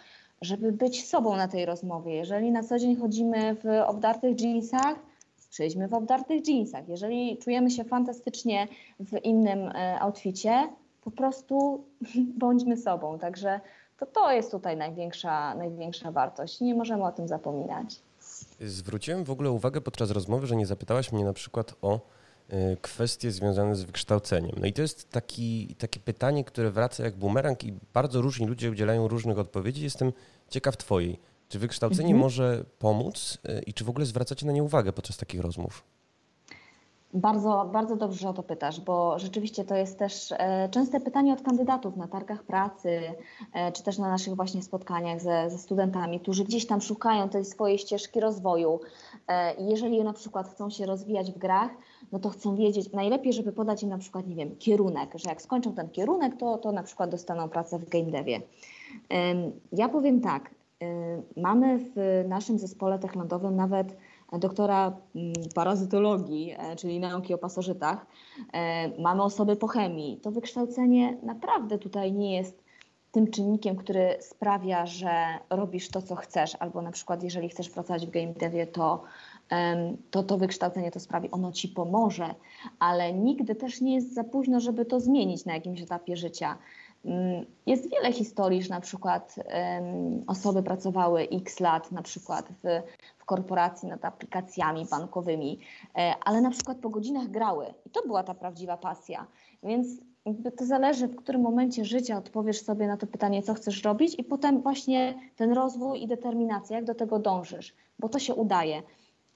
żeby 0.43 0.73
być 0.73 1.09
sobą 1.09 1.37
na 1.37 1.49
tej 1.49 1.67
rozmowie. 1.67 2.15
Jeżeli 2.15 2.51
na 2.51 2.63
co 2.63 2.79
dzień 2.79 2.97
chodzimy 2.97 3.55
w 3.55 3.67
obdartych 3.87 4.41
jeansach, 4.41 4.97
przyjdźmy 5.51 5.89
w 5.89 5.95
obdartych 5.95 6.49
jeansach. 6.49 6.89
Jeżeli 6.89 7.39
czujemy 7.39 7.71
się 7.71 7.85
fantastycznie 7.85 8.69
w 9.01 9.25
innym 9.25 9.59
e, 9.69 10.01
outficie, 10.01 10.69
po 11.05 11.11
prostu 11.11 11.85
bądźmy 12.41 12.77
sobą. 12.77 13.19
Także 13.19 13.61
to, 13.99 14.07
to 14.07 14.33
jest 14.33 14.51
tutaj 14.51 14.77
największa, 14.77 15.55
największa 15.55 16.13
wartość. 16.13 16.61
Nie 16.61 16.75
możemy 16.75 17.05
o 17.05 17.13
tym 17.13 17.29
zapominać. 17.29 18.01
Zwróciłem 18.61 19.25
w 19.25 19.31
ogóle 19.31 19.51
uwagę 19.51 19.81
podczas 19.81 20.11
rozmowy, 20.11 20.47
że 20.47 20.57
nie 20.57 20.67
zapytałaś 20.67 21.13
mnie 21.13 21.25
na 21.25 21.33
przykład 21.33 21.75
o 21.83 22.01
kwestie 22.81 23.31
związane 23.31 23.77
z 23.77 23.83
wykształceniem. 23.83 24.57
No 24.61 24.67
i 24.67 24.73
to 24.73 24.83
jest 24.83 25.11
taki, 25.11 25.75
takie 25.79 26.01
pytanie, 26.01 26.45
które 26.45 26.71
wraca 26.71 27.05
jak 27.05 27.17
bumerang 27.17 27.65
i 27.65 27.75
bardzo 27.95 28.23
różni 28.23 28.47
ludzie 28.47 28.71
udzielają 28.71 29.09
różnych 29.09 29.39
odpowiedzi. 29.39 29.83
Jestem 29.83 30.13
ciekaw 30.51 30.77
Twojej. 30.77 31.19
Czy 31.49 31.59
wykształcenie 31.59 32.15
mhm. 32.15 32.21
może 32.21 32.65
pomóc 32.79 33.39
e, 33.45 33.63
i 33.63 33.75
czy 33.75 33.85
w 33.85 33.91
ogóle 33.91 34.07
zwracacie 34.07 34.47
na 34.47 34.53
nie 34.53 34.63
uwagę 34.63 34.93
podczas 34.93 35.17
takich 35.17 35.41
rozmów? 35.41 35.85
Bardzo, 37.15 37.71
bardzo 37.73 37.97
dobrze, 37.97 38.19
że 38.19 38.29
o 38.29 38.33
to 38.33 38.43
pytasz, 38.43 38.81
bo 38.81 39.19
rzeczywiście 39.19 39.65
to 39.65 39.75
jest 39.75 39.99
też 39.99 40.33
e, 40.33 40.69
częste 40.71 41.01
pytanie 41.01 41.33
od 41.33 41.43
kandydatów 41.43 41.97
na 41.97 42.09
targach 42.09 42.43
pracy, 42.43 43.01
e, 43.53 43.73
czy 43.73 43.83
też 43.83 43.99
na 43.99 44.09
naszych 44.09 44.35
właśnie 44.35 44.63
spotkaniach 44.63 45.21
ze, 45.21 45.51
ze 45.51 45.59
studentami, 45.59 46.21
którzy 46.21 46.45
gdzieś 46.45 46.67
tam 46.67 46.81
szukają 46.81 47.29
tej 47.29 47.45
swojej 47.45 47.79
ścieżki 47.79 48.21
rozwoju. 48.21 48.81
I 49.59 49.67
jeżeli 49.67 50.05
na 50.05 50.13
przykład 50.13 50.49
chcą 50.49 50.71
się 50.71 50.87
rozwijać 50.87 51.33
w 51.33 51.39
grach, 51.39 51.71
no 52.13 52.19
to 52.19 52.29
chcą 52.29 52.57
wiedzieć, 52.57 52.93
najlepiej, 52.93 53.33
żeby 53.33 53.53
podać 53.53 53.83
im 53.83 53.89
na 53.89 53.99
przykład, 53.99 54.27
nie 54.27 54.35
wiem, 54.35 54.57
kierunek, 54.57 55.13
że 55.15 55.29
jak 55.29 55.43
skończą 55.43 55.73
ten 55.73 55.89
kierunek, 55.89 56.37
to, 56.37 56.59
to 56.59 56.73
na 56.73 56.83
przykład 56.83 57.11
dostaną 57.11 57.49
pracę 57.49 57.79
w 57.79 57.89
game 57.89 58.11
devie. 58.11 58.41
Ja 59.73 59.89
powiem 59.89 60.21
tak, 60.21 60.51
mamy 61.37 61.79
w 61.79 62.25
naszym 62.29 62.59
zespole 62.59 62.99
techlandowym 62.99 63.57
nawet 63.57 63.97
doktora 64.33 64.97
mm, 65.15 65.33
parazytologii, 65.55 66.55
e, 66.59 66.77
czyli 66.77 67.01
nauki 67.01 67.35
o 67.35 67.39
pasożytach. 67.39 68.07
E, 68.53 69.03
mamy 69.03 69.23
osoby 69.23 69.57
po 69.57 69.67
chemii. 69.67 70.17
To 70.17 70.31
wykształcenie 70.31 71.17
naprawdę 71.23 71.79
tutaj 71.79 72.13
nie 72.13 72.37
jest 72.37 72.65
tym 73.13 73.31
czynnikiem, 73.31 73.77
który 73.77 74.17
sprawia, 74.21 74.87
że 74.87 75.11
robisz 75.51 75.89
to, 75.89 76.03
co 76.03 76.17
chcesz, 76.17 76.57
albo 76.61 76.83
na 76.83 76.91
przykład 76.91 77.23
jeżeli 77.23 77.49
chcesz 77.49 77.71
pracować 77.71 78.07
w 78.07 78.11
game 78.11 78.33
devie, 78.33 78.67
to 78.67 79.03
to 80.11 80.23
to 80.23 80.39
wykształcenie 80.39 80.91
to 80.91 81.01
sprawi, 81.01 81.31
ono 81.31 81.53
ci 81.53 81.69
pomoże, 81.69 82.35
ale 82.79 83.13
nigdy 83.13 83.55
też 83.55 83.81
nie 83.81 83.95
jest 83.95 84.15
za 84.15 84.25
późno, 84.25 84.61
żeby 84.61 84.85
to 84.85 85.01
zmienić 85.01 85.45
na 85.45 85.55
jakimś 85.55 85.83
etapie 85.83 86.17
życia. 86.17 86.59
Mm, 87.05 87.47
jest 87.67 87.91
wiele 87.91 88.13
historii, 88.13 88.63
że 88.63 88.71
na 88.71 88.81
przykład 88.81 89.35
osoby 90.27 90.63
pracowały 90.63 91.29
x 91.33 91.61
lat 91.61 91.93
na 91.93 92.03
przykład 92.03 92.49
w, 92.63 92.83
w 93.19 93.25
korporacji 93.25 93.89
nad 93.89 94.05
aplikacjami 94.05 94.87
bankowymi, 94.91 95.59
e, 95.95 96.15
ale 96.25 96.41
na 96.41 96.51
przykład 96.51 96.79
po 96.79 96.91
godzinach 96.91 97.29
grały 97.29 97.67
i 97.87 97.91
to 97.91 98.03
była 98.07 98.23
ta 98.23 98.35
prawdziwa 98.35 98.77
pasja. 98.77 99.27
Więc 99.63 99.89
to 100.57 100.65
zależy, 100.65 101.09
w 101.09 101.17
którym 101.17 101.41
momencie 101.41 101.85
życia 101.85 102.19
odpowiesz 102.19 102.63
sobie 102.63 102.87
na 102.87 102.97
to 102.97 103.07
pytanie, 103.07 103.43
co 103.43 103.55
chcesz 103.55 103.83
robić 103.83 104.19
i 104.19 104.25
potem 104.25 104.63
właśnie 104.63 105.15
ten 105.37 105.53
rozwój 105.53 106.03
i 106.03 106.07
determinacja, 106.07 106.77
jak 106.77 106.85
do 106.85 106.95
tego 106.95 107.19
dążysz, 107.19 107.75
bo 107.99 108.09
to 108.09 108.19
się 108.19 108.35
udaje. 108.35 108.83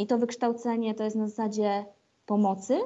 I 0.00 0.06
to 0.06 0.18
wykształcenie 0.18 0.94
to 0.94 1.04
jest 1.04 1.16
na 1.16 1.28
zasadzie 1.28 1.84
pomocy, 2.26 2.78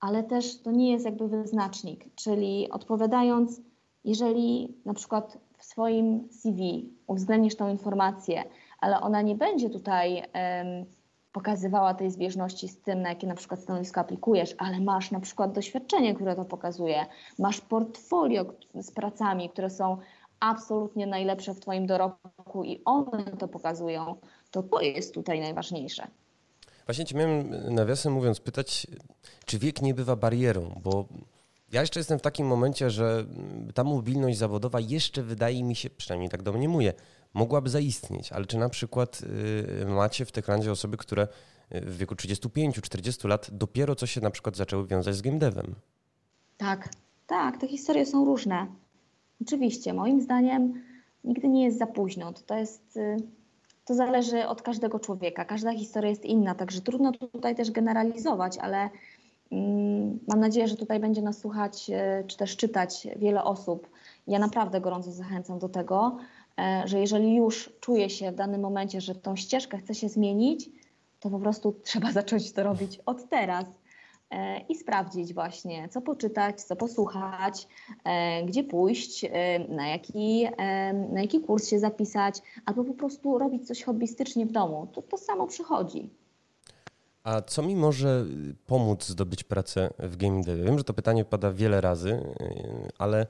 ale 0.00 0.22
też 0.22 0.62
to 0.62 0.70
nie 0.70 0.92
jest 0.92 1.04
jakby 1.04 1.28
wyznacznik, 1.28 2.14
czyli 2.14 2.70
odpowiadając 2.70 3.60
jeżeli 4.04 4.76
na 4.84 4.94
przykład 4.94 5.38
w 5.58 5.64
swoim 5.64 6.28
CV 6.30 6.90
uwzględnisz 7.06 7.56
tą 7.56 7.70
informację, 7.70 8.44
ale 8.80 9.00
ona 9.00 9.22
nie 9.22 9.34
będzie 9.34 9.70
tutaj 9.70 10.16
um, 10.16 10.84
pokazywała 11.32 11.94
tej 11.94 12.10
zbieżności 12.10 12.68
z 12.68 12.80
tym, 12.80 13.02
na 13.02 13.08
jakie 13.08 13.26
na 13.26 13.34
przykład 13.34 13.60
stanowisko 13.60 14.00
aplikujesz, 14.00 14.54
ale 14.58 14.80
masz 14.80 15.10
na 15.10 15.20
przykład 15.20 15.52
doświadczenie, 15.52 16.14
które 16.14 16.36
to 16.36 16.44
pokazuje, 16.44 17.06
masz 17.38 17.60
portfolio 17.60 18.44
z 18.74 18.90
pracami, 18.90 19.50
które 19.50 19.70
są 19.70 19.96
absolutnie 20.40 21.06
najlepsze 21.06 21.54
w 21.54 21.60
Twoim 21.60 21.86
dorobku 21.86 22.64
i 22.64 22.80
one 22.84 23.24
to 23.38 23.48
pokazują, 23.48 24.14
to 24.50 24.62
to 24.62 24.80
jest 24.80 25.14
tutaj 25.14 25.40
najważniejsze. 25.40 26.08
Właśnie 26.86 27.04
Cię 27.04 27.16
miałem 27.16 27.50
nawiasem 27.74 28.12
mówiąc 28.12 28.40
pytać, 28.40 28.86
czy 29.44 29.58
wiek 29.58 29.82
nie 29.82 29.94
bywa 29.94 30.16
barierą, 30.16 30.80
bo 30.82 31.08
ja 31.72 31.80
jeszcze 31.80 32.00
jestem 32.00 32.18
w 32.18 32.22
takim 32.22 32.46
momencie, 32.46 32.90
że 32.90 33.26
ta 33.74 33.84
mobilność 33.84 34.38
zawodowa 34.38 34.80
jeszcze 34.80 35.22
wydaje 35.22 35.64
mi 35.64 35.76
się, 35.76 35.90
przynajmniej 35.90 36.30
tak 36.30 36.42
domniemuję, 36.42 36.92
mogłaby 37.34 37.70
zaistnieć, 37.70 38.32
ale 38.32 38.46
czy 38.46 38.58
na 38.58 38.68
przykład 38.68 39.20
y, 39.82 39.86
macie 39.86 40.24
w 40.24 40.32
Techlandzie 40.32 40.72
osoby, 40.72 40.96
które 40.96 41.28
y, 41.74 41.80
w 41.80 41.96
wieku 41.96 42.14
35-40 42.14 43.28
lat 43.28 43.48
dopiero 43.52 43.94
co 43.94 44.06
się 44.06 44.20
na 44.20 44.30
przykład 44.30 44.56
zaczęły 44.56 44.86
wiązać 44.86 45.14
z 45.16 45.22
game 45.22 45.38
devem? 45.38 45.74
Tak, 46.56 46.88
tak, 47.26 47.60
te 47.60 47.68
historie 47.68 48.06
są 48.06 48.24
różne. 48.24 48.66
Oczywiście, 49.42 49.94
moim 49.94 50.22
zdaniem 50.22 50.82
nigdy 51.24 51.48
nie 51.48 51.64
jest 51.64 51.78
za 51.78 51.86
późno. 51.86 52.32
To 52.32 52.54
jest, 52.54 52.96
y, 52.96 53.16
to 53.86 53.94
zależy 53.94 54.48
od 54.48 54.62
każdego 54.62 55.00
człowieka. 55.00 55.44
Każda 55.44 55.72
historia 55.72 56.10
jest 56.10 56.24
inna, 56.24 56.54
także 56.54 56.80
trudno 56.80 57.12
tutaj 57.12 57.54
też 57.54 57.70
generalizować, 57.70 58.58
ale 58.58 58.90
mm, 59.52 60.18
mam 60.28 60.40
nadzieję, 60.40 60.68
że 60.68 60.76
tutaj 60.76 61.00
będzie 61.00 61.22
nas 61.22 61.38
słuchać 61.38 61.90
e, 61.90 62.24
czy 62.26 62.36
też 62.36 62.56
czytać 62.56 63.08
wiele 63.16 63.44
osób. 63.44 63.88
Ja 64.26 64.38
naprawdę 64.38 64.80
gorąco 64.80 65.12
zachęcam 65.12 65.58
do 65.58 65.68
tego, 65.68 66.16
e, 66.58 66.82
że 66.84 67.00
jeżeli 67.00 67.36
już 67.36 67.72
czuje 67.80 68.10
się 68.10 68.32
w 68.32 68.34
danym 68.34 68.60
momencie, 68.60 69.00
że 69.00 69.14
tą 69.14 69.36
ścieżkę 69.36 69.78
chce 69.78 69.94
się 69.94 70.08
zmienić, 70.08 70.70
to 71.20 71.30
po 71.30 71.38
prostu 71.38 71.72
trzeba 71.84 72.12
zacząć 72.12 72.52
to 72.52 72.62
robić 72.62 73.00
od 73.06 73.28
teraz 73.28 73.66
i 74.68 74.74
sprawdzić 74.74 75.34
właśnie, 75.34 75.88
co 75.88 76.00
poczytać, 76.00 76.62
co 76.62 76.76
posłuchać, 76.76 77.68
e, 78.04 78.44
gdzie 78.44 78.64
pójść, 78.64 79.24
e, 79.24 79.58
na 79.68 79.88
jaki, 79.88 80.46
na 81.12 81.20
jaki 81.20 81.40
kurs 81.40 81.68
się 81.68 81.78
zapisać, 81.78 82.42
albo 82.64 82.84
po 82.84 82.94
prostu 82.94 83.38
robić 83.38 83.66
coś 83.66 83.82
hobbystycznie 83.82 84.46
w 84.46 84.52
domu. 84.52 84.88
To, 84.92 85.02
to 85.02 85.18
samo 85.18 85.46
przychodzi. 85.46 86.10
A 87.24 87.42
co 87.42 87.62
mi 87.62 87.76
może 87.76 88.24
pomóc 88.66 89.06
zdobyć 89.06 89.44
pracę 89.44 89.90
w 89.98 90.16
game 90.16 90.42
devie? 90.42 90.64
Wiem, 90.64 90.78
że 90.78 90.84
to 90.84 90.94
pytanie 90.94 91.24
pada 91.24 91.52
wiele 91.52 91.80
razy, 91.80 92.34
ale 92.98 93.26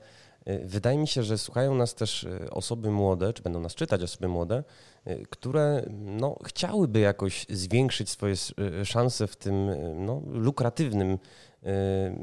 wydaje 0.65 0.97
mi 0.97 1.07
się, 1.07 1.23
że 1.23 1.37
słuchają 1.37 1.75
nas 1.75 1.95
też 1.95 2.27
osoby 2.51 2.91
młode, 2.91 3.33
czy 3.33 3.43
będą 3.43 3.59
nas 3.59 3.75
czytać 3.75 4.03
osoby 4.03 4.27
młode, 4.27 4.63
Y, 5.09 5.25
które 5.29 5.83
no, 5.89 6.35
chciałyby 6.45 6.99
jakoś 6.99 7.45
zwiększyć 7.49 8.09
swoje 8.09 8.35
szanse 8.83 9.27
w 9.27 9.35
tym 9.35 9.69
no, 10.05 10.21
lukratywnym, 10.27 11.17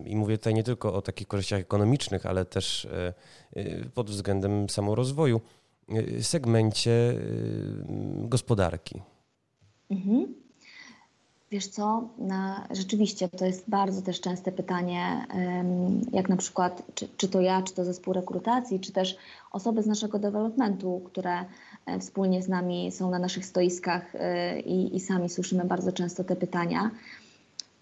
i 0.04 0.16
mówię 0.16 0.38
tutaj 0.38 0.54
nie 0.54 0.62
tylko 0.62 0.94
o 0.94 1.02
takich 1.02 1.26
korzyściach 1.26 1.60
ekonomicznych, 1.60 2.26
ale 2.26 2.44
też 2.44 2.88
pod 3.94 4.10
względem 4.10 4.68
samorozwoju, 4.68 5.40
segmencie 6.20 7.14
gospodarki. 8.18 9.02
Mhm. 9.90 10.34
Wiesz 11.54 11.66
co, 11.66 12.08
na, 12.18 12.68
rzeczywiście 12.70 13.28
to 13.28 13.46
jest 13.46 13.70
bardzo 13.70 14.02
też 14.02 14.20
częste 14.20 14.52
pytanie, 14.52 15.26
jak 16.12 16.28
na 16.28 16.36
przykład, 16.36 16.82
czy, 16.94 17.08
czy 17.16 17.28
to 17.28 17.40
ja, 17.40 17.62
czy 17.62 17.74
to 17.74 17.84
zespół 17.84 18.14
rekrutacji, 18.14 18.80
czy 18.80 18.92
też 18.92 19.16
osoby 19.52 19.82
z 19.82 19.86
naszego 19.86 20.18
developmentu, 20.18 21.02
które 21.04 21.44
e, 21.86 21.98
wspólnie 21.98 22.42
z 22.42 22.48
nami 22.48 22.92
są 22.92 23.10
na 23.10 23.18
naszych 23.18 23.46
stoiskach 23.46 24.14
e, 24.14 24.60
i, 24.60 24.96
i 24.96 25.00
sami 25.00 25.28
słyszymy 25.28 25.64
bardzo 25.64 25.92
często 25.92 26.24
te 26.24 26.36
pytania. 26.36 26.90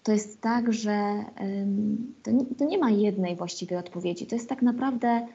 To 0.03 0.11
jest 0.11 0.41
tak, 0.41 0.73
że 0.73 1.25
to 2.23 2.31
nie, 2.31 2.45
to 2.45 2.65
nie 2.65 2.77
ma 2.77 2.89
jednej 2.89 3.35
właściwej 3.35 3.77
odpowiedzi. 3.77 4.27
To 4.27 4.35
jest 4.35 4.49
tak 4.49 4.61
naprawdę 4.61 5.27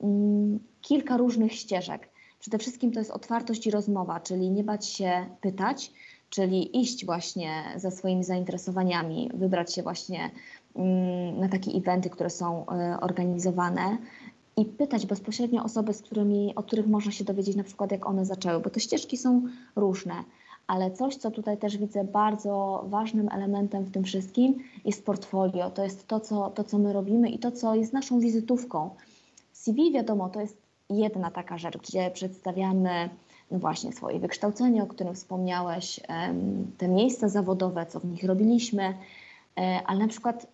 mm, 0.00 0.58
kilka 0.80 1.16
różnych 1.16 1.52
ścieżek. 1.52 2.08
Przede 2.40 2.58
wszystkim 2.58 2.92
to 2.92 2.98
jest 2.98 3.10
otwartość 3.10 3.66
i 3.66 3.70
rozmowa, 3.70 4.20
czyli 4.20 4.50
nie 4.50 4.64
bać 4.64 4.86
się 4.86 5.26
pytać, 5.40 5.92
czyli 6.30 6.80
iść 6.80 7.06
właśnie 7.06 7.62
za 7.76 7.90
swoimi 7.90 8.24
zainteresowaniami, 8.24 9.30
wybrać 9.34 9.74
się 9.74 9.82
właśnie 9.82 10.30
mm, 10.76 11.40
na 11.40 11.48
takie 11.48 11.70
eventy, 11.70 12.10
które 12.10 12.30
są 12.30 12.66
e, 12.66 13.00
organizowane 13.00 13.98
i 14.56 14.64
pytać 14.64 15.06
bezpośrednio 15.06 15.64
osoby, 15.64 15.94
z 15.94 16.02
którymi, 16.02 16.54
od 16.54 16.66
których 16.66 16.86
można 16.86 17.12
się 17.12 17.24
dowiedzieć 17.24 17.56
na 17.56 17.64
przykład 17.64 17.92
jak 17.92 18.06
one 18.06 18.24
zaczęły, 18.24 18.60
bo 18.60 18.70
te 18.70 18.80
ścieżki 18.80 19.16
są 19.16 19.42
różne. 19.76 20.14
Ale 20.66 20.90
coś, 20.90 21.16
co 21.16 21.30
tutaj 21.30 21.58
też 21.58 21.78
widzę 21.78 22.04
bardzo 22.04 22.84
ważnym 22.88 23.28
elementem 23.32 23.84
w 23.84 23.90
tym 23.90 24.04
wszystkim, 24.04 24.54
jest 24.84 25.04
portfolio. 25.04 25.70
To 25.70 25.84
jest 25.84 26.06
to, 26.06 26.20
co, 26.20 26.50
to, 26.50 26.64
co 26.64 26.78
my 26.78 26.92
robimy 26.92 27.30
i 27.30 27.38
to, 27.38 27.52
co 27.52 27.74
jest 27.74 27.92
naszą 27.92 28.20
wizytówką. 28.20 28.90
CV, 29.52 29.92
wiadomo, 29.92 30.28
to 30.28 30.40
jest 30.40 30.56
jedna 30.90 31.30
taka 31.30 31.58
rzecz, 31.58 31.78
gdzie 31.78 32.10
przedstawiamy 32.10 33.10
no 33.50 33.58
właśnie 33.58 33.92
swoje 33.92 34.18
wykształcenie, 34.18 34.82
o 34.82 34.86
którym 34.86 35.14
wspomniałeś, 35.14 36.00
te 36.78 36.88
miejsca 36.88 37.28
zawodowe, 37.28 37.86
co 37.86 38.00
w 38.00 38.04
nich 38.04 38.24
robiliśmy, 38.24 38.94
e, 39.58 39.80
ale 39.86 39.98
na 39.98 40.08
przykład 40.08 40.46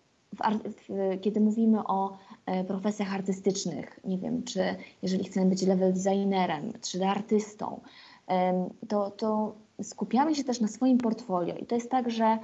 kiedy 1.21 1.39
mówimy 1.39 1.83
o 1.87 2.17
e, 2.45 2.63
profesjach 2.63 3.13
artystycznych, 3.13 3.99
nie 4.03 4.17
wiem, 4.17 4.43
czy 4.43 4.75
jeżeli 5.01 5.23
chcemy 5.23 5.45
być 5.49 5.61
level 5.61 5.93
designerem, 5.93 6.71
3D 6.71 7.05
artystą, 7.05 7.79
to, 8.87 9.11
to 9.11 9.55
skupiamy 9.83 10.35
się 10.35 10.43
też 10.43 10.61
na 10.61 10.67
swoim 10.67 10.97
portfolio 10.97 11.55
i 11.55 11.65
to 11.65 11.75
jest 11.75 11.91
tak, 11.91 12.11
że 12.11 12.37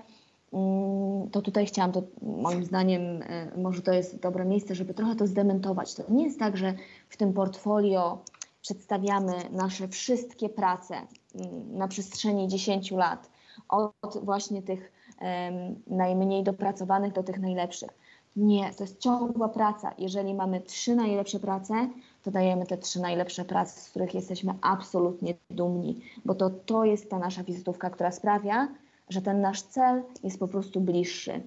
mm, 0.53 1.29
to 1.29 1.41
tutaj 1.41 1.65
chciałam, 1.65 1.91
to 1.91 2.03
moim 2.21 2.63
zdaniem 2.63 3.01
e, 3.01 3.51
może 3.57 3.81
to 3.81 3.93
jest 3.93 4.19
dobre 4.19 4.45
miejsce, 4.45 4.75
żeby 4.75 4.93
trochę 4.93 5.15
to 5.15 5.27
zdementować. 5.27 5.95
To 5.95 6.03
nie 6.09 6.23
jest 6.23 6.39
tak, 6.39 6.57
że 6.57 6.73
w 7.09 7.17
tym 7.17 7.33
portfolio 7.33 8.17
przedstawiamy 8.61 9.33
nasze 9.51 9.87
wszystkie 9.87 10.49
prace 10.49 10.95
mm, 10.95 11.77
na 11.77 11.87
przestrzeni 11.87 12.47
10 12.47 12.91
lat, 12.91 13.29
od 13.69 13.93
właśnie 14.23 14.61
tych 14.61 14.91
najmniej 15.87 16.43
dopracowanych 16.43 17.13
do 17.13 17.23
tych 17.23 17.39
najlepszych. 17.39 17.89
Nie, 18.35 18.73
to 18.73 18.83
jest 18.83 18.99
ciągła 18.99 19.49
praca. 19.49 19.93
Jeżeli 19.97 20.33
mamy 20.33 20.61
trzy 20.61 20.95
najlepsze 20.95 21.39
prace, 21.39 21.89
to 22.23 22.31
dajemy 22.31 22.65
te 22.65 22.77
trzy 22.77 22.99
najlepsze 22.99 23.45
prace, 23.45 23.81
z 23.81 23.89
których 23.89 24.13
jesteśmy 24.13 24.53
absolutnie 24.61 25.33
dumni, 25.49 26.01
bo 26.25 26.35
to, 26.35 26.49
to 26.49 26.85
jest 26.85 27.09
ta 27.09 27.19
nasza 27.19 27.43
wizytówka, 27.43 27.89
która 27.89 28.11
sprawia, 28.11 28.67
że 29.09 29.21
ten 29.21 29.41
nasz 29.41 29.61
cel 29.61 30.03
jest 30.23 30.39
po 30.39 30.47
prostu 30.47 30.81
bliższy. 30.81 31.41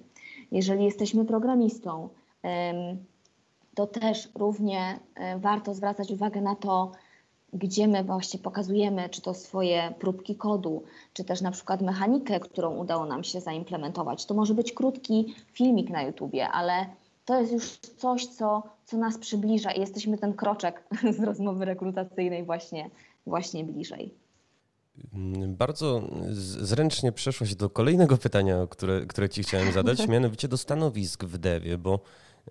Jeżeli 0.51 0.85
jesteśmy 0.85 1.25
programistą, 1.25 2.09
to 3.75 3.87
też 3.87 4.29
równie 4.35 4.99
e, 5.15 5.39
warto 5.39 5.73
zwracać 5.73 6.11
uwagę 6.11 6.41
na 6.41 6.55
to, 6.55 6.91
gdzie 7.53 7.87
my 7.87 8.03
właśnie 8.03 8.39
pokazujemy, 8.39 9.09
czy 9.09 9.21
to 9.21 9.33
swoje 9.33 9.93
próbki 9.99 10.35
kodu, 10.35 10.83
czy 11.13 11.23
też 11.23 11.41
na 11.41 11.51
przykład 11.51 11.81
mechanikę, 11.81 12.39
którą 12.39 12.75
udało 12.75 13.05
nam 13.05 13.23
się 13.23 13.41
zaimplementować. 13.41 14.25
To 14.25 14.33
może 14.33 14.53
być 14.53 14.71
krótki 14.71 15.35
filmik 15.53 15.89
na 15.89 16.01
YouTubie, 16.01 16.49
ale 16.49 16.85
to 17.25 17.39
jest 17.39 17.53
już 17.53 17.77
coś, 17.77 18.25
co, 18.25 18.63
co 18.85 18.97
nas 18.97 19.17
przybliża 19.17 19.71
i 19.71 19.79
jesteśmy 19.79 20.17
ten 20.17 20.33
kroczek 20.33 20.83
z 21.17 21.23
rozmowy 21.23 21.65
rekrutacyjnej 21.65 22.43
właśnie, 22.43 22.89
właśnie 23.25 23.63
bliżej. 23.63 24.13
Bardzo 25.47 26.01
zręcznie 26.31 27.11
przeszłaś 27.11 27.55
do 27.55 27.69
kolejnego 27.69 28.17
pytania, 28.17 28.67
które, 28.69 29.05
które 29.05 29.29
Ci 29.29 29.43
chciałem 29.43 29.71
zadać, 29.71 30.07
mianowicie 30.07 30.47
do 30.47 30.57
stanowisk 30.57 31.23
w 31.23 31.37
Dewie, 31.37 31.77
bo 31.77 31.99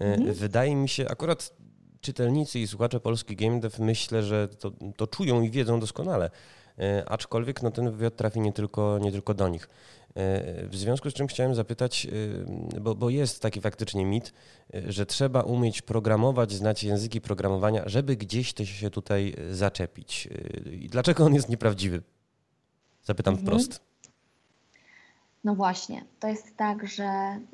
e, 0.01 0.05
mhm. 0.05 0.35
wydaje 0.35 0.77
mi 0.77 0.89
się, 0.89 1.09
akurat 1.09 1.53
czytelnicy 2.03 2.59
i 2.59 2.67
słuchacze 2.67 3.01
polski 3.01 3.37
game 3.37 3.61
dev 3.61 3.77
myślę, 3.85 4.23
że 4.23 4.49
to, 4.49 4.73
to 4.97 5.07
czują 5.07 5.43
i 5.43 5.51
wiedzą 5.51 5.81
doskonale. 5.81 6.31
E, 6.79 7.05
aczkolwiek 7.09 7.63
no, 7.63 7.71
ten 7.71 7.91
wywiad 7.91 8.17
trafi 8.17 8.41
nie 8.41 8.53
tylko, 8.53 8.99
nie 8.99 9.13
tylko 9.13 9.35
do 9.35 9.49
nich. 9.49 9.69
E, 10.15 10.67
w 10.67 10.77
związku 10.77 11.11
z 11.11 11.15
czym 11.15 11.27
chciałem 11.27 11.55
zapytać, 11.55 12.07
e, 12.77 12.81
bo, 12.81 12.95
bo 12.95 13.11
jest 13.11 13.43
taki 13.43 13.61
faktycznie 13.61 14.05
mit, 14.05 14.33
że 14.89 15.07
trzeba 15.07 15.41
umieć 15.41 15.83
programować, 15.83 16.53
znać 16.53 16.85
języki 16.85 17.21
programowania, 17.21 17.83
żeby 17.87 18.17
gdzieś 18.17 18.53
to 18.53 18.65
się 18.65 18.91
tutaj 18.91 19.35
zaczepić. 19.51 20.29
I 20.73 20.89
dlaczego 20.89 21.25
on 21.25 21.35
jest 21.35 21.49
nieprawdziwy? 21.49 22.03
Zapytam 23.03 23.35
mhm. 23.35 23.47
wprost. 23.47 23.92
No 25.45 25.55
właśnie, 25.55 26.05
to 26.21 26.29
jest 26.29 26.57
tak, 26.57 26.87
że 26.87 27.05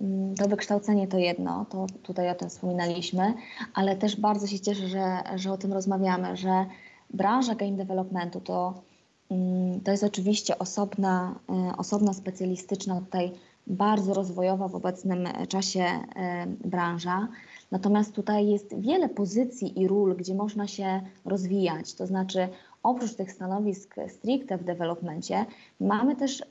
mm, 0.01 0.34
to 0.34 0.49
wykształcenie 0.49 1.09
to 1.09 1.18
jedno, 1.18 1.66
to 1.70 1.86
tutaj 2.03 2.30
o 2.30 2.34
tym 2.34 2.49
wspominaliśmy, 2.49 3.34
ale 3.74 3.97
też 3.97 4.20
bardzo 4.20 4.47
się 4.47 4.61
cieszę, 4.61 4.89
że, 4.89 5.22
że 5.36 5.53
o 5.53 5.59
tym 5.59 5.72
rozmawiamy, 5.72 6.36
że 6.36 6.66
branża 7.11 7.55
game 7.55 7.72
developmentu 7.72 8.41
to, 8.41 8.82
mm, 9.30 9.80
to 9.80 9.91
jest 9.91 10.05
oczywiście 10.05 10.59
osobna, 10.59 11.39
e, 11.49 11.76
osobna 11.76 12.12
specjalistyczna, 12.12 13.01
tutaj 13.01 13.32
bardzo 13.66 14.14
rozwojowa 14.14 14.68
w 14.68 14.74
obecnym 14.74 15.28
czasie 15.49 15.80
e, 15.80 16.47
branża. 16.47 17.28
Natomiast 17.70 18.14
tutaj 18.14 18.49
jest 18.49 18.80
wiele 18.80 19.09
pozycji 19.09 19.80
i 19.80 19.89
ról, 19.89 20.16
gdzie 20.16 20.34
można 20.34 20.66
się 20.66 21.01
rozwijać, 21.24 21.95
to 21.95 22.07
znaczy 22.07 22.49
oprócz 22.83 23.14
tych 23.14 23.33
stanowisk 23.33 23.95
stricte 24.09 24.59
w 24.59 24.64
developmencie, 24.64 25.47
mamy 25.81 26.16
też, 26.16 26.43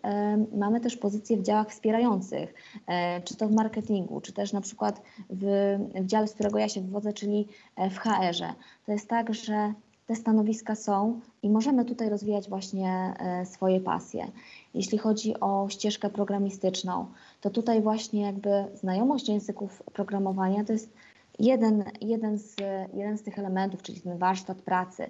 mamy 0.56 0.82
też 0.82 0.98
pozycje 0.98 1.38
w 1.38 1.44
działach 1.44 1.70
wspierających, 1.70 2.54
e, 2.88 3.22
czy 3.22 3.36
to 3.36 3.48
w 3.48 3.52
marketingu, 3.52 4.22
czy 4.22 4.34
też 4.34 4.54
na 4.54 4.62
przykład 4.62 5.02
w, 5.30 5.76
w 5.96 6.06
dziale, 6.06 6.28
z 6.28 6.34
którego 6.34 6.58
ja 6.58 6.70
się 6.70 6.82
wywodzę, 6.82 7.14
czyli 7.14 7.48
e, 7.76 7.90
w 7.90 7.98
HR-ze. 7.98 8.54
To 8.86 8.92
jest 8.92 9.10
tak, 9.10 9.34
że 9.34 9.74
te 10.08 10.16
stanowiska 10.16 10.76
są 10.76 11.20
i 11.44 11.50
możemy 11.50 11.86
tutaj 11.86 12.10
rozwijać 12.10 12.50
właśnie 12.50 13.14
e, 13.20 13.46
swoje 13.46 13.80
pasje. 13.80 14.32
Jeśli 14.74 14.98
chodzi 14.98 15.40
o 15.40 15.70
ścieżkę 15.70 16.10
programistyczną, 16.10 17.06
to 17.42 17.50
tutaj 17.50 17.82
właśnie 17.82 18.22
jakby 18.22 18.66
znajomość 18.74 19.30
języków 19.30 19.84
programowania 19.94 20.64
to 20.64 20.74
jest 20.74 20.94
jeden, 21.40 21.84
jeden, 22.02 22.38
z, 22.38 22.56
jeden 22.94 23.18
z 23.18 23.24
tych 23.24 23.40
elementów, 23.40 23.82
czyli 23.82 24.02
ten 24.02 24.18
warsztat 24.18 24.62
pracy. 24.62 25.10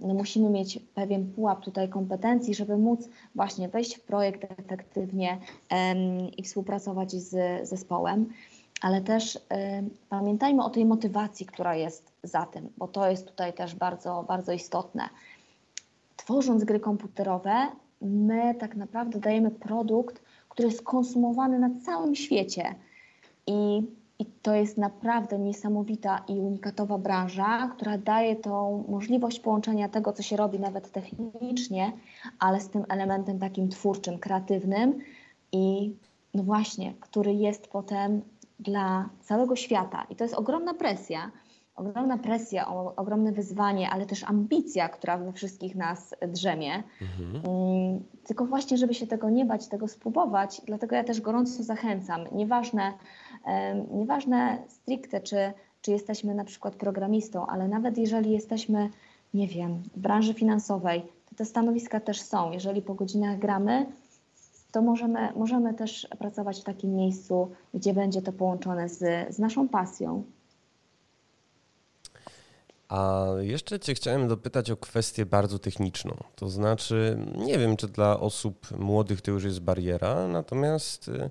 No 0.00 0.14
musimy 0.14 0.50
mieć 0.50 0.78
pewien 0.94 1.32
pułap 1.32 1.64
tutaj 1.64 1.88
kompetencji, 1.88 2.54
żeby 2.54 2.76
móc 2.76 3.08
właśnie 3.34 3.68
wejść 3.68 3.96
w 3.96 4.02
projekt 4.02 4.44
efektywnie 4.60 5.38
i 6.36 6.42
współpracować 6.42 7.12
z 7.12 7.68
zespołem, 7.68 8.26
ale 8.82 9.00
też 9.00 9.38
pamiętajmy 10.08 10.64
o 10.64 10.70
tej 10.70 10.84
motywacji, 10.84 11.46
która 11.46 11.74
jest 11.74 12.12
za 12.22 12.46
tym, 12.46 12.68
bo 12.78 12.88
to 12.88 13.10
jest 13.10 13.26
tutaj 13.26 13.52
też 13.52 13.74
bardzo, 13.74 14.24
bardzo 14.28 14.52
istotne 14.52 15.08
tworząc 16.30 16.64
gry 16.64 16.80
komputerowe, 16.80 17.66
my 18.00 18.54
tak 18.54 18.76
naprawdę 18.76 19.20
dajemy 19.20 19.50
produkt, 19.50 20.22
który 20.48 20.68
jest 20.68 20.82
konsumowany 20.82 21.58
na 21.58 21.70
całym 21.86 22.14
świecie. 22.14 22.74
I, 23.46 23.82
I 24.20 24.26
to 24.26 24.54
jest 24.54 24.78
naprawdę 24.78 25.38
niesamowita 25.38 26.24
i 26.28 26.32
unikatowa 26.32 26.98
branża, 26.98 27.68
która 27.68 27.98
daje 27.98 28.36
tą 28.36 28.84
możliwość 28.88 29.40
połączenia 29.40 29.88
tego, 29.88 30.12
co 30.12 30.22
się 30.22 30.36
robi 30.36 30.60
nawet 30.60 30.92
technicznie, 30.92 31.92
ale 32.38 32.60
z 32.60 32.68
tym 32.68 32.84
elementem 32.88 33.38
takim 33.38 33.68
twórczym, 33.68 34.18
kreatywnym 34.18 34.98
i 35.52 35.94
no 36.34 36.42
właśnie, 36.42 36.94
który 37.00 37.34
jest 37.34 37.68
potem 37.68 38.22
dla 38.58 39.08
całego 39.20 39.56
świata. 39.56 40.06
I 40.10 40.16
to 40.16 40.24
jest 40.24 40.34
ogromna 40.34 40.74
presja, 40.74 41.30
ogromna 41.76 42.18
presja, 42.18 42.66
ogromne 42.96 43.32
wyzwanie, 43.32 43.90
ale 43.90 44.06
też 44.06 44.24
ambicja, 44.24 44.88
która 44.88 45.18
we 45.18 45.32
wszystkich 45.32 45.76
nas 45.76 46.14
drzemie. 46.28 46.82
Mhm. 47.02 47.54
Mm, 47.54 48.04
tylko 48.24 48.46
właśnie, 48.46 48.76
żeby 48.76 48.94
się 48.94 49.06
tego 49.06 49.30
nie 49.30 49.44
bać, 49.44 49.68
tego 49.68 49.88
spróbować, 49.88 50.62
dlatego 50.66 50.96
ja 50.96 51.04
też 51.04 51.20
gorąco 51.20 51.62
zachęcam. 51.62 52.24
Nieważne, 52.32 52.92
nieważne 53.90 54.58
stricte, 54.68 55.20
czy, 55.20 55.52
czy 55.82 55.90
jesteśmy 55.90 56.34
na 56.34 56.44
przykład 56.44 56.74
programistą, 56.74 57.46
ale 57.46 57.68
nawet 57.68 57.98
jeżeli 57.98 58.30
jesteśmy, 58.30 58.90
nie 59.34 59.48
wiem, 59.48 59.82
w 59.96 59.98
branży 59.98 60.34
finansowej, 60.34 61.02
to 61.30 61.34
te 61.36 61.44
stanowiska 61.44 62.00
też 62.00 62.20
są. 62.20 62.52
Jeżeli 62.52 62.82
po 62.82 62.94
godzinach 62.94 63.38
gramy, 63.38 63.86
to 64.72 64.82
możemy, 64.82 65.32
możemy 65.36 65.74
też 65.74 66.08
pracować 66.18 66.60
w 66.60 66.64
takim 66.64 66.94
miejscu, 66.94 67.50
gdzie 67.74 67.94
będzie 67.94 68.22
to 68.22 68.32
połączone 68.32 68.88
z, 68.88 68.98
z 69.34 69.38
naszą 69.38 69.68
pasją. 69.68 70.24
A 72.88 73.26
jeszcze 73.40 73.80
Cię 73.80 73.94
chciałem 73.94 74.28
dopytać 74.28 74.70
o 74.70 74.76
kwestię 74.76 75.26
bardzo 75.26 75.58
techniczną. 75.58 76.16
To 76.36 76.48
znaczy, 76.48 77.18
nie 77.38 77.58
wiem, 77.58 77.76
czy 77.76 77.88
dla 77.88 78.20
osób 78.20 78.78
młodych 78.78 79.20
to 79.20 79.30
już 79.30 79.44
jest 79.44 79.60
bariera, 79.60 80.28
natomiast 80.28 81.08
y, 81.08 81.30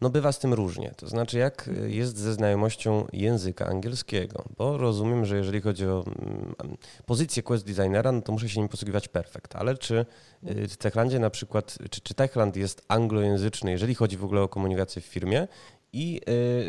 no 0.00 0.10
bywa 0.10 0.32
z 0.32 0.38
tym 0.38 0.54
różnie. 0.54 0.92
To 0.96 1.08
znaczy, 1.08 1.38
jak 1.38 1.70
jest 1.86 2.16
ze 2.16 2.34
znajomością 2.34 3.06
języka 3.12 3.66
angielskiego, 3.66 4.44
bo 4.56 4.76
rozumiem, 4.76 5.24
że 5.24 5.36
jeżeli 5.36 5.60
chodzi 5.60 5.86
o 5.86 6.04
mm, 6.06 6.54
pozycję 7.06 7.42
quest 7.42 7.66
designera, 7.66 8.12
no 8.12 8.22
to 8.22 8.32
muszę 8.32 8.48
się 8.48 8.60
nim 8.60 8.68
posługiwać 8.68 9.08
perfekt, 9.08 9.56
ale 9.56 9.76
czy 9.76 10.06
y, 10.48 10.68
w 10.68 10.76
Techlandzie 10.76 11.18
na 11.18 11.30
przykład, 11.30 11.78
czy, 11.90 12.00
czy 12.00 12.14
Techland 12.14 12.56
jest 12.56 12.84
anglojęzyczny, 12.88 13.70
jeżeli 13.70 13.94
chodzi 13.94 14.16
w 14.16 14.24
ogóle 14.24 14.42
o 14.42 14.48
komunikację 14.48 15.02
w 15.02 15.04
firmie 15.04 15.48
i 15.92 16.20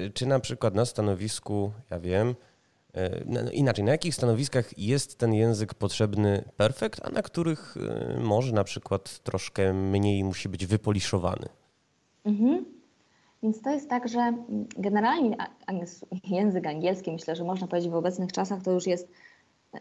y, 0.08 0.12
czy 0.14 0.26
na 0.26 0.40
przykład 0.40 0.76
na 0.76 0.86
stanowisku, 0.86 1.72
ja 1.90 2.00
wiem, 2.00 2.30
y, 2.30 3.24
no, 3.26 3.44
no 3.44 3.52
inaczej, 3.52 3.84
na 3.84 3.92
jakich 3.92 4.16
stanowiskach 4.16 4.78
jest 4.78 5.18
ten 5.18 5.34
język 5.34 5.74
potrzebny 5.74 6.44
perfekt, 6.58 7.02
a 7.04 7.10
na 7.10 7.22
których 7.22 7.76
może 8.20 8.54
na 8.54 8.64
przykład 8.64 9.20
troszkę 9.20 9.74
mniej 9.74 10.24
musi 10.24 10.50
być 10.50 10.66
wypoliszowany? 10.66 11.50
Mhm. 12.26 12.79
Więc 13.44 13.62
to 13.62 13.70
jest 13.70 13.90
tak, 13.90 14.08
że 14.08 14.34
generalnie 14.78 15.38
język 16.24 16.68
angielski, 16.68 17.12
myślę, 17.12 17.36
że 17.36 17.44
można 17.44 17.68
powiedzieć 17.68 17.92
w 17.92 17.96
obecnych 17.96 18.32
czasach, 18.32 18.64
to 18.64 18.72
już 18.72 18.88
jest, 18.88 19.08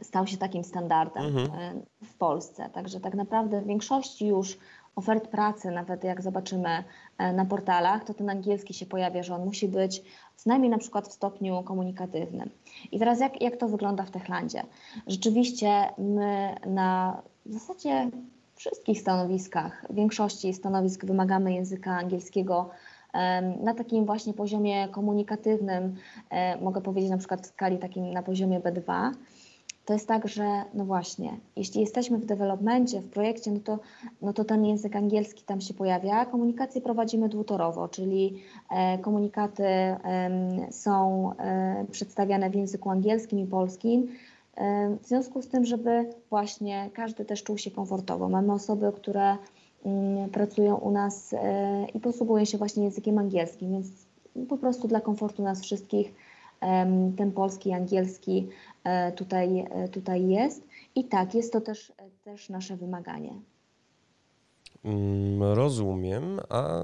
stał 0.03 0.27
się 0.27 0.37
takim 0.37 0.65
standardem 0.65 1.27
mhm. 1.27 1.61
E, 1.61 1.81
w 2.05 2.15
Polsce. 2.15 2.71
Także 2.73 3.01
tak 3.01 3.15
naprawdę 3.15 3.61
w 3.61 3.67
większości 3.67 4.27
już 4.27 4.59
ofert 4.97 5.29
pracy, 5.29 5.71
nawet 5.71 6.05
jak 6.05 6.23
zobaczymy 6.23 6.85
e, 7.19 7.33
na 7.33 7.45
portalach, 7.45 8.05
to 8.05 8.15
ten 8.15 8.31
angielski 8.31 8.75
się 8.75 8.87
pojawia, 8.87 9.23
że 9.23 9.35
on 9.35 9.45
musi 9.45 9.69
być 9.69 10.03
co 10.37 10.51
najmniej 10.51 10.71
na 10.71 10.79
przykład 10.79 11.09
w 11.09 11.13
stopniu 11.13 11.63
komunikatywnym. 11.63 12.51
I 12.93 12.99
teraz 12.99 13.21
jak, 13.21 13.43
jak 13.43 13.57
to 13.57 13.69
wygląda 13.69 14.05
w 14.05 14.11
Techlandzie? 14.11 14.63
Rzeczywiście 15.07 15.89
my 15.99 16.55
na 16.67 17.23
w 17.47 17.53
zasadzie 17.53 18.11
wszystkich 18.55 19.01
stanowiskach, 19.01 19.87
w 19.91 19.95
większości 19.95 20.55
stanowisk 20.55 21.05
wymagamy 21.05 21.53
języka 21.53 21.91
angielskiego 21.91 22.71
na 23.63 23.75
takim 23.75 24.07
właśnie 24.07 24.35
poziomie 24.35 24.89
komunikatywnym, 24.89 25.97
e, 26.31 26.61
mogę 26.61 26.81
powiedzieć 26.81 27.11
na 27.11 27.19
przykład 27.19 27.43
w 27.43 27.47
skali 27.47 27.79
takim 27.79 28.13
na 28.13 28.23
poziomie 28.23 28.61
B2, 28.61 29.11
to 29.85 29.93
jest 29.93 30.09
tak, 30.09 30.29
że 30.29 30.63
no 30.75 30.85
właśnie, 30.85 31.37
jeśli 31.57 31.81
jesteśmy 31.81 32.19
w 32.19 32.27
developmencie, 32.27 33.01
w 33.01 33.11
projekcie, 33.11 33.51
no 33.51 33.61
to, 33.65 33.79
no 34.23 34.33
to 34.33 34.45
ten 34.45 34.65
język 34.65 34.97
angielski 34.97 35.45
tam 35.45 35.61
się 35.61 35.75
pojawia. 35.75 36.27
Komunikację 36.27 36.81
prowadzimy 36.81 37.29
dwutorowo, 37.29 37.89
czyli 37.89 38.43
e, 38.71 38.99
komunikaty 38.99 39.65
są 40.71 41.31
e, 41.39 41.85
przedstawiane 41.91 42.51
w 42.51 42.55
języku 42.55 42.91
angielskim 42.91 43.39
i 43.39 43.47
polskim. 43.47 44.09
w 45.03 45.07
związku 45.07 45.43
z 45.43 45.49
tym, 45.49 45.65
żeby 45.65 46.11
właśnie 46.31 46.91
każdy 46.95 47.25
też 47.25 47.43
czuł 47.43 47.59
się 47.59 47.71
komfortowo. 47.71 48.29
Mamy 48.29 48.53
osoby, 48.53 48.93
które 48.97 49.37
pracują 50.33 50.77
u 50.77 50.91
nas 50.91 51.33
e, 51.33 51.87
i 51.95 52.01
posługują 52.01 52.45
się 52.45 52.59
właśnie 52.59 52.85
językiem 52.85 53.19
angielskim, 53.19 53.73
więc 53.73 53.87
po 54.49 54.57
prostu 54.57 54.89
dla 54.89 55.01
komfortu 55.01 55.43
nas 55.43 55.63
wszystkich 55.63 56.15
ten 57.17 57.33
polski, 57.33 57.73
angielski 57.73 58.49
e, 58.85 59.13
tutaj, 59.13 59.67
e, 59.71 59.89
tutaj 59.89 60.29
jest. 60.29 60.63
I 60.95 61.05
tak, 61.05 61.35
jest 61.35 61.53
to 61.53 61.61
też, 61.61 61.93
też 62.25 62.49
nasze 62.49 62.77
wymaganie. 62.77 63.33
Mm, 64.85 65.43
rozumiem, 65.43 66.41
a 66.49 66.83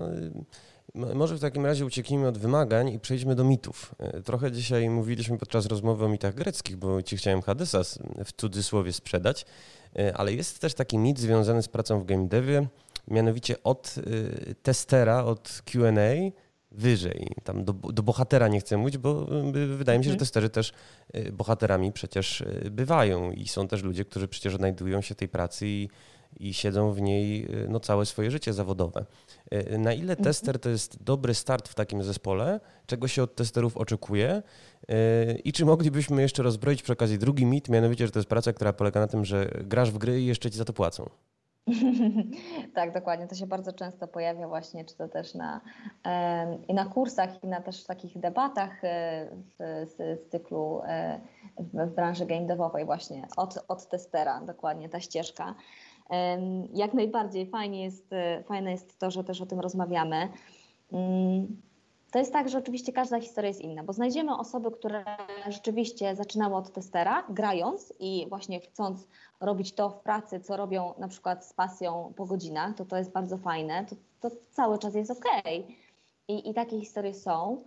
może 0.95 1.37
w 1.37 1.41
takim 1.41 1.67
razie 1.67 1.87
ucieknijmy 1.87 2.29
od 2.29 2.39
wymagań 2.39 2.89
i 2.89 3.01
przejdźmy 3.01 3.35
do 3.35 3.45
mitów. 3.45 3.95
Trochę 4.25 4.53
dzisiaj 4.53 4.91
mówiliśmy 4.91 5.39
podczas 5.39 5.67
rozmowy 5.67 6.05
o 6.05 6.09
mitach 6.09 6.35
greckich, 6.35 6.77
bo 6.77 7.03
ci 7.03 7.17
chciałem 7.17 7.43
Hadesa 7.43 7.83
w 8.25 8.33
cudzysłowie 8.33 8.93
sprzedać, 8.93 9.47
ale 10.15 10.33
jest 10.33 10.59
też 10.59 10.75
taki 10.75 10.99
mit 10.99 11.19
związany 11.19 11.63
z 11.63 11.69
pracą 11.69 12.01
w 12.01 12.05
game 12.05 12.29
devie, 12.29 12.67
mianowicie 13.09 13.63
od 13.63 13.95
y, 13.99 14.55
testera, 14.63 15.25
od 15.25 15.63
QA 15.65 15.91
wyżej. 16.73 17.29
Tam 17.45 17.65
do, 17.65 17.73
do, 17.73 18.03
bohatera 18.03 18.49
nie 18.49 18.61
chcę 18.61 18.77
mówić, 18.77 18.99
bo 18.99 19.27
y, 19.57 19.67
wydaje 19.67 19.99
mi 19.99 20.05
się, 20.05 20.11
że 20.11 20.15
mhm. 20.15 20.19
testerzy 20.19 20.51
też 20.51 20.73
y, 21.17 21.33
bohaterami 21.33 21.93
przecież 21.93 22.45
bywają 22.71 23.33
i 23.33 23.49
są 23.49 23.69
też 23.69 23.83
ludzie, 23.83 24.05
którzy 24.05 24.29
przecież 24.29 24.55
odnajdują 24.55 25.01
się 25.01 25.15
tej 25.15 25.29
pracy 25.29 25.67
i, 25.67 25.89
i 26.37 26.55
siedzą 26.55 26.93
w 26.93 27.01
niej 27.01 27.49
no, 27.69 27.81
całe 27.81 28.07
swoje 28.07 28.31
życie 28.31 28.53
zawodowe. 28.53 29.07
Na 29.79 29.93
ile 29.93 30.13
mhm. 30.13 30.25
tester 30.25 30.59
to 30.59 30.71
jest 30.71 31.03
dobry 31.03 31.35
start 31.35 31.69
w 31.69 31.75
takim 31.75 32.03
zespole? 32.03 32.61
Czego 32.87 33.09
się 33.09 33.23
od 33.23 33.35
testerów 33.35 33.77
oczekuje? 33.77 34.43
I 35.45 35.53
czy 35.53 35.65
moglibyśmy 35.65 36.23
jeszcze 36.23 36.43
rozbroić 36.43 36.83
przy 36.83 36.93
okazji 36.93 37.19
drugi 37.19 37.47
mit, 37.47 37.69
mianowicie, 37.69 38.07
że 38.07 38.13
to 38.13 38.19
jest 38.19 38.29
praca, 38.29 38.53
która 38.53 38.73
polega 38.73 39.01
na 39.01 39.07
tym, 39.07 39.25
że 39.25 39.51
grasz 39.65 39.91
w 39.91 39.99
gry 39.99 40.21
i 40.21 40.27
jeszcze 40.27 40.51
ci 40.51 40.59
za 40.59 40.65
to 40.65 40.73
płacą? 40.73 41.11
tak, 42.75 42.93
dokładnie. 42.93 43.27
To 43.27 43.35
się 43.35 43.47
bardzo 43.47 43.73
często 43.73 44.09
pojawia 44.09 44.49
właśnie, 44.49 44.85
czy 44.85 44.97
to 44.97 45.09
też 45.09 45.35
na, 45.35 45.61
i 46.69 46.75
na 46.75 46.85
kursach, 46.85 47.45
i 47.45 47.47
na 47.47 47.61
też 47.61 47.85
takich 47.85 48.19
debatach 48.19 48.85
e, 48.85 49.29
z, 49.59 49.91
z 49.91 50.29
cyklu 50.31 50.81
e, 50.87 51.21
w, 51.59 51.91
w 51.91 51.95
branży 51.95 52.27
game 52.27 52.47
devowej 52.47 52.85
właśnie, 52.85 53.27
od, 53.37 53.65
od 53.69 53.89
testera, 53.89 54.41
dokładnie 54.41 54.89
ta 54.89 55.01
ścieżka. 55.01 55.55
Jak 56.75 56.95
najbardziej 56.95 57.47
fajnie 57.47 57.85
jest, 57.85 58.12
e, 58.12 58.43
fajne 58.43 58.71
jest 58.71 58.99
to, 58.99 59.11
że 59.11 59.25
też 59.25 59.41
o 59.41 59.47
tym 59.47 59.61
rozmawiamy. 59.61 60.29
To 62.15 62.19
jest 62.19 62.33
tak, 62.33 62.49
że 62.49 62.59
oczywiście 62.59 62.93
każda 62.93 63.21
historia 63.21 63.49
jest 63.49 63.61
inna, 63.61 63.83
bo 63.83 63.93
znajdziemy 63.93 64.37
osoby, 64.37 64.71
które 64.71 65.05
rzeczywiście 65.49 66.17
zaczynały 66.17 66.57
od 66.57 66.73
testera, 66.73 67.25
grając 67.29 67.93
i 67.99 68.27
właśnie 68.29 68.61
chcąc 68.61 69.09
robić 69.41 69.73
to 69.73 69.91
w 69.91 70.01
pracy, 70.01 70.41
co 70.41 70.57
robią 70.57 70.95
na 70.99 71.09
przykład 71.09 71.47
z 71.47 71.53
pasją 71.53 72.12
po 72.17 72.27
godzinach, 72.27 72.75
to 72.75 72.85
to 72.85 72.97
jest 72.97 73.12
bardzo 73.12 73.39
fajne, 73.39 73.85
to, 73.85 73.97
to 74.21 74.37
cały 74.51 74.79
czas 74.79 74.95
jest 74.95 75.11
ok. 75.11 75.25
I, 76.29 76.51
I 76.51 76.55
takie 76.55 76.81
historie 76.81 77.15
są, 77.15 77.65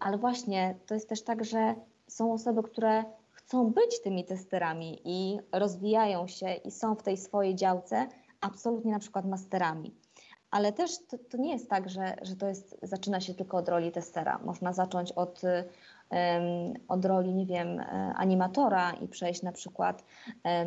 ale 0.00 0.18
właśnie 0.18 0.78
to 0.86 0.94
jest 0.94 1.08
też 1.08 1.22
tak, 1.22 1.44
że 1.44 1.74
są 2.06 2.32
osoby, 2.32 2.62
które 2.62 3.04
chcą 3.30 3.72
być 3.72 4.02
tymi 4.02 4.24
testerami 4.24 5.00
i 5.04 5.38
rozwijają 5.52 6.26
się 6.26 6.52
i 6.52 6.70
są 6.70 6.94
w 6.94 7.02
tej 7.02 7.16
swojej 7.16 7.54
działce 7.54 8.08
absolutnie 8.40 8.92
na 8.92 8.98
przykład 8.98 9.26
masterami. 9.26 9.94
Ale 10.50 10.72
też 10.72 10.90
to, 11.06 11.18
to, 11.18 11.36
nie 11.36 11.52
jest 11.52 11.70
tak, 11.70 11.90
że, 11.90 12.16
że 12.22 12.36
to 12.36 12.48
jest, 12.48 12.78
zaczyna 12.82 13.20
się 13.20 13.34
tylko 13.34 13.56
od 13.56 13.68
roli 13.68 13.92
testera. 13.92 14.38
Można 14.44 14.72
zacząć 14.72 15.12
od, 15.12 15.42
od 16.88 17.04
roli, 17.04 17.34
nie 17.34 17.46
wiem, 17.46 17.80
e, 17.80 17.84
animatora 18.16 18.92
i 18.92 19.08
przejść 19.08 19.42
na 19.42 19.52
przykład 19.52 20.04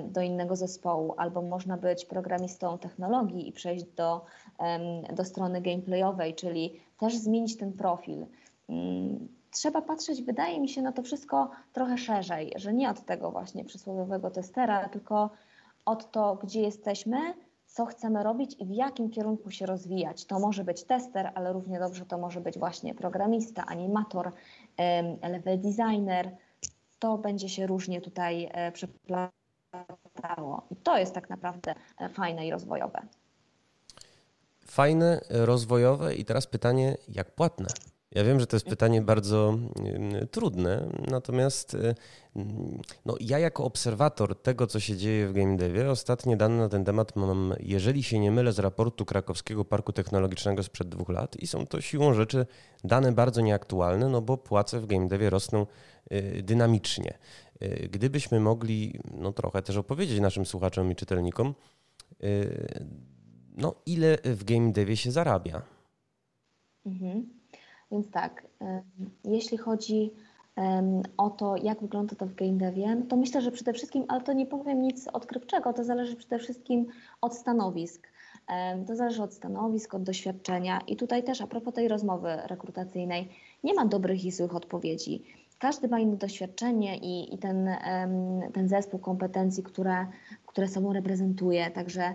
do 0.07 0.21
innego 0.21 0.55
zespołu, 0.55 1.13
albo 1.17 1.41
można 1.41 1.77
być 1.77 2.05
programistą 2.05 2.77
technologii 2.77 3.49
i 3.49 3.51
przejść 3.51 3.85
do, 3.85 4.25
do 5.13 5.25
strony 5.25 5.61
gameplayowej, 5.61 6.35
czyli 6.35 6.81
też 6.99 7.17
zmienić 7.17 7.57
ten 7.57 7.73
profil. 7.73 8.25
Mm, 8.69 9.27
trzeba 9.51 9.81
patrzeć, 9.81 10.21
wydaje 10.21 10.59
mi 10.59 10.69
się, 10.69 10.81
na 10.81 10.91
to 10.91 11.03
wszystko 11.03 11.49
trochę 11.73 11.97
szerzej, 11.97 12.53
że 12.55 12.73
nie 12.73 12.89
od 12.89 13.05
tego 13.05 13.31
właśnie 13.31 13.65
przysłowiowego 13.65 14.31
testera, 14.31 14.89
tylko 14.89 15.29
od 15.85 16.11
to, 16.11 16.35
gdzie 16.35 16.61
jesteśmy, 16.61 17.17
co 17.71 17.85
chcemy 17.85 18.23
robić 18.23 18.55
i 18.59 18.65
w 18.65 18.71
jakim 18.71 19.09
kierunku 19.09 19.51
się 19.51 19.65
rozwijać. 19.65 20.25
To 20.25 20.39
może 20.39 20.63
być 20.63 20.83
tester, 20.83 21.31
ale 21.35 21.53
równie 21.53 21.79
dobrze 21.79 22.05
to 22.05 22.17
może 22.17 22.41
być 22.41 22.59
właśnie 22.59 22.95
programista, 22.95 23.65
animator, 23.65 24.31
level 25.21 25.61
designer. 25.61 26.37
To 26.99 27.17
będzie 27.17 27.49
się 27.49 27.67
różnie 27.67 28.01
tutaj 28.01 28.49
e, 28.51 28.71
przeplatało 28.71 29.31
latało. 30.15 30.67
I 30.71 30.75
to 30.75 30.97
jest 30.97 31.13
tak 31.13 31.29
naprawdę 31.29 31.75
fajne 32.13 32.47
i 32.47 32.51
rozwojowe. 32.51 33.01
Fajne, 34.65 35.21
rozwojowe 35.29 36.15
i 36.15 36.25
teraz 36.25 36.47
pytanie, 36.47 36.97
jak 37.07 37.35
płatne? 37.35 37.67
Ja 38.11 38.23
wiem, 38.23 38.39
że 38.39 38.47
to 38.47 38.55
jest 38.55 38.65
pytanie 38.65 39.01
bardzo 39.01 39.57
trudne, 40.31 40.89
natomiast 41.11 41.73
y, 41.73 41.95
no, 43.05 43.15
ja 43.19 43.39
jako 43.39 43.63
obserwator 43.63 44.41
tego, 44.41 44.67
co 44.67 44.79
się 44.79 44.97
dzieje 44.97 45.27
w 45.27 45.33
game 45.33 45.57
devie, 45.57 45.91
ostatnie 45.91 46.37
dane 46.37 46.57
na 46.57 46.69
ten 46.69 46.85
temat 46.85 47.15
mam, 47.15 47.53
jeżeli 47.59 48.03
się 48.03 48.19
nie 48.19 48.31
mylę, 48.31 48.53
z 48.53 48.59
raportu 48.59 49.05
Krakowskiego 49.05 49.65
Parku 49.65 49.93
Technologicznego 49.93 50.63
sprzed 50.63 50.89
dwóch 50.89 51.09
lat 51.09 51.35
i 51.35 51.47
są 51.47 51.67
to 51.67 51.81
siłą 51.81 52.13
rzeczy 52.13 52.45
dane 52.83 53.11
bardzo 53.11 53.41
nieaktualne, 53.41 54.09
no 54.09 54.21
bo 54.21 54.37
płace 54.37 54.79
w 54.79 54.85
game 54.85 55.07
devie 55.07 55.29
rosną 55.29 55.65
y, 56.11 56.43
dynamicznie. 56.43 57.17
Y, 57.63 57.89
gdybyśmy 57.91 58.39
mogli 58.39 58.99
no, 59.13 59.33
trochę 59.33 59.61
też 59.61 59.77
opowiedzieć 59.77 60.19
naszym 60.19 60.45
słuchaczom 60.45 60.91
i 60.91 60.95
czytelnikom, 60.95 61.53
no, 63.57 63.75
ile 63.85 64.17
w 64.23 64.43
game 64.43 64.71
devie 64.71 64.97
się 64.97 65.11
zarabia. 65.11 65.61
Mhm. 66.85 67.40
Więc 67.91 68.11
tak, 68.11 68.47
jeśli 69.23 69.57
chodzi 69.57 70.11
o 71.17 71.29
to, 71.29 71.55
jak 71.55 71.81
wygląda 71.81 72.15
to 72.15 72.25
w 72.25 72.35
game 72.35 73.05
to 73.09 73.17
myślę, 73.17 73.41
że 73.41 73.51
przede 73.51 73.73
wszystkim, 73.73 74.05
ale 74.07 74.21
to 74.21 74.33
nie 74.33 74.45
powiem 74.45 74.81
nic 74.81 75.07
odkrywczego, 75.07 75.73
to 75.73 75.83
zależy 75.83 76.15
przede 76.15 76.39
wszystkim 76.39 76.87
od 77.21 77.35
stanowisk. 77.35 78.07
To 78.87 78.95
zależy 78.95 79.23
od 79.23 79.33
stanowisk, 79.33 79.93
od 79.93 80.03
doświadczenia 80.03 80.79
i 80.87 80.95
tutaj 80.95 81.23
też 81.23 81.41
a 81.41 81.47
propos 81.47 81.73
tej 81.73 81.87
rozmowy 81.87 82.37
rekrutacyjnej, 82.45 83.29
nie 83.63 83.73
ma 83.73 83.85
dobrych 83.85 84.25
i 84.25 84.31
złych 84.31 84.55
odpowiedzi. 84.55 85.23
Każdy 85.59 85.87
ma 85.87 85.99
inne 85.99 86.17
doświadczenie 86.17 86.97
i, 86.97 87.35
i 87.35 87.37
ten, 87.37 87.69
ten 88.53 88.67
zespół 88.69 88.99
kompetencji, 88.99 89.63
które, 89.63 90.07
które 90.45 90.67
sobą 90.67 90.93
reprezentuje. 90.93 91.71
Także 91.71 92.13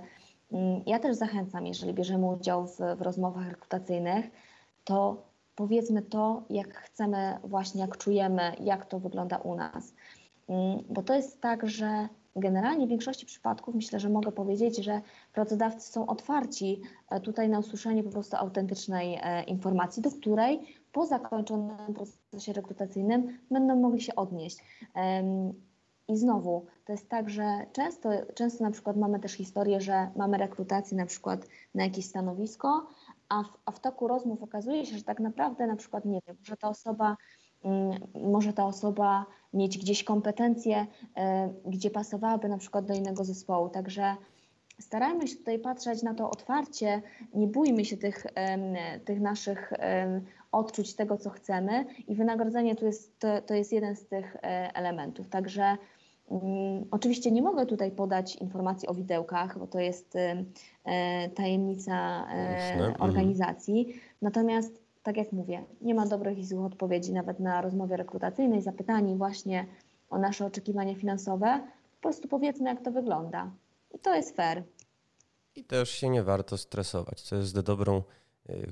mm, 0.53 0.83
ja 0.87 0.99
też 0.99 1.17
zachęcam, 1.17 1.67
jeżeli 1.67 1.95
bierzemy 1.95 2.27
udział 2.27 2.67
w, 2.67 2.77
w 2.97 3.03
rozmowach 3.03 3.49
rekrutacyjnych, 3.49 4.31
to 4.85 5.23
powiedzmy 5.57 6.03
to, 6.03 6.43
jak 6.51 6.75
chcemy, 6.75 7.39
właśnie 7.45 7.81
jak 7.81 7.97
czujemy, 7.97 8.53
jak 8.61 8.87
to 8.87 9.01
wygląda 9.01 9.37
u 9.37 9.55
nas. 9.55 9.95
Mm, 10.49 10.85
bo 10.89 11.03
to 11.03 11.15
jest 11.15 11.41
tak, 11.41 11.69
że 11.69 12.09
generalnie 12.37 12.87
w 12.87 12.91
większości 12.91 13.27
przypadków 13.27 13.75
myślę, 13.75 14.01
że 14.01 14.09
mogę 14.09 14.33
powiedzieć, 14.33 14.77
że 14.77 15.01
pracodawcy 15.33 15.93
są 15.93 16.07
otwarci 16.07 16.81
e, 17.11 17.21
tutaj 17.21 17.49
na 17.49 17.59
usłyszenie 17.59 18.03
po 18.03 18.11
prostu 18.11 18.37
autentycznej 18.37 19.19
e, 19.23 19.43
informacji, 19.43 20.03
do 20.03 20.11
której 20.11 20.61
po 20.93 21.07
zakończonym 21.07 21.95
procesie 21.95 22.53
rekrutacyjnym 22.53 23.39
będą 23.51 23.77
mogli 23.77 24.01
się 24.01 24.15
odnieść. 24.15 24.59
I 26.09 26.17
znowu, 26.17 26.67
to 26.85 26.93
jest 26.93 27.09
tak, 27.09 27.31
że 27.31 27.67
często, 27.73 28.11
często 28.35 28.65
na 28.65 28.71
przykład 28.71 28.97
mamy 28.97 29.21
też 29.21 29.33
historię, 29.33 29.81
że 29.81 30.11
mamy 30.17 30.39
rekrutację 30.39 30.97
na 30.97 31.07
przykład 31.07 31.47
na 31.75 31.85
jakieś 31.85 32.07
stanowisko, 32.07 32.87
a 33.29 33.43
w, 33.43 33.59
a 33.65 33.71
w 33.71 33.81
toku 33.81 34.09
rozmów 34.09 34.43
okazuje 34.43 34.87
się, 34.87 34.97
że 34.97 35.05
tak 35.05 35.21
naprawdę 35.21 35.67
na 35.67 35.77
przykład, 35.77 36.05
nie 36.05 36.21
wiem, 36.27 36.37
może 36.39 36.57
ta 36.57 36.69
osoba 36.69 37.17
mm, 37.65 38.01
może 38.15 38.53
ta 38.53 38.67
osoba 38.67 39.27
mieć 39.53 39.79
gdzieś 39.79 40.05
kompetencje, 40.05 40.87
e, 41.17 41.55
gdzie 41.67 41.91
pasowałaby 41.91 42.49
na 42.49 42.59
przykład 42.59 42.87
do 42.87 42.95
innego 42.95 43.25
zespołu. 43.25 43.69
Także 43.69 44.17
starajmy 44.81 45.29
się 45.29 45.37
tutaj 45.37 45.59
patrzeć 45.59 46.03
na 46.03 46.15
to 46.15 46.31
otwarcie, 46.31 47.03
nie 47.35 47.47
bójmy 47.47 47.85
się 47.85 47.97
tych, 47.97 48.27
tych 49.05 49.21
naszych 49.21 49.73
odczuć, 50.53 50.95
tego 50.95 51.17
co 51.17 51.31
chcemy 51.31 51.85
i 52.09 52.15
wynagrodzenie 52.15 52.77
to 52.77 52.87
jest, 52.87 53.19
to, 53.19 53.43
to 53.43 53.55
jest 53.55 53.73
jeden 53.73 53.97
z 53.97 54.07
tych 54.07 54.37
e, 54.37 54.41
elementów. 54.75 55.29
Także 55.29 55.77
oczywiście 56.91 57.31
nie 57.31 57.43
mogę 57.43 57.67
tutaj 57.67 57.91
podać 57.91 58.37
informacji 58.37 58.89
o 58.89 58.95
widełkach, 58.95 59.59
bo 59.59 59.67
to 59.67 59.79
jest 59.81 60.17
y, 60.17 60.45
e, 60.85 61.29
tajemnica 61.31 62.27
e, 62.27 62.75
mhm. 62.75 63.03
organizacji. 63.03 64.01
Natomiast, 64.23 64.83
tak 65.03 65.17
jak 65.17 65.33
mówię, 65.33 65.65
nie 65.81 65.95
ma 65.95 66.07
dobrych 66.07 66.39
i 66.39 66.45
złych 66.45 66.65
odpowiedzi 66.65 67.13
nawet 67.13 67.41
na 67.41 67.63
rozmowie 67.63 67.97
rekrutacyjnej, 67.97 68.63
zapytani 68.63 69.17
właśnie 69.17 69.67
o 70.11 70.19
nasze 70.19 70.47
oczekiwania 70.47 70.95
finansowe. 70.95 71.61
Po 71.97 72.03
prostu 72.03 72.29
powiedzmy, 72.29 72.69
jak 72.71 72.83
to 72.83 72.91
wygląda. 72.91 73.51
I 73.95 73.99
to 73.99 74.15
jest 74.15 74.37
fair. 74.37 74.63
I 75.57 75.65
też 75.65 75.91
się 75.91 76.09
nie 76.09 76.23
warto 76.23 76.59
stresować, 76.59 77.21
co 77.21 77.37
jest 77.37 77.61
dobrą 77.61 78.03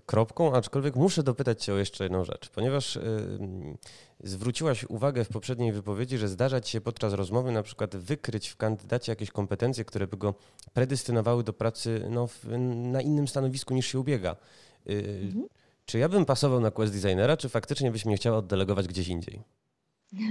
kropką, 0.07 0.55
aczkolwiek 0.55 0.97
muszę 0.97 1.23
dopytać 1.23 1.65
Cię 1.65 1.75
o 1.75 1.77
jeszcze 1.77 2.05
jedną 2.05 2.25
rzecz, 2.25 2.51
ponieważ 2.51 2.97
y, 2.97 3.03
zwróciłaś 4.21 4.85
uwagę 4.85 5.25
w 5.25 5.29
poprzedniej 5.29 5.73
wypowiedzi, 5.73 6.19
że 6.19 6.29
zdarza 6.29 6.61
Ci 6.61 6.73
się 6.73 6.81
podczas 6.81 7.13
rozmowy 7.13 7.53
na 7.53 7.63
przykład 7.63 7.97
wykryć 7.97 8.49
w 8.49 8.57
kandydacie 8.57 9.13
jakieś 9.13 9.31
kompetencje, 9.31 9.85
które 9.85 10.07
by 10.07 10.17
go 10.17 10.35
predestynowały 10.73 11.45
do 11.45 11.53
pracy 11.53 12.07
no, 12.11 12.27
w, 12.27 12.45
na 12.75 13.01
innym 13.01 13.29
stanowisku 13.29 13.75
niż 13.75 13.87
się 13.87 14.01
ubiega. 14.01 14.37
Y, 14.91 15.21
mhm. 15.23 15.47
Czy 15.87 15.99
ja 15.99 16.09
bym 16.09 16.25
pasował 16.25 16.61
na 16.61 16.71
quest 16.71 16.93
designera, 16.93 17.37
czy 17.37 17.49
faktycznie 17.49 17.91
byś 17.91 18.05
mnie 18.05 18.17
chciała 18.17 18.39
oddelegować 18.39 18.89
gdzieś 18.89 19.09
indziej? 19.09 19.43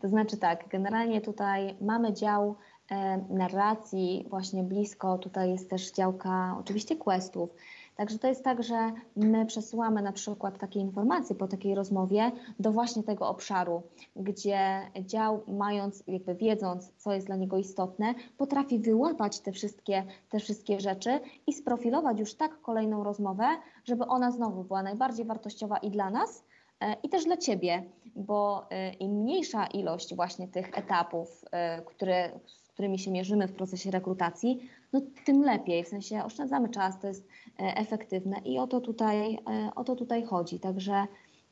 To 0.00 0.08
znaczy 0.08 0.36
tak, 0.36 0.68
generalnie 0.68 1.20
tutaj 1.20 1.76
mamy 1.80 2.12
dział 2.12 2.56
e, 2.90 3.18
narracji 3.30 4.26
właśnie 4.30 4.62
blisko, 4.62 5.18
tutaj 5.18 5.50
jest 5.50 5.70
też 5.70 5.92
działka 5.92 6.56
oczywiście 6.60 6.96
questów, 6.96 7.50
Także 7.96 8.18
to 8.18 8.28
jest 8.28 8.44
tak, 8.44 8.62
że 8.62 8.92
my 9.16 9.46
przesyłamy 9.46 10.02
na 10.02 10.12
przykład 10.12 10.58
takie 10.58 10.80
informacje 10.80 11.36
po 11.36 11.48
takiej 11.48 11.74
rozmowie 11.74 12.32
do 12.58 12.72
właśnie 12.72 13.02
tego 13.02 13.28
obszaru, 13.28 13.82
gdzie 14.16 14.80
dział 15.00 15.42
mając, 15.48 16.04
jakby 16.06 16.34
wiedząc, 16.34 16.92
co 16.96 17.12
jest 17.12 17.26
dla 17.26 17.36
niego 17.36 17.58
istotne, 17.58 18.14
potrafi 18.36 18.78
wyłapać 18.78 19.40
te 19.40 19.52
wszystkie, 19.52 20.04
te 20.30 20.38
wszystkie 20.38 20.80
rzeczy 20.80 21.20
i 21.46 21.52
sprofilować 21.52 22.20
już 22.20 22.34
tak 22.34 22.60
kolejną 22.60 23.04
rozmowę, 23.04 23.46
żeby 23.84 24.04
ona 24.06 24.30
znowu 24.30 24.64
była 24.64 24.82
najbardziej 24.82 25.26
wartościowa 25.26 25.78
i 25.78 25.90
dla 25.90 26.10
nas, 26.10 26.44
e, 26.80 26.96
i 27.02 27.08
też 27.08 27.24
dla 27.24 27.36
Ciebie, 27.36 27.82
bo 28.16 28.66
e, 28.70 28.92
im 28.92 29.12
mniejsza 29.12 29.66
ilość 29.66 30.14
właśnie 30.14 30.48
tych 30.48 30.78
etapów, 30.78 31.44
e, 31.50 31.82
które, 31.82 32.40
z 32.46 32.68
którymi 32.68 32.98
się 32.98 33.10
mierzymy 33.10 33.48
w 33.48 33.52
procesie 33.52 33.90
rekrutacji, 33.90 34.68
no 34.94 35.00
tym 35.24 35.42
lepiej, 35.42 35.84
w 35.84 35.88
sensie 35.88 36.24
oszczędzamy 36.24 36.68
czas, 36.68 37.00
to 37.00 37.06
jest 37.06 37.28
E, 37.60 37.76
efektywne 37.76 38.38
i 38.44 38.58
o 38.58 38.66
to 38.66 38.80
tutaj, 38.80 39.34
e, 39.34 39.70
o 39.74 39.84
to 39.84 39.96
tutaj 39.96 40.22
chodzi. 40.22 40.60
Także 40.60 41.06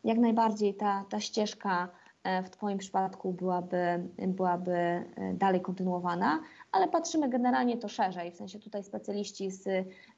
jak 0.05 0.19
najbardziej 0.19 0.75
ta, 0.75 1.05
ta 1.09 1.21
ścieżka 1.21 1.89
e, 2.25 2.43
w 2.43 2.51
Twoim 2.51 2.79
przypadku 2.79 3.33
byłaby, 3.33 4.09
byłaby 4.19 5.05
dalej 5.35 5.61
kontynuowana, 5.61 6.41
ale 6.73 6.89
patrzymy 6.89 7.29
generalnie 7.29 7.79
to 7.79 7.89
szerzej, 7.89 8.31
w 8.31 8.37
sensie 8.37 8.59
tutaj 8.59 8.85
specjaliści 8.85 9.51
z, 9.51 9.63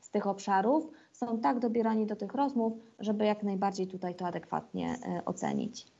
z 0.00 0.10
tych 0.10 0.26
obszarów 0.26 0.90
są 1.12 1.40
tak 1.40 1.58
dobierani 1.58 2.06
do 2.06 2.16
tych 2.16 2.34
rozmów, 2.34 2.72
żeby 2.98 3.24
jak 3.24 3.42
najbardziej 3.42 3.86
tutaj 3.86 4.14
to 4.14 4.26
adekwatnie 4.26 4.96
ocenić. 5.24 5.93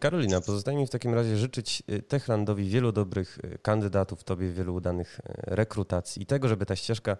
Karolina, 0.00 0.40
pozostaje 0.40 0.78
mi 0.78 0.86
w 0.86 0.90
takim 0.90 1.14
razie 1.14 1.36
życzyć 1.36 1.82
Techlandowi 2.08 2.68
wielu 2.68 2.92
dobrych 2.92 3.38
kandydatów, 3.62 4.24
Tobie 4.24 4.50
wielu 4.50 4.74
udanych 4.74 5.20
rekrutacji 5.42 6.22
i 6.22 6.26
tego, 6.26 6.48
żeby 6.48 6.66
ta 6.66 6.76
ścieżka 6.76 7.16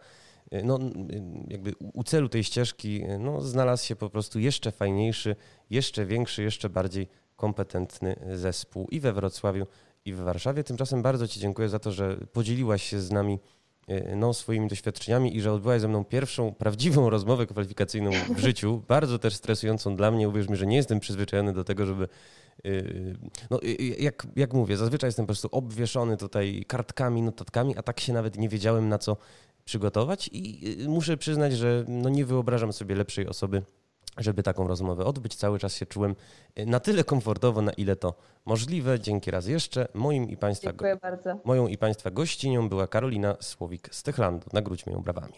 no, 0.65 0.79
jakby 1.49 1.73
u 1.79 2.05
celu 2.05 2.29
tej 2.29 2.45
ścieżki 2.45 3.05
no, 3.19 3.41
znalazł 3.41 3.85
się 3.85 3.97
po 3.97 4.11
prostu 4.11 4.39
jeszcze 4.39 4.73
fajniejszy, 4.73 5.37
jeszcze 5.71 6.07
większy, 6.07 6.43
jeszcze 6.43 6.69
bardziej 6.69 7.09
kompetentny 7.37 8.17
zespół 8.35 8.89
i 8.91 9.01
we 9.01 9.13
Wrocławiu, 9.13 9.67
i 10.07 10.13
w 10.13 10.21
Warszawie. 10.21 10.65
Tymczasem 10.65 11.03
bardzo 11.03 11.29
Ci 11.29 11.41
dziękuję 11.41 11.69
za 11.69 11.79
to, 11.79 11.93
że 11.93 12.17
podzieliłaś 12.33 12.83
się 12.83 13.01
z 13.01 13.11
nami 13.11 13.39
no, 14.17 14.35
swoimi 14.35 14.69
doświadczeniami 14.69 15.37
i 15.37 15.41
że 15.41 15.53
odbyłaś 15.53 15.81
ze 15.81 15.89
mną 15.89 16.05
pierwszą 16.05 16.55
prawdziwą 16.55 17.11
rozmowę 17.11 17.47
kwalifikacyjną 17.47 18.11
w 18.37 18.39
życiu. 18.39 18.83
Bardzo 18.89 19.19
też 19.19 19.35
stresującą 19.35 19.97
dla 19.97 20.11
mnie. 20.11 20.29
Uwierz 20.29 20.49
mi, 20.49 20.57
że 20.57 20.67
nie 20.67 20.77
jestem 20.77 21.01
przyzwyczajony 21.01 21.53
do 21.53 21.65
tego, 21.65 21.87
żeby. 21.87 22.09
No, 23.51 23.61
jak, 23.99 24.27
jak 24.37 24.55
mówię, 24.55 24.77
zazwyczaj 24.77 25.09
jestem 25.09 25.25
po 25.25 25.29
prostu 25.29 25.49
obwieszony 25.53 26.17
tutaj 26.17 26.65
kartkami, 26.69 27.23
notatkami, 27.23 27.77
a 27.77 27.83
tak 27.83 28.01
się 28.01 28.13
nawet 28.13 28.39
nie 28.39 28.49
wiedziałem, 28.49 28.89
na 28.89 28.99
co 28.99 29.17
przygotować 29.65 30.31
i 30.33 30.77
muszę 30.89 31.17
przyznać, 31.17 31.53
że 31.53 31.85
no 31.89 32.09
nie 32.09 32.25
wyobrażam 32.25 32.73
sobie 32.73 32.95
lepszej 32.95 33.27
osoby, 33.27 33.63
żeby 34.17 34.43
taką 34.43 34.69
rozmowę 34.69 35.05
odbyć. 35.05 35.35
Cały 35.35 35.59
czas 35.59 35.75
się 35.75 35.87
czułem 35.87 36.17
y, 36.59 36.67
na 36.67 36.81
tyle 36.81 37.05
komfortowo, 37.05 37.63
na 37.63 37.73
ile 37.73 37.97
to 37.97 38.15
możliwe. 38.45 39.01
Dzięki 39.01 39.31
raz 39.31 39.47
jeszcze. 39.47 39.89
Moim 39.95 40.31
i 40.31 40.37
państwa, 40.37 40.71
Dziękuję 40.71 40.97
bardzo. 40.97 41.41
Moją 41.45 41.67
i 41.67 41.79
Państwa 41.79 42.11
gościnią 42.11 42.69
była 42.69 42.87
Karolina 42.87 43.37
Słowik 43.41 43.89
z 43.95 44.03
Techlandu. 44.03 44.47
Nagródźmy 44.53 44.93
ją 44.93 45.03
brawami. 45.03 45.35